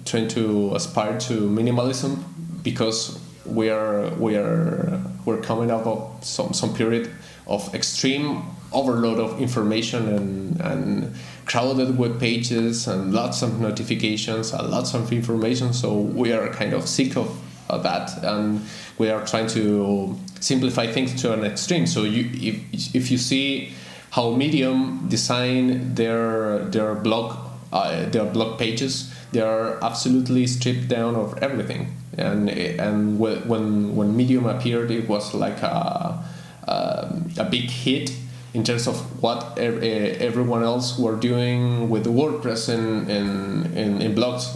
trying 0.05 0.29
to 0.29 0.75
aspire 0.75 1.19
to 1.21 1.49
minimalism 1.49 2.23
because 2.63 3.21
we 3.45 3.71
are 3.71 4.11
we 4.15 4.37
are 4.37 5.01
we're 5.25 5.41
coming 5.41 5.71
out 5.71 5.87
of 5.87 6.25
some 6.25 6.53
some 6.53 6.75
period 6.75 7.11
of 7.47 7.75
extreme 7.75 8.43
overload 8.73 9.19
of 9.19 9.41
information 9.41 10.09
and 10.09 10.61
and 10.61 11.15
crowded 11.45 11.99
web 11.99 12.19
pages 12.19 12.87
and 12.87 13.13
lots 13.13 13.43
of 13.43 13.61
notifications 13.61 14.53
and 14.53 14.71
lots 14.71 14.95
of 14.95 15.13
information. 15.13 15.73
So 15.73 15.99
we 15.99 16.33
are 16.33 16.49
kind 16.49 16.73
of 16.73 16.89
sick 16.89 17.17
of, 17.17 17.29
of 17.69 17.83
that 17.83 18.25
and 18.25 18.65
we 18.99 19.11
are 19.11 19.25
trying 19.27 19.49
to 19.49 20.17
simplify 20.41 20.87
things 20.87 21.21
to 21.23 21.33
an 21.33 21.45
extreme. 21.45 21.87
So 21.87 22.05
you 22.05 22.31
if, 22.33 22.95
if 22.95 23.11
you 23.11 23.19
see 23.19 23.75
how 24.13 24.31
Medium 24.31 25.09
design 25.09 25.95
their 25.95 26.61
their 26.69 26.95
blog 26.95 27.37
uh, 27.73 28.09
their 28.11 28.27
blog 28.27 28.59
pages. 28.59 29.13
They 29.33 29.41
are 29.41 29.83
absolutely 29.83 30.47
stripped 30.47 30.89
down 30.89 31.17
of 31.17 31.43
everything. 31.43 31.97
And 32.17 32.51
and 32.51 33.19
when 33.19 33.97
when 33.97 34.17
Medium 34.17 34.47
appeared, 34.47 34.91
it 34.91 35.09
was 35.09 35.33
like 35.35 35.63
a 35.63 36.23
a, 36.69 37.23
a 37.39 37.45
big 37.45 37.71
hit 37.71 38.13
in 38.55 38.65
terms 38.65 38.87
of 38.87 39.23
what 39.23 39.59
everyone 39.59 40.63
else 40.63 40.99
were 40.99 41.17
doing 41.17 41.89
with 41.89 42.05
WordPress 42.05 42.69
and 42.69 43.11
in, 43.11 43.73
in, 43.75 44.03
in 44.03 44.15
blogs, 44.15 44.55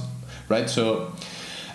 right? 0.51 0.69
So, 0.69 1.13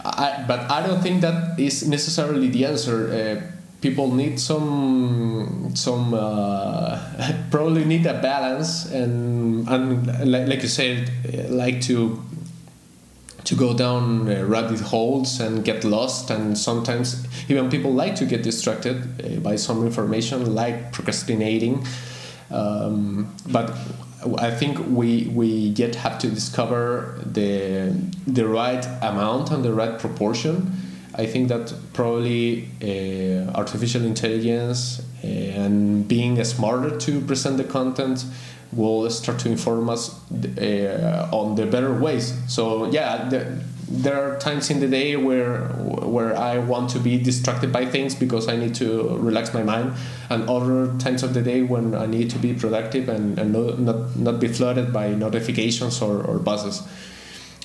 I, 0.06 0.46
but 0.48 0.70
I 0.70 0.86
don't 0.86 1.02
think 1.02 1.22
that 1.22 1.60
is 1.60 1.88
necessarily 1.88 2.50
the 2.50 2.66
answer. 2.66 3.42
Uh, 3.42 3.61
people 3.82 4.14
need 4.14 4.40
some 4.40 5.72
some 5.76 6.14
uh, 6.14 7.00
probably 7.52 7.84
need 7.84 8.06
a 8.06 8.22
balance 8.22 8.86
and 8.92 9.68
and 9.68 10.08
like, 10.32 10.48
like 10.48 10.62
you 10.62 10.70
said 10.70 11.12
like 11.50 11.82
to 11.82 12.22
to 13.44 13.56
go 13.56 13.74
down 13.74 14.26
rabbit 14.48 14.80
holes 14.80 15.40
and 15.40 15.66
get 15.66 15.84
lost. 15.84 16.30
And 16.30 16.58
sometimes 16.58 17.26
even 17.50 17.70
people 17.70 17.94
like 17.94 18.16
to 18.16 18.26
get 18.26 18.44
distracted 18.44 18.98
uh, 19.24 19.40
by 19.40 19.56
some 19.56 19.86
information 19.86 20.54
like 20.54 20.92
procrastinating. 20.92 21.86
Um, 22.52 23.34
but 23.50 23.74
I 24.38 24.52
think 24.52 24.78
we 24.88 25.32
we 25.34 25.48
yet 25.48 25.96
have 25.96 26.20
to 26.20 26.30
discover 26.30 27.20
the 27.26 27.94
the 28.28 28.48
right 28.48 28.86
amount 29.02 29.52
and 29.52 29.66
the 29.66 29.74
right 29.74 29.98
proportion 29.98 30.72
I 31.22 31.26
think 31.28 31.50
that 31.50 31.74
probably 31.94 32.68
uh, 32.82 33.52
artificial 33.62 34.04
intelligence 34.04 35.02
and 35.22 36.08
being 36.08 36.44
smarter 36.44 36.98
to 36.98 37.22
present 37.22 37.58
the 37.58 37.64
content 37.64 38.26
will 38.74 39.10
start 39.10 39.38
to 39.40 39.50
inform 39.50 39.90
us 39.90 40.04
uh, 40.32 41.30
on 41.32 41.56
the 41.56 41.66
better 41.66 41.94
ways. 41.94 42.34
So 42.48 42.90
yeah, 42.90 43.30
the, 43.30 43.62
there 43.88 44.18
are 44.24 44.40
times 44.40 44.70
in 44.70 44.80
the 44.80 44.88
day 44.88 45.18
where 45.18 45.68
where 46.16 46.36
I 46.36 46.58
want 46.58 46.90
to 46.92 47.00
be 47.00 47.18
distracted 47.18 47.72
by 47.72 47.86
things 47.86 48.16
because 48.16 48.48
I 48.48 48.56
need 48.56 48.74
to 48.76 48.88
relax 49.18 49.54
my 49.54 49.64
mind, 49.64 49.94
and 50.30 50.50
other 50.50 50.98
times 50.98 51.24
of 51.24 51.34
the 51.34 51.42
day 51.42 51.62
when 51.62 51.94
I 51.94 52.06
need 52.06 52.30
to 52.32 52.40
be 52.40 52.54
productive 52.54 53.10
and, 53.10 53.38
and 53.38 53.52
not, 53.52 53.80
not, 53.80 54.16
not 54.16 54.40
be 54.40 54.48
flooded 54.48 54.94
by 54.94 55.10
notifications 55.10 56.02
or, 56.02 56.24
or 56.24 56.40
buzzes. 56.40 56.82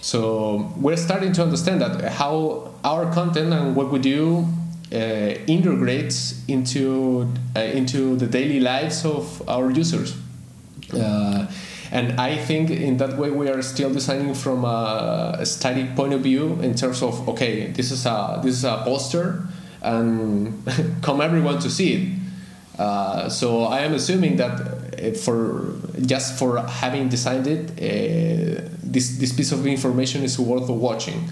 So 0.01 0.73
we're 0.77 0.97
starting 0.97 1.33
to 1.33 1.43
understand 1.43 1.81
that 1.81 2.13
how 2.13 2.75
our 2.85 3.13
content 3.13 3.53
and 3.53 3.75
what 3.75 3.91
we 3.91 3.99
do 3.99 4.47
uh, 4.93 4.97
integrates 5.47 6.45
into 6.47 7.33
uh, 7.57 7.61
into 7.61 8.17
the 8.17 8.27
daily 8.27 8.61
lives 8.61 9.05
of 9.05 9.49
our 9.49 9.71
users. 9.71 10.17
Uh, 10.93 11.47
and 11.91 12.21
I 12.21 12.37
think 12.37 12.71
in 12.71 12.97
that 12.99 13.17
way 13.17 13.31
we 13.31 13.49
are 13.49 13.63
still 13.63 13.93
designing 13.93 14.35
from 14.35 14.65
a, 14.65 15.45
static 15.45 15.95
point 15.97 16.13
of 16.13 16.21
view 16.21 16.61
in 16.61 16.75
terms 16.75 17.03
of 17.03 17.29
okay, 17.29 17.69
this 17.73 17.91
is 17.91 18.07
a 18.07 18.41
this 18.43 18.55
is 18.55 18.65
a 18.65 18.83
poster, 18.85 19.43
and 19.83 20.63
come 21.03 21.21
everyone 21.21 21.59
to 21.61 21.71
see 21.71 21.93
it. 21.95 22.81
Uh, 22.81 23.29
so 23.29 23.65
I 23.65 23.81
am 23.81 23.95
assuming 23.95 24.37
that 24.37 24.76
for 25.25 25.75
just 26.03 26.39
for 26.39 26.59
having 26.61 27.09
designed 27.09 27.47
it, 27.47 27.71
uh, 27.71 28.69
this 28.83 29.19
this 29.19 29.33
piece 29.33 29.53
of 29.53 29.67
information 29.67 30.23
is 30.23 30.39
worth 30.39 30.69
watching, 30.69 31.31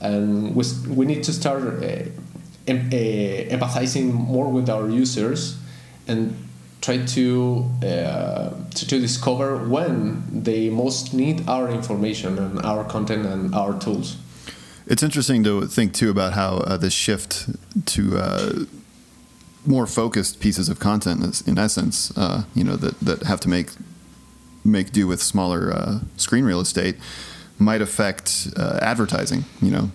and 0.00 0.54
we, 0.54 0.64
we 0.88 1.06
need 1.06 1.22
to 1.24 1.32
start 1.32 1.62
uh, 1.62 2.02
uh, 2.68 2.72
empathizing 3.54 4.12
more 4.12 4.50
with 4.50 4.68
our 4.68 4.88
users 4.88 5.56
and 6.08 6.36
try 6.80 7.04
to, 7.04 7.68
uh, 7.82 8.50
to, 8.74 8.86
to 8.86 9.00
discover 9.00 9.56
when 9.68 10.22
they 10.30 10.70
most 10.70 11.12
need 11.14 11.48
our 11.48 11.68
information 11.68 12.38
and 12.38 12.64
our 12.64 12.84
content 12.84 13.26
and 13.26 13.54
our 13.54 13.78
tools. 13.80 14.16
It's 14.86 15.02
interesting 15.02 15.42
to 15.44 15.66
think 15.66 15.94
too 15.94 16.10
about 16.10 16.34
how 16.34 16.58
uh, 16.58 16.76
this 16.76 16.92
shift 16.92 17.48
to 17.86 18.18
uh, 18.18 18.52
more 19.66 19.86
focused 19.86 20.40
pieces 20.40 20.68
of 20.68 20.78
content, 20.78 21.42
in 21.46 21.58
essence, 21.58 22.16
uh, 22.16 22.44
you 22.54 22.64
know, 22.64 22.76
that, 22.76 22.98
that 23.00 23.22
have 23.24 23.40
to 23.40 23.48
make 23.48 23.70
make 24.64 24.90
do 24.90 25.06
with 25.06 25.22
smaller 25.22 25.72
uh, 25.72 26.00
screen 26.16 26.44
real 26.44 26.60
estate, 26.60 26.96
might 27.58 27.80
affect 27.80 28.48
uh, 28.56 28.78
advertising. 28.82 29.44
You 29.60 29.70
know, 29.70 29.90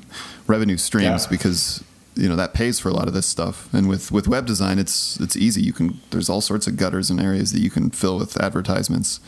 revenue 0.48 0.78
streams 0.78 1.24
yeah. 1.24 1.30
because 1.30 1.84
you 2.16 2.28
know 2.28 2.36
that 2.36 2.54
pays 2.54 2.80
for 2.80 2.90
a 2.90 2.94
lot 2.94 3.08
of 3.08 3.14
this 3.14 3.26
stuff. 3.26 3.74
And 3.74 3.88
with 3.88 4.12
with 4.12 4.28
web 4.28 4.46
design, 4.46 4.80
it's 4.80 5.20
it's 5.20 5.36
easy. 5.36 5.62
You 5.62 5.74
can 5.74 6.00
there's 6.12 6.30
all 6.30 6.42
sorts 6.42 6.68
of 6.68 6.78
gutters 6.78 7.10
and 7.10 7.20
areas 7.20 7.52
that 7.54 7.62
you 7.62 7.70
can 7.70 7.90
fill 7.90 8.18
with 8.20 8.40
advertisements. 8.42 9.20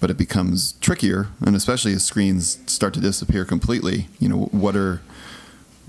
But 0.00 0.10
it 0.10 0.16
becomes 0.16 0.74
trickier, 0.74 1.26
and 1.44 1.56
especially 1.56 1.92
as 1.92 2.04
screens 2.04 2.60
start 2.66 2.94
to 2.94 3.00
disappear 3.00 3.44
completely. 3.44 4.06
You 4.20 4.28
know, 4.28 4.36
what 4.52 4.76
are 4.76 5.00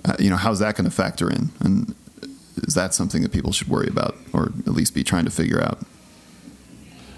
uh, 0.03 0.15
you 0.17 0.31
know 0.31 0.35
how's 0.37 0.59
that 0.59 0.75
going 0.75 0.89
to 0.89 0.95
factor 0.95 1.29
in? 1.29 1.49
And 1.59 1.93
is 2.67 2.73
that 2.75 2.93
something 2.93 3.21
that 3.23 3.31
people 3.31 3.51
should 3.51 3.67
worry 3.67 3.87
about, 3.87 4.15
or 4.33 4.51
at 4.65 4.73
least 4.73 4.93
be 4.93 5.03
trying 5.03 5.25
to 5.25 5.31
figure 5.31 5.61
out? 5.61 5.79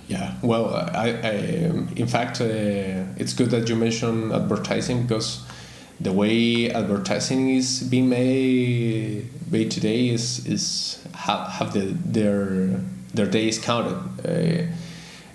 Yeah, 0.08 0.34
well, 0.42 0.76
I, 0.76 1.10
I 1.24 1.32
in 1.96 2.08
fact, 2.08 2.42
uh, 2.42 2.46
it's 3.18 3.34
good 3.34 3.50
that 3.52 3.70
you 3.70 3.76
mentioned 3.76 4.34
advertising 4.34 5.04
because 5.04 5.46
the 6.02 6.12
way 6.12 6.70
advertising 6.72 7.50
is 7.50 7.84
being 7.84 8.10
made, 8.10 9.30
today 9.52 10.10
is 10.10 10.46
is 10.46 11.02
have, 11.14 11.48
have 11.52 11.74
the, 11.74 11.96
their 12.06 12.82
their 13.14 13.28
days 13.28 13.60
counted. 13.60 13.98
Uh, 14.26 14.68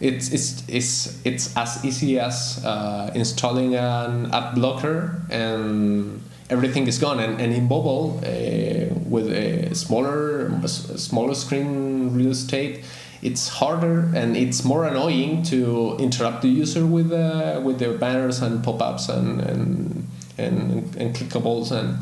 it's 0.01 0.31
it's 0.31 0.63
it's 0.69 1.25
it's 1.25 1.57
as 1.57 1.85
easy 1.85 2.19
as 2.19 2.63
uh, 2.65 3.11
installing 3.15 3.77
an 3.77 4.31
ad 4.35 4.55
blocker 4.55 5.23
and 5.31 6.21
everything 6.51 6.87
is 6.87 6.99
gone. 6.99 7.21
And, 7.21 7.41
and 7.41 7.53
in 7.53 7.69
mobile, 7.69 8.21
uh, 8.25 8.95
with 9.09 9.31
a 9.33 9.75
smaller 9.75 10.67
smaller 10.67 11.35
screen 11.35 12.15
real 12.15 12.31
estate, 12.31 12.85
it's 13.23 13.49
harder 13.49 14.11
and 14.15 14.37
it's 14.37 14.65
more 14.65 14.85
annoying 14.85 15.43
to 15.43 15.97
interrupt 15.99 16.43
the 16.43 16.49
user 16.49 16.87
with 16.87 17.13
uh, 17.13 17.61
with 17.65 17.79
their 17.79 17.97
banners 17.97 18.43
and 18.43 18.63
pop-ups 18.63 19.09
and 19.09 19.41
and, 19.41 20.09
and, 20.39 20.97
and 20.97 21.15
clickables 21.15 21.73
and 21.73 21.99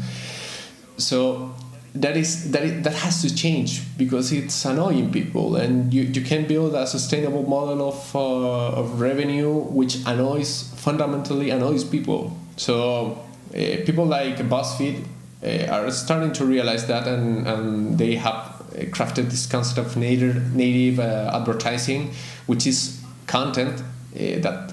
so 0.97 1.55
that 1.95 2.17
is 2.17 2.51
that 2.51 2.65
is, 2.65 2.83
that 2.83 2.95
has 2.95 3.23
to 3.23 3.35
change 3.35 3.83
because 3.97 4.33
it's 4.33 4.65
annoying 4.65 5.13
people 5.13 5.57
and 5.57 5.95
you, 5.95 6.03
you 6.03 6.23
can 6.23 6.47
build 6.47 6.75
a 6.75 6.87
sustainable 6.87 7.45
model 7.49 7.89
of, 7.89 8.17
uh, 8.17 8.81
of 8.81 9.01
revenue 9.01 9.53
which 9.53 9.99
annoys 10.07 10.75
fundamentally 10.77 11.51
annoys 11.51 11.85
people 11.85 12.37
so 12.57 13.24
uh, 13.55 13.85
people 13.85 14.05
like 14.05 14.37
BuzzFeed 14.37 15.05
uh, 15.43 15.73
are 15.73 15.91
starting 15.91 16.33
to 16.33 16.45
realize 16.45 16.87
that 16.87 17.07
and, 17.07 17.47
and 17.47 17.99
they 17.99 18.17
have 18.17 18.53
crafted 18.91 19.31
this 19.31 19.47
concept 19.47 19.87
of 19.87 19.97
native 19.97 20.55
native 20.55 20.99
advertising 20.99 22.13
which 22.47 22.67
is 22.67 23.01
content 23.27 23.83
that 24.15 24.73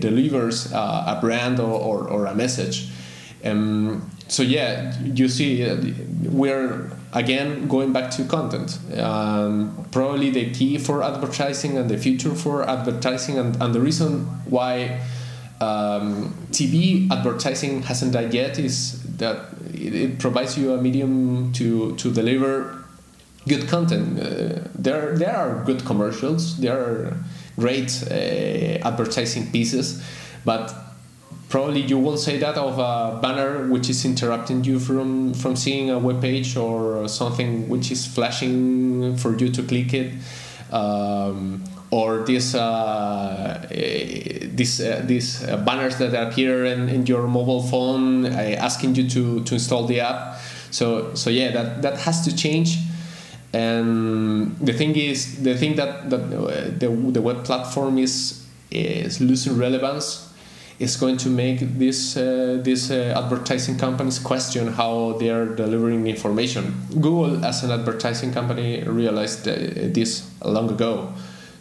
delivers 0.00 0.70
a 0.72 1.18
brand 1.20 1.58
or, 1.58 1.80
or, 1.80 2.08
or 2.08 2.26
a 2.26 2.34
message 2.34 2.90
um, 3.44 4.10
so 4.28 4.42
yeah, 4.42 4.98
you 5.02 5.28
see, 5.28 5.62
we're 6.22 6.90
again 7.12 7.68
going 7.68 7.92
back 7.92 8.10
to 8.12 8.24
content. 8.24 8.78
Um, 8.98 9.86
probably 9.90 10.30
the 10.30 10.50
key 10.52 10.78
for 10.78 11.02
advertising 11.02 11.76
and 11.76 11.90
the 11.90 11.98
future 11.98 12.34
for 12.34 12.68
advertising, 12.68 13.38
and, 13.38 13.60
and 13.60 13.74
the 13.74 13.80
reason 13.80 14.24
why 14.46 15.02
um, 15.62 16.34
TV 16.50 17.10
advertising 17.10 17.82
hasn't 17.82 18.12
died 18.12 18.34
yet 18.34 18.58
is 18.58 19.02
that 19.18 19.36
it, 19.72 19.94
it, 19.94 20.18
provides 20.18 20.58
you 20.58 20.72
a 20.72 20.80
medium 20.80 21.52
to 21.52 21.94
to 21.96 22.12
deliver 22.12 22.84
good 23.46 23.68
content. 23.68 24.18
Uh, 24.18 24.68
there 24.74 25.16
there 25.16 25.36
are 25.36 25.62
good 25.64 25.84
commercials. 25.84 26.58
There 26.58 26.78
are 26.78 27.16
great 27.58 27.90
uh, 28.10 28.88
advertising 28.88 29.52
pieces, 29.52 30.02
but 30.44 30.74
probably 31.48 31.82
you 31.82 31.98
won't 31.98 32.18
say 32.18 32.38
that 32.38 32.56
of 32.56 32.78
a 32.78 33.20
banner 33.20 33.68
which 33.68 33.88
is 33.88 34.04
interrupting 34.04 34.64
you 34.64 34.78
from 34.78 35.34
from 35.34 35.54
seeing 35.54 35.90
a 35.90 35.98
web 35.98 36.20
page 36.20 36.56
or 36.56 37.06
something 37.08 37.68
which 37.68 37.92
is 37.92 38.06
flashing 38.06 39.16
for 39.16 39.36
you 39.36 39.48
to 39.50 39.62
click 39.62 39.92
it 39.94 40.12
um, 40.72 41.62
or 41.90 42.24
this 42.24 42.54
uh, 42.54 43.66
this 44.56 44.80
uh, 44.80 45.02
these 45.04 45.42
uh, 45.44 45.56
banners 45.58 45.96
that 45.98 46.14
appear 46.14 46.64
in, 46.64 46.88
in 46.88 47.06
your 47.06 47.26
mobile 47.26 47.62
phone 47.62 48.26
uh, 48.26 48.28
asking 48.58 48.94
you 48.94 49.08
to, 49.08 49.42
to 49.44 49.54
install 49.54 49.86
the 49.86 50.00
app 50.00 50.38
so 50.70 51.14
so 51.14 51.30
yeah 51.30 51.50
that 51.50 51.82
that 51.82 51.98
has 51.98 52.24
to 52.24 52.34
change 52.34 52.78
and 53.52 54.56
the 54.58 54.72
thing 54.72 54.96
is 54.96 55.42
the 55.42 55.56
thing 55.56 55.76
that, 55.76 56.08
that 56.08 56.30
the, 56.80 56.88
the 56.88 57.20
web 57.20 57.44
platform 57.44 57.98
is 57.98 58.46
is 58.70 59.20
losing 59.20 59.58
relevance 59.58 60.32
is 60.78 60.96
going 60.96 61.16
to 61.16 61.28
make 61.28 61.60
this 61.78 62.16
uh, 62.16 62.58
these 62.62 62.90
uh, 62.90 63.14
advertising 63.16 63.76
companies 63.78 64.18
question 64.18 64.68
how 64.68 65.12
they 65.20 65.30
are 65.30 65.46
delivering 65.46 66.06
information. 66.06 66.74
Google, 66.90 67.44
as 67.44 67.62
an 67.62 67.70
advertising 67.70 68.32
company, 68.32 68.82
realized 68.82 69.44
this 69.44 70.28
long 70.44 70.70
ago. 70.70 71.12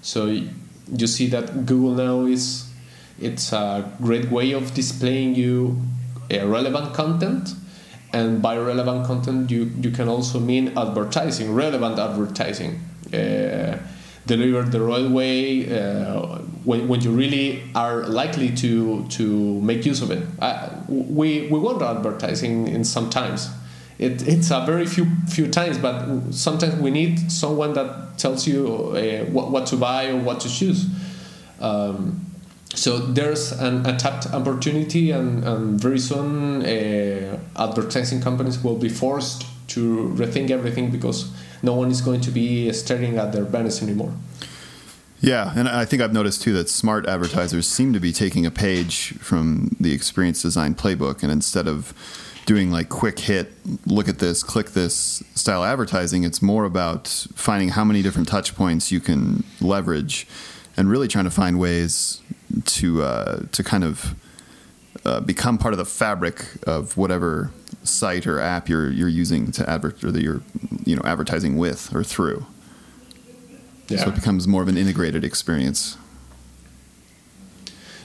So 0.02 0.26
you 0.26 1.08
see 1.08 1.28
that 1.28 1.66
Google 1.66 1.94
now 1.94 2.26
is 2.26 2.71
it's 3.22 3.54
a 3.54 3.92
great 4.02 4.30
way 4.32 4.52
of 4.52 4.74
displaying 4.74 5.36
you 5.36 5.82
relevant 6.30 6.94
content 6.94 7.56
and 8.14 8.42
by 8.42 8.58
relevant 8.58 9.06
content 9.06 9.52
you, 9.52 9.72
you 9.82 9.92
can 9.92 10.08
also 10.08 10.40
mean 10.40 10.78
advertising 10.78 11.54
relevant 11.54 12.00
advertising 12.00 12.80
uh, 13.14 13.78
delivered 14.26 14.72
the 14.72 14.82
right 14.82 15.10
way 15.10 15.68
uh, 15.78 16.38
when, 16.64 16.88
when 16.88 17.02
you 17.02 17.12
really 17.12 17.64
are 17.76 18.04
likely 18.04 18.50
to 18.50 19.06
to 19.10 19.60
make 19.62 19.86
use 19.86 20.02
of 20.02 20.12
it. 20.12 20.24
Uh, 20.40 20.70
we 20.88 21.48
we 21.48 21.60
want 21.60 21.82
advertising 21.82 22.68
in 22.68 22.84
some 22.84 23.10
times. 23.10 23.50
It, 23.98 24.28
it's 24.28 24.50
a 24.52 24.66
very 24.66 24.86
few 24.86 25.06
few 25.28 25.48
times, 25.48 25.78
but 25.78 26.32
sometimes 26.32 26.76
we 26.76 26.92
need 26.92 27.32
someone 27.32 27.74
that 27.74 28.18
tells 28.18 28.48
you 28.48 28.68
uh, 28.68 29.26
what, 29.32 29.52
what 29.52 29.68
to 29.68 29.76
buy 29.76 30.08
or 30.08 30.18
what 30.18 30.40
to 30.42 30.50
choose. 30.50 30.88
Um, 31.60 32.31
so 32.76 33.00
there's 33.00 33.52
an 33.52 33.86
untapped 33.86 34.28
opportunity, 34.34 35.12
and, 35.12 35.44
and 35.44 35.80
very 35.80 36.00
soon 36.00 36.64
uh, 36.64 37.38
advertising 37.58 38.22
companies 38.22 38.64
will 38.64 38.78
be 38.78 38.90
forced 38.90 39.46
to 39.70 40.14
rethink 40.16 40.50
everything 40.52 40.90
because 40.90 41.32
no 41.64 41.74
one 41.74 41.92
is 41.92 42.02
going 42.02 42.22
to 42.22 42.32
be 42.32 42.72
staring 42.74 43.18
at 43.18 43.32
their 43.34 43.46
banners 43.46 43.82
anymore. 43.84 44.14
Yeah, 45.20 45.54
and 45.56 45.70
I 45.70 45.86
think 45.86 46.02
I've 46.02 46.14
noticed 46.14 46.42
too 46.42 46.54
that 46.54 46.68
smart 46.70 47.06
advertisers 47.06 47.68
seem 47.68 47.94
to 47.94 48.00
be 48.00 48.12
taking 48.12 48.46
a 48.46 48.52
page 48.52 49.14
from 49.20 49.76
the 49.80 49.94
experience 49.94 50.42
design 50.42 50.74
playbook, 50.74 51.22
and 51.24 51.32
instead 51.32 51.68
of 51.68 51.94
doing 52.46 52.72
like 52.72 52.90
quick 52.90 53.20
hit, 53.20 53.54
look 53.86 54.08
at 54.10 54.18
this, 54.18 54.42
click 54.42 54.72
this 54.72 55.22
style 55.36 55.64
advertising, 55.64 56.24
it's 56.24 56.42
more 56.42 56.66
about 56.66 57.08
finding 57.36 57.70
how 57.70 57.84
many 57.84 58.02
different 58.02 58.28
touch 58.28 58.56
points 58.56 58.92
you 58.92 59.00
can 59.00 59.44
leverage, 59.60 60.26
and 60.76 60.90
really 60.90 61.08
trying 61.08 61.26
to 61.26 61.32
find 61.32 61.60
ways 61.60 62.22
to 62.66 63.04
uh, 63.04 63.44
to 63.52 63.64
kind 63.64 63.84
of 63.84 64.16
uh, 65.06 65.20
become 65.20 65.58
part 65.58 65.74
of 65.74 65.78
the 65.78 65.86
fabric 65.86 66.46
of 66.68 66.98
whatever 66.98 67.52
site 67.84 68.28
or 68.28 68.40
app 68.40 68.70
you're 68.70 68.92
you're 68.92 69.10
using 69.10 69.52
to 69.52 69.70
advert 69.70 70.04
or 70.04 70.12
that 70.12 70.22
you're 70.22 70.42
you 70.86 70.96
know 70.96 71.02
advertising 71.06 71.58
with 71.58 71.94
or 71.96 72.04
through. 72.04 72.46
Yeah. 73.88 73.98
So 73.98 74.10
it 74.10 74.16
becomes 74.16 74.48
more 74.48 74.62
of 74.62 74.68
an 74.68 74.78
integrated 74.78 75.24
experience. 75.24 75.98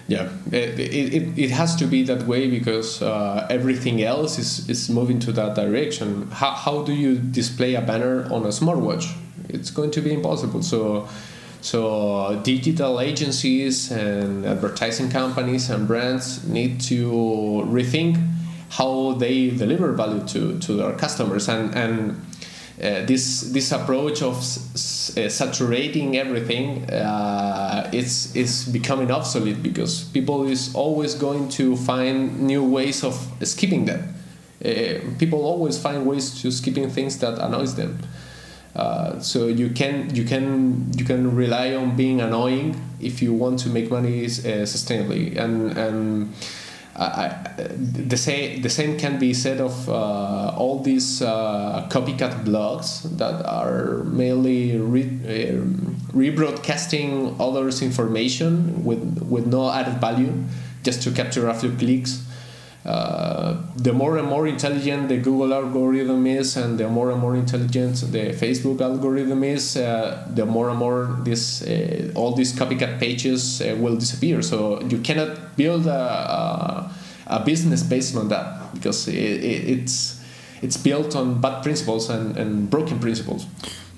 Yeah, 0.08 0.28
it, 0.52 0.78
it, 0.78 1.36
it 1.36 1.50
has 1.50 1.74
to 1.76 1.86
be 1.86 2.04
that 2.04 2.22
way 2.28 2.48
because 2.48 3.02
uh, 3.02 3.44
everything 3.50 4.02
else 4.02 4.38
is, 4.38 4.68
is 4.68 4.88
moving 4.88 5.18
to 5.20 5.32
that 5.32 5.56
direction. 5.56 6.30
How, 6.30 6.52
how 6.52 6.82
do 6.82 6.92
you 6.92 7.18
display 7.18 7.74
a 7.74 7.82
banner 7.82 8.24
on 8.32 8.44
a 8.44 8.50
smartwatch? 8.50 9.12
It's 9.48 9.70
going 9.70 9.90
to 9.92 10.00
be 10.00 10.12
impossible. 10.12 10.62
So, 10.62 11.08
so 11.66 12.40
digital 12.44 13.00
agencies 13.00 13.90
and 13.90 14.46
advertising 14.46 15.10
companies 15.10 15.68
and 15.68 15.88
brands 15.88 16.46
need 16.46 16.80
to 16.80 17.64
rethink 17.66 18.16
how 18.70 19.14
they 19.14 19.50
deliver 19.50 19.92
value 19.92 20.24
to, 20.28 20.58
to 20.60 20.74
their 20.74 20.92
customers 20.92 21.48
and, 21.48 21.74
and 21.74 22.20
uh, 22.78 23.04
this 23.06 23.40
this 23.52 23.72
approach 23.72 24.20
of 24.22 24.36
uh, 24.36 25.28
saturating 25.30 26.16
everything 26.18 26.84
uh, 26.90 27.90
is 27.90 28.68
becoming 28.70 29.10
obsolete 29.10 29.62
because 29.62 30.04
people 30.04 30.44
is 30.44 30.74
always 30.74 31.14
going 31.14 31.48
to 31.48 31.74
find 31.74 32.38
new 32.38 32.62
ways 32.62 33.02
of 33.02 33.14
skipping 33.42 33.86
them. 33.86 34.14
Uh, 34.62 35.00
people 35.18 35.42
always 35.42 35.78
find 35.78 36.06
ways 36.06 36.42
to 36.42 36.52
skipping 36.52 36.90
things 36.90 37.18
that 37.18 37.38
annoys 37.38 37.74
them. 37.76 37.98
Uh, 38.76 39.18
so 39.20 39.46
you 39.46 39.70
can 39.70 40.14
you 40.14 40.22
can 40.22 40.92
you 40.98 41.04
can 41.04 41.34
rely 41.34 41.74
on 41.74 41.96
being 41.96 42.20
annoying 42.20 42.78
if 43.00 43.22
you 43.22 43.32
want 43.32 43.58
to 43.58 43.70
make 43.70 43.90
money 43.90 44.26
uh, 44.26 44.68
sustainably 44.68 45.34
and 45.38 45.78
and 45.78 46.34
I, 46.98 47.28
the 47.58 48.16
same 48.16 48.62
the 48.62 48.70
same 48.70 48.98
can 48.98 49.18
be 49.18 49.34
said 49.34 49.60
of 49.60 49.88
uh, 49.88 50.54
all 50.56 50.80
these 50.82 51.20
uh, 51.20 51.86
copycat 51.90 52.44
blogs 52.44 53.02
that 53.18 53.44
are 53.44 54.04
mainly 54.04 54.78
re, 54.78 55.02
uh, 55.02 55.60
rebroadcasting 56.16 57.36
others' 57.38 57.82
information 57.82 58.82
with 58.84 59.22
with 59.28 59.46
no 59.46 59.70
added 59.70 60.00
value, 60.00 60.32
just 60.84 61.02
to 61.02 61.10
capture 61.10 61.48
a 61.48 61.54
few 61.54 61.72
clicks. 61.72 62.25
Uh, 62.86 63.56
the 63.74 63.92
more 63.92 64.16
and 64.16 64.28
more 64.28 64.46
intelligent 64.46 65.08
the 65.08 65.16
Google 65.16 65.52
algorithm 65.52 66.24
is, 66.24 66.56
and 66.56 66.78
the 66.78 66.88
more 66.88 67.10
and 67.10 67.20
more 67.20 67.34
intelligent 67.34 67.96
the 68.12 68.32
Facebook 68.32 68.80
algorithm 68.80 69.42
is, 69.42 69.76
uh, 69.76 70.24
the 70.32 70.46
more 70.46 70.70
and 70.70 70.78
more 70.78 71.18
this 71.24 71.62
uh, 71.62 72.12
all 72.14 72.32
these 72.32 72.52
copycat 72.52 73.00
pages 73.00 73.60
uh, 73.60 73.74
will 73.80 73.96
disappear. 73.96 74.40
So 74.40 74.80
you 74.82 74.98
cannot 74.98 75.56
build 75.56 75.88
a, 75.88 75.90
a, 75.90 76.90
a 77.26 77.44
business 77.44 77.82
based 77.82 78.14
on 78.16 78.28
that 78.28 78.72
because 78.72 79.08
it, 79.08 79.14
it, 79.14 79.68
it's 79.68 80.22
it's 80.62 80.76
built 80.76 81.16
on 81.16 81.40
bad 81.40 81.64
principles 81.64 82.08
and, 82.08 82.36
and 82.36 82.70
broken 82.70 83.00
principles. 83.00 83.46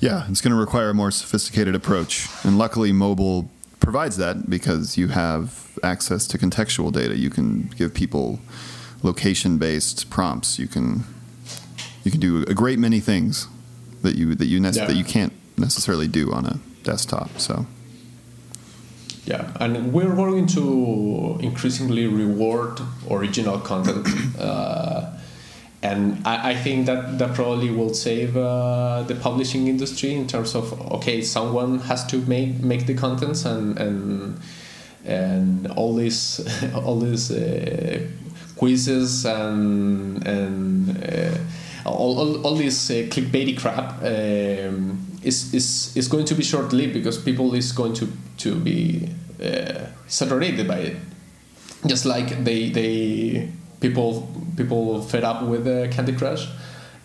Yeah, 0.00 0.24
it's 0.30 0.40
going 0.40 0.52
to 0.52 0.58
require 0.58 0.88
a 0.88 0.94
more 0.94 1.10
sophisticated 1.10 1.74
approach, 1.74 2.26
and 2.42 2.56
luckily, 2.56 2.92
mobile 2.92 3.50
provides 3.80 4.16
that 4.16 4.48
because 4.48 4.96
you 4.96 5.08
have 5.08 5.78
access 5.82 6.26
to 6.28 6.38
contextual 6.38 6.90
data. 6.90 7.18
You 7.18 7.28
can 7.28 7.70
give 7.76 7.92
people 7.92 8.40
location-based 9.02 10.10
prompts. 10.10 10.58
You 10.58 10.68
can 10.68 11.04
you 12.04 12.10
can 12.10 12.20
do 12.20 12.42
a 12.48 12.54
great 12.54 12.78
many 12.78 13.00
things 13.00 13.48
that 14.02 14.14
you 14.16 14.34
that 14.34 14.46
you 14.46 14.60
yeah. 14.60 14.70
that 14.70 14.96
you 14.96 15.04
can't 15.04 15.32
necessarily 15.56 16.08
do 16.08 16.32
on 16.32 16.46
a 16.46 16.58
desktop. 16.82 17.38
So 17.38 17.66
yeah, 19.28 19.50
and 19.60 19.92
we're 19.92 20.14
going 20.14 20.46
to 20.48 21.38
increasingly 21.40 22.06
reward 22.06 22.80
original 23.10 23.58
content. 23.60 24.06
Uh, 24.38 25.18
and 25.82 26.26
I, 26.26 26.50
I, 26.50 26.54
think 26.54 26.86
that 26.86 27.18
that 27.18 27.34
probably 27.34 27.70
will 27.70 27.94
save 27.94 28.36
uh, 28.36 29.04
the 29.06 29.14
publishing 29.14 29.66
industry 29.68 30.14
in 30.14 30.26
terms 30.26 30.54
of 30.54 30.72
okay, 30.92 31.22
someone 31.22 31.80
has 31.80 32.06
to 32.06 32.18
make 32.26 32.60
make 32.60 32.86
the 32.86 32.94
contents 32.94 33.44
and 33.44 33.78
and 33.78 34.40
and 35.04 35.66
all 35.72 35.94
these 35.94 36.40
all 36.74 36.98
these 36.98 37.30
uh, 37.30 38.00
quizzes 38.58 39.24
and 39.24 40.26
and 40.26 41.04
uh, 41.04 41.38
all, 41.88 42.18
all, 42.18 42.46
all 42.46 42.54
this 42.56 42.90
uh, 42.90 42.94
clickbaity 43.12 43.58
crap 43.58 44.02
um, 44.02 45.06
is, 45.22 45.54
is 45.54 45.96
is 45.96 46.08
going 46.08 46.24
to 46.26 46.34
be 46.34 46.42
short 46.42 46.72
lived 46.72 46.92
because 46.92 47.16
people 47.18 47.54
is 47.54 47.72
going 47.72 47.94
to 47.94 48.08
to 48.36 48.54
be 48.54 49.08
uh, 49.42 49.86
saturated 50.06 50.66
by 50.68 50.78
it 50.78 50.96
just 51.86 52.04
like 52.04 52.44
they 52.44 52.70
they 52.70 53.48
people 53.80 54.28
people 54.56 55.02
fed 55.02 55.24
up 55.24 55.42
with 55.42 55.66
uh, 55.66 55.88
Candy 55.88 56.12
Crush. 56.12 56.48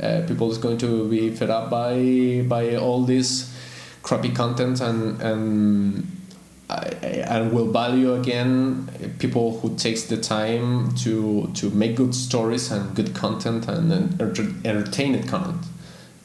Uh, 0.01 0.23
people 0.27 0.51
is 0.51 0.57
going 0.57 0.77
to 0.77 1.07
be 1.09 1.29
fed 1.29 1.49
up 1.49 1.69
by 1.69 2.43
by 2.47 2.75
all 2.75 3.03
this 3.03 3.53
crappy 4.01 4.29
content 4.29 4.81
and 4.81 5.21
and 5.21 6.22
and 6.69 7.51
will 7.51 7.71
value 7.71 8.13
again 8.13 8.87
people 9.19 9.59
who 9.59 9.75
takes 9.75 10.03
the 10.03 10.17
time 10.17 10.93
to 10.95 11.51
to 11.53 11.69
make 11.71 11.95
good 11.95 12.15
stories 12.15 12.71
and 12.71 12.95
good 12.95 13.13
content 13.13 13.67
and, 13.67 13.91
and 13.91 14.65
entertained 14.65 15.27
content. 15.27 15.65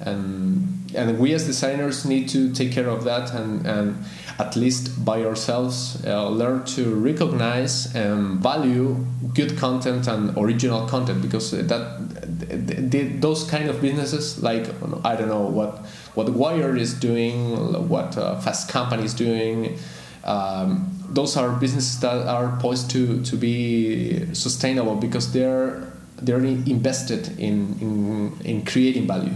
And 0.00 0.78
and 0.94 1.18
we 1.18 1.34
as 1.34 1.46
designers 1.46 2.04
need 2.04 2.28
to 2.30 2.52
take 2.52 2.72
care 2.72 2.88
of 2.88 3.04
that 3.04 3.34
and 3.34 3.66
and 3.66 4.04
at 4.38 4.54
least 4.54 5.04
by 5.04 5.24
ourselves 5.24 6.02
uh, 6.06 6.28
learn 6.28 6.64
to 6.64 6.94
recognize 6.94 7.92
and 7.96 8.38
value 8.38 9.04
good 9.34 9.58
content 9.58 10.06
and 10.06 10.36
original 10.38 10.86
content 10.86 11.20
because 11.20 11.50
that 11.50 13.20
those 13.20 13.50
kind 13.50 13.68
of 13.68 13.80
businesses 13.80 14.40
like 14.42 14.68
I 15.04 15.16
don't 15.16 15.28
know 15.28 15.42
what 15.42 15.78
what 16.14 16.30
Wired 16.30 16.78
is 16.78 16.94
doing 16.94 17.88
what 17.88 18.16
uh, 18.16 18.40
Fast 18.40 18.68
Company 18.68 19.04
is 19.04 19.14
doing 19.14 19.78
um, 20.24 20.90
those 21.10 21.36
are 21.36 21.50
businesses 21.50 22.00
that 22.00 22.26
are 22.26 22.56
poised 22.60 22.90
to, 22.90 23.22
to 23.22 23.36
be 23.36 24.34
sustainable 24.34 24.96
because 24.96 25.32
they're 25.32 25.84
they're 26.20 26.44
invested 26.44 27.38
in, 27.38 27.78
in, 27.80 28.36
in 28.44 28.64
creating 28.64 29.06
value 29.06 29.32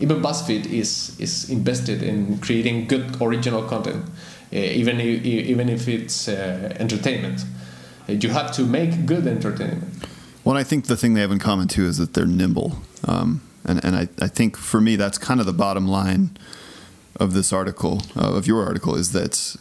even 0.00 0.20
BuzzFeed 0.20 0.66
is 0.66 1.18
is 1.20 1.48
invested 1.48 2.02
in 2.02 2.38
creating 2.38 2.88
good 2.88 3.20
original 3.20 3.62
content 3.62 4.04
uh, 4.54 4.58
even 4.58 5.00
if, 5.00 5.24
even 5.24 5.68
if 5.68 5.88
it's 5.88 6.28
uh, 6.28 6.72
entertainment. 6.78 7.44
Uh, 8.08 8.12
you 8.12 8.28
have 8.28 8.52
to 8.52 8.62
make 8.62 9.04
good 9.04 9.26
entertainment. 9.26 9.82
Well, 10.44 10.56
I 10.56 10.62
think 10.62 10.86
the 10.86 10.96
thing 10.96 11.14
they 11.14 11.22
have 11.22 11.32
in 11.32 11.40
common 11.40 11.66
too 11.66 11.86
is 11.86 11.98
that 11.98 12.14
they're 12.14 12.26
nimble, 12.26 12.76
um, 13.04 13.40
and 13.64 13.84
and 13.84 13.96
I, 13.96 14.08
I 14.20 14.28
think 14.28 14.56
for 14.56 14.80
me 14.80 14.94
that's 14.94 15.18
kind 15.18 15.40
of 15.40 15.46
the 15.46 15.52
bottom 15.52 15.88
line 15.88 16.36
of 17.16 17.32
this 17.32 17.52
article 17.52 18.02
uh, 18.16 18.36
of 18.36 18.46
your 18.46 18.64
article 18.64 18.94
is 18.94 19.10
that 19.12 19.56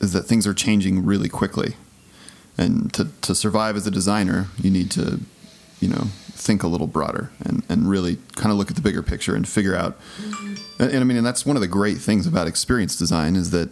is 0.00 0.12
that 0.12 0.22
things 0.22 0.46
are 0.46 0.54
changing 0.54 1.04
really 1.04 1.28
quickly, 1.28 1.74
and 2.56 2.92
to 2.94 3.08
to 3.22 3.34
survive 3.34 3.76
as 3.76 3.86
a 3.86 3.90
designer, 3.90 4.46
you 4.58 4.70
need 4.70 4.90
to 4.92 5.20
you 5.80 5.88
know 5.88 6.08
think 6.38 6.62
a 6.62 6.68
little 6.68 6.86
broader 6.86 7.30
and, 7.44 7.62
and 7.68 7.90
really 7.90 8.16
kind 8.36 8.50
of 8.52 8.58
look 8.58 8.70
at 8.70 8.76
the 8.76 8.82
bigger 8.82 9.02
picture 9.02 9.34
and 9.34 9.48
figure 9.48 9.74
out 9.74 9.98
mm-hmm. 10.20 10.54
and, 10.82 10.92
and, 10.92 11.00
i 11.00 11.04
mean 11.04 11.16
and 11.16 11.26
that's 11.26 11.44
one 11.44 11.56
of 11.56 11.60
the 11.60 11.68
great 11.68 11.98
things 11.98 12.26
about 12.26 12.46
experience 12.46 12.96
design 12.96 13.36
is 13.36 13.50
that 13.50 13.68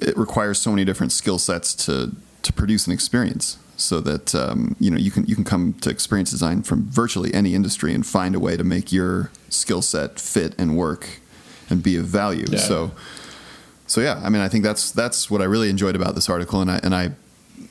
it 0.00 0.16
requires 0.16 0.58
so 0.58 0.70
many 0.70 0.84
different 0.84 1.10
skill 1.10 1.38
sets 1.38 1.74
to 1.74 2.12
to 2.42 2.52
produce 2.52 2.86
an 2.86 2.92
experience 2.92 3.58
so 3.76 4.00
that 4.00 4.34
um, 4.34 4.74
you 4.80 4.90
know 4.90 4.96
you 4.96 5.10
can 5.10 5.24
you 5.26 5.34
can 5.34 5.44
come 5.44 5.74
to 5.74 5.90
experience 5.90 6.30
design 6.30 6.62
from 6.62 6.84
virtually 6.84 7.32
any 7.34 7.54
industry 7.54 7.92
and 7.94 8.06
find 8.06 8.34
a 8.34 8.40
way 8.40 8.56
to 8.56 8.64
make 8.64 8.92
your 8.92 9.30
skill 9.48 9.82
set 9.82 10.18
fit 10.18 10.54
and 10.58 10.76
work 10.76 11.20
and 11.68 11.82
be 11.82 11.96
of 11.96 12.04
value 12.06 12.46
yeah. 12.50 12.58
so 12.58 12.92
so 13.96 14.02
yeah 14.02 14.20
i 14.22 14.28
mean 14.28 14.42
i 14.42 14.48
think 14.48 14.62
that's 14.62 14.92
that's 14.92 15.30
what 15.30 15.40
i 15.40 15.44
really 15.44 15.70
enjoyed 15.70 15.96
about 15.96 16.14
this 16.14 16.28
article 16.28 16.60
and 16.60 16.70
i 16.70 16.78
and 16.82 16.94
i 16.94 17.10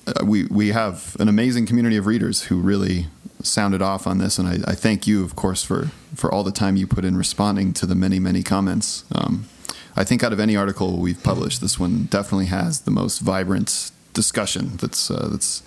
uh, 0.07 0.25
we 0.25 0.45
we 0.45 0.69
have 0.69 1.15
an 1.19 1.27
amazing 1.27 1.65
community 1.65 1.97
of 1.97 2.05
readers 2.05 2.43
who 2.43 2.59
really 2.59 3.07
sounded 3.41 3.81
off 3.81 4.07
on 4.07 4.17
this, 4.17 4.37
and 4.37 4.47
I, 4.47 4.71
I, 4.71 4.75
thank 4.75 5.07
you, 5.07 5.23
of 5.23 5.35
course, 5.35 5.63
for 5.63 5.91
for 6.15 6.31
all 6.31 6.43
the 6.43 6.51
time 6.51 6.75
you 6.75 6.87
put 6.87 7.05
in 7.05 7.17
responding 7.17 7.73
to 7.73 7.85
the 7.85 7.95
many 7.95 8.19
many 8.19 8.43
comments. 8.43 9.03
Um, 9.13 9.45
I 9.95 10.03
think 10.03 10.23
out 10.23 10.33
of 10.33 10.39
any 10.39 10.55
article 10.55 10.97
we've 10.97 11.21
published, 11.23 11.61
this 11.61 11.79
one 11.79 12.05
definitely 12.05 12.47
has 12.47 12.81
the 12.81 12.91
most 12.91 13.19
vibrant 13.19 13.91
discussion 14.13 14.77
that's 14.77 15.09
uh, 15.09 15.29
that's 15.31 15.63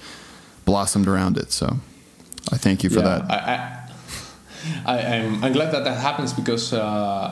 blossomed 0.65 1.09
around 1.09 1.37
it. 1.37 1.53
So 1.53 1.79
I 2.53 2.57
thank 2.57 2.85
you 2.85 2.91
for 2.91 3.01
yeah, 3.01 3.19
that. 3.19 3.31
I, 3.31 3.37
I, 3.37 3.78
am 4.87 5.45
I'm 5.45 5.53
glad 5.53 5.73
that 5.73 5.85
that 5.85 5.99
happens 5.99 6.33
because 6.33 6.73
uh, 6.73 6.81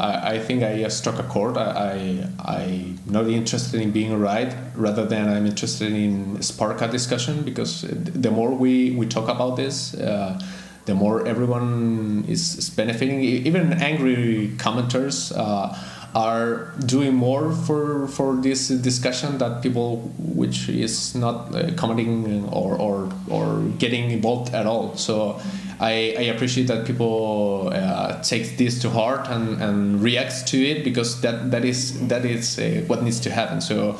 I, 0.00 0.34
I 0.34 0.38
think 0.38 0.62
I 0.62 0.88
struck 0.88 1.18
a 1.18 1.22
chord. 1.24 1.56
I, 1.56 2.28
I 2.38 2.62
am 2.62 2.98
not 3.06 3.26
interested 3.28 3.80
in 3.80 3.90
being 3.90 4.18
right 4.18 4.54
rather 4.74 5.04
than 5.04 5.28
I'm 5.28 5.46
interested 5.46 5.92
in 5.92 6.42
spark 6.42 6.80
a 6.82 6.88
discussion 6.88 7.42
because 7.42 7.82
the 7.82 8.30
more 8.30 8.50
we, 8.50 8.92
we 8.92 9.06
talk 9.06 9.28
about 9.28 9.56
this, 9.56 9.94
uh, 9.94 10.40
the 10.86 10.94
more 10.94 11.26
everyone 11.26 12.24
is, 12.28 12.56
is 12.56 12.70
benefiting. 12.70 13.20
Even 13.20 13.72
angry 13.74 14.52
commenters 14.56 15.32
uh, 15.36 15.74
are 16.16 16.72
doing 16.86 17.14
more 17.14 17.52
for 17.52 18.08
for 18.08 18.36
this 18.36 18.68
discussion 18.68 19.36
that 19.36 19.62
people 19.62 19.98
which 20.18 20.66
is 20.70 21.14
not 21.14 21.54
uh, 21.54 21.70
commenting 21.76 22.48
or, 22.48 22.74
or 22.80 23.12
or 23.28 23.60
getting 23.78 24.10
involved 24.10 24.54
at 24.54 24.64
all. 24.64 24.96
So 24.96 25.38
I, 25.78 26.14
I 26.18 26.22
appreciate 26.34 26.68
that 26.68 26.86
people 26.86 27.70
uh, 27.70 28.22
take 28.22 28.56
this 28.56 28.80
to 28.80 28.88
heart 28.88 29.28
and, 29.28 29.60
and 29.60 30.02
react 30.02 30.46
to 30.46 30.56
it 30.56 30.84
because 30.84 31.20
that 31.20 31.50
that 31.50 31.66
is 31.66 32.08
that 32.08 32.24
is 32.24 32.58
uh, 32.58 32.82
what 32.86 33.02
needs 33.02 33.20
to 33.20 33.30
happen. 33.30 33.60
So 33.60 33.98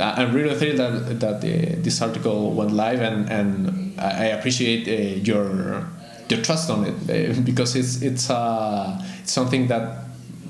I'm 0.00 0.32
really 0.32 0.54
thrilled 0.56 0.78
that 0.78 1.20
that 1.20 1.36
uh, 1.44 1.82
this 1.82 2.00
article 2.00 2.52
went 2.52 2.72
live 2.72 3.02
and 3.02 3.28
and 3.28 4.00
I 4.00 4.26
appreciate 4.36 4.88
uh, 4.88 5.20
your 5.20 5.84
your 6.30 6.40
trust 6.42 6.70
on 6.70 6.86
it 6.86 6.94
uh, 7.10 7.40
because 7.42 7.76
it's 7.76 8.00
it's 8.00 8.30
uh, 8.30 8.98
it's 9.20 9.32
something 9.32 9.66
that 9.68 10.05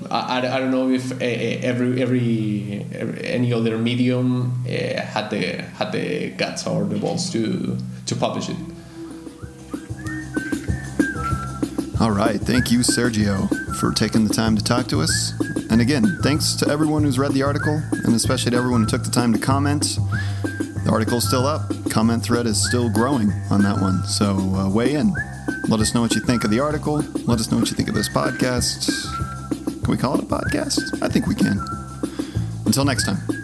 I, 0.09 0.37
I 0.37 0.59
don't 0.59 0.71
know 0.71 0.89
if 0.89 1.11
eh, 1.21 1.25
eh, 1.25 1.59
every, 1.63 2.01
every, 2.01 2.85
every 2.91 3.25
any 3.25 3.53
other 3.53 3.77
medium 3.77 4.63
eh, 4.67 4.99
had 4.99 5.29
the 5.29 5.61
had 5.77 5.91
the 5.91 6.29
guts 6.31 6.65
or 6.67 6.85
the 6.85 6.97
balls 6.97 7.29
to 7.31 7.77
to 8.05 8.15
publish 8.15 8.49
it. 8.49 8.57
All 11.99 12.11
right. 12.11 12.39
Thank 12.39 12.71
you, 12.71 12.79
Sergio, 12.79 13.49
for 13.77 13.91
taking 13.91 14.23
the 14.23 14.33
time 14.33 14.55
to 14.55 14.63
talk 14.63 14.85
to 14.87 15.01
us. 15.01 15.33
And 15.71 15.81
again, 15.81 16.19
thanks 16.21 16.53
to 16.57 16.69
everyone 16.69 17.03
who's 17.03 17.17
read 17.17 17.33
the 17.33 17.41
article, 17.41 17.81
and 17.91 18.13
especially 18.13 18.51
to 18.51 18.57
everyone 18.57 18.81
who 18.81 18.87
took 18.87 19.03
the 19.03 19.09
time 19.09 19.33
to 19.33 19.39
comment. 19.39 19.97
The 20.83 20.89
article's 20.91 21.27
still 21.27 21.47
up. 21.47 21.69
Comment 21.89 22.23
thread 22.23 22.45
is 22.45 22.63
still 22.63 22.89
growing 22.89 23.31
on 23.49 23.63
that 23.63 23.81
one. 23.81 24.03
So 24.05 24.37
uh, 24.37 24.69
weigh 24.69 24.93
in. 24.93 25.11
Let 25.67 25.79
us 25.79 25.93
know 25.93 26.01
what 26.01 26.13
you 26.13 26.21
think 26.21 26.43
of 26.43 26.51
the 26.51 26.59
article. 26.59 27.03
Let 27.25 27.39
us 27.39 27.51
know 27.51 27.57
what 27.57 27.69
you 27.69 27.75
think 27.75 27.89
of 27.89 27.95
this 27.95 28.09
podcast. 28.09 29.26
Can 29.87 29.95
we 29.95 30.01
call 30.01 30.15
it 30.15 30.23
a 30.23 30.25
podcast? 30.25 31.01
I 31.01 31.07
think 31.07 31.27
we 31.27 31.33
can. 31.33 31.61
Until 32.65 32.83
next 32.83 33.05
time. 33.05 33.36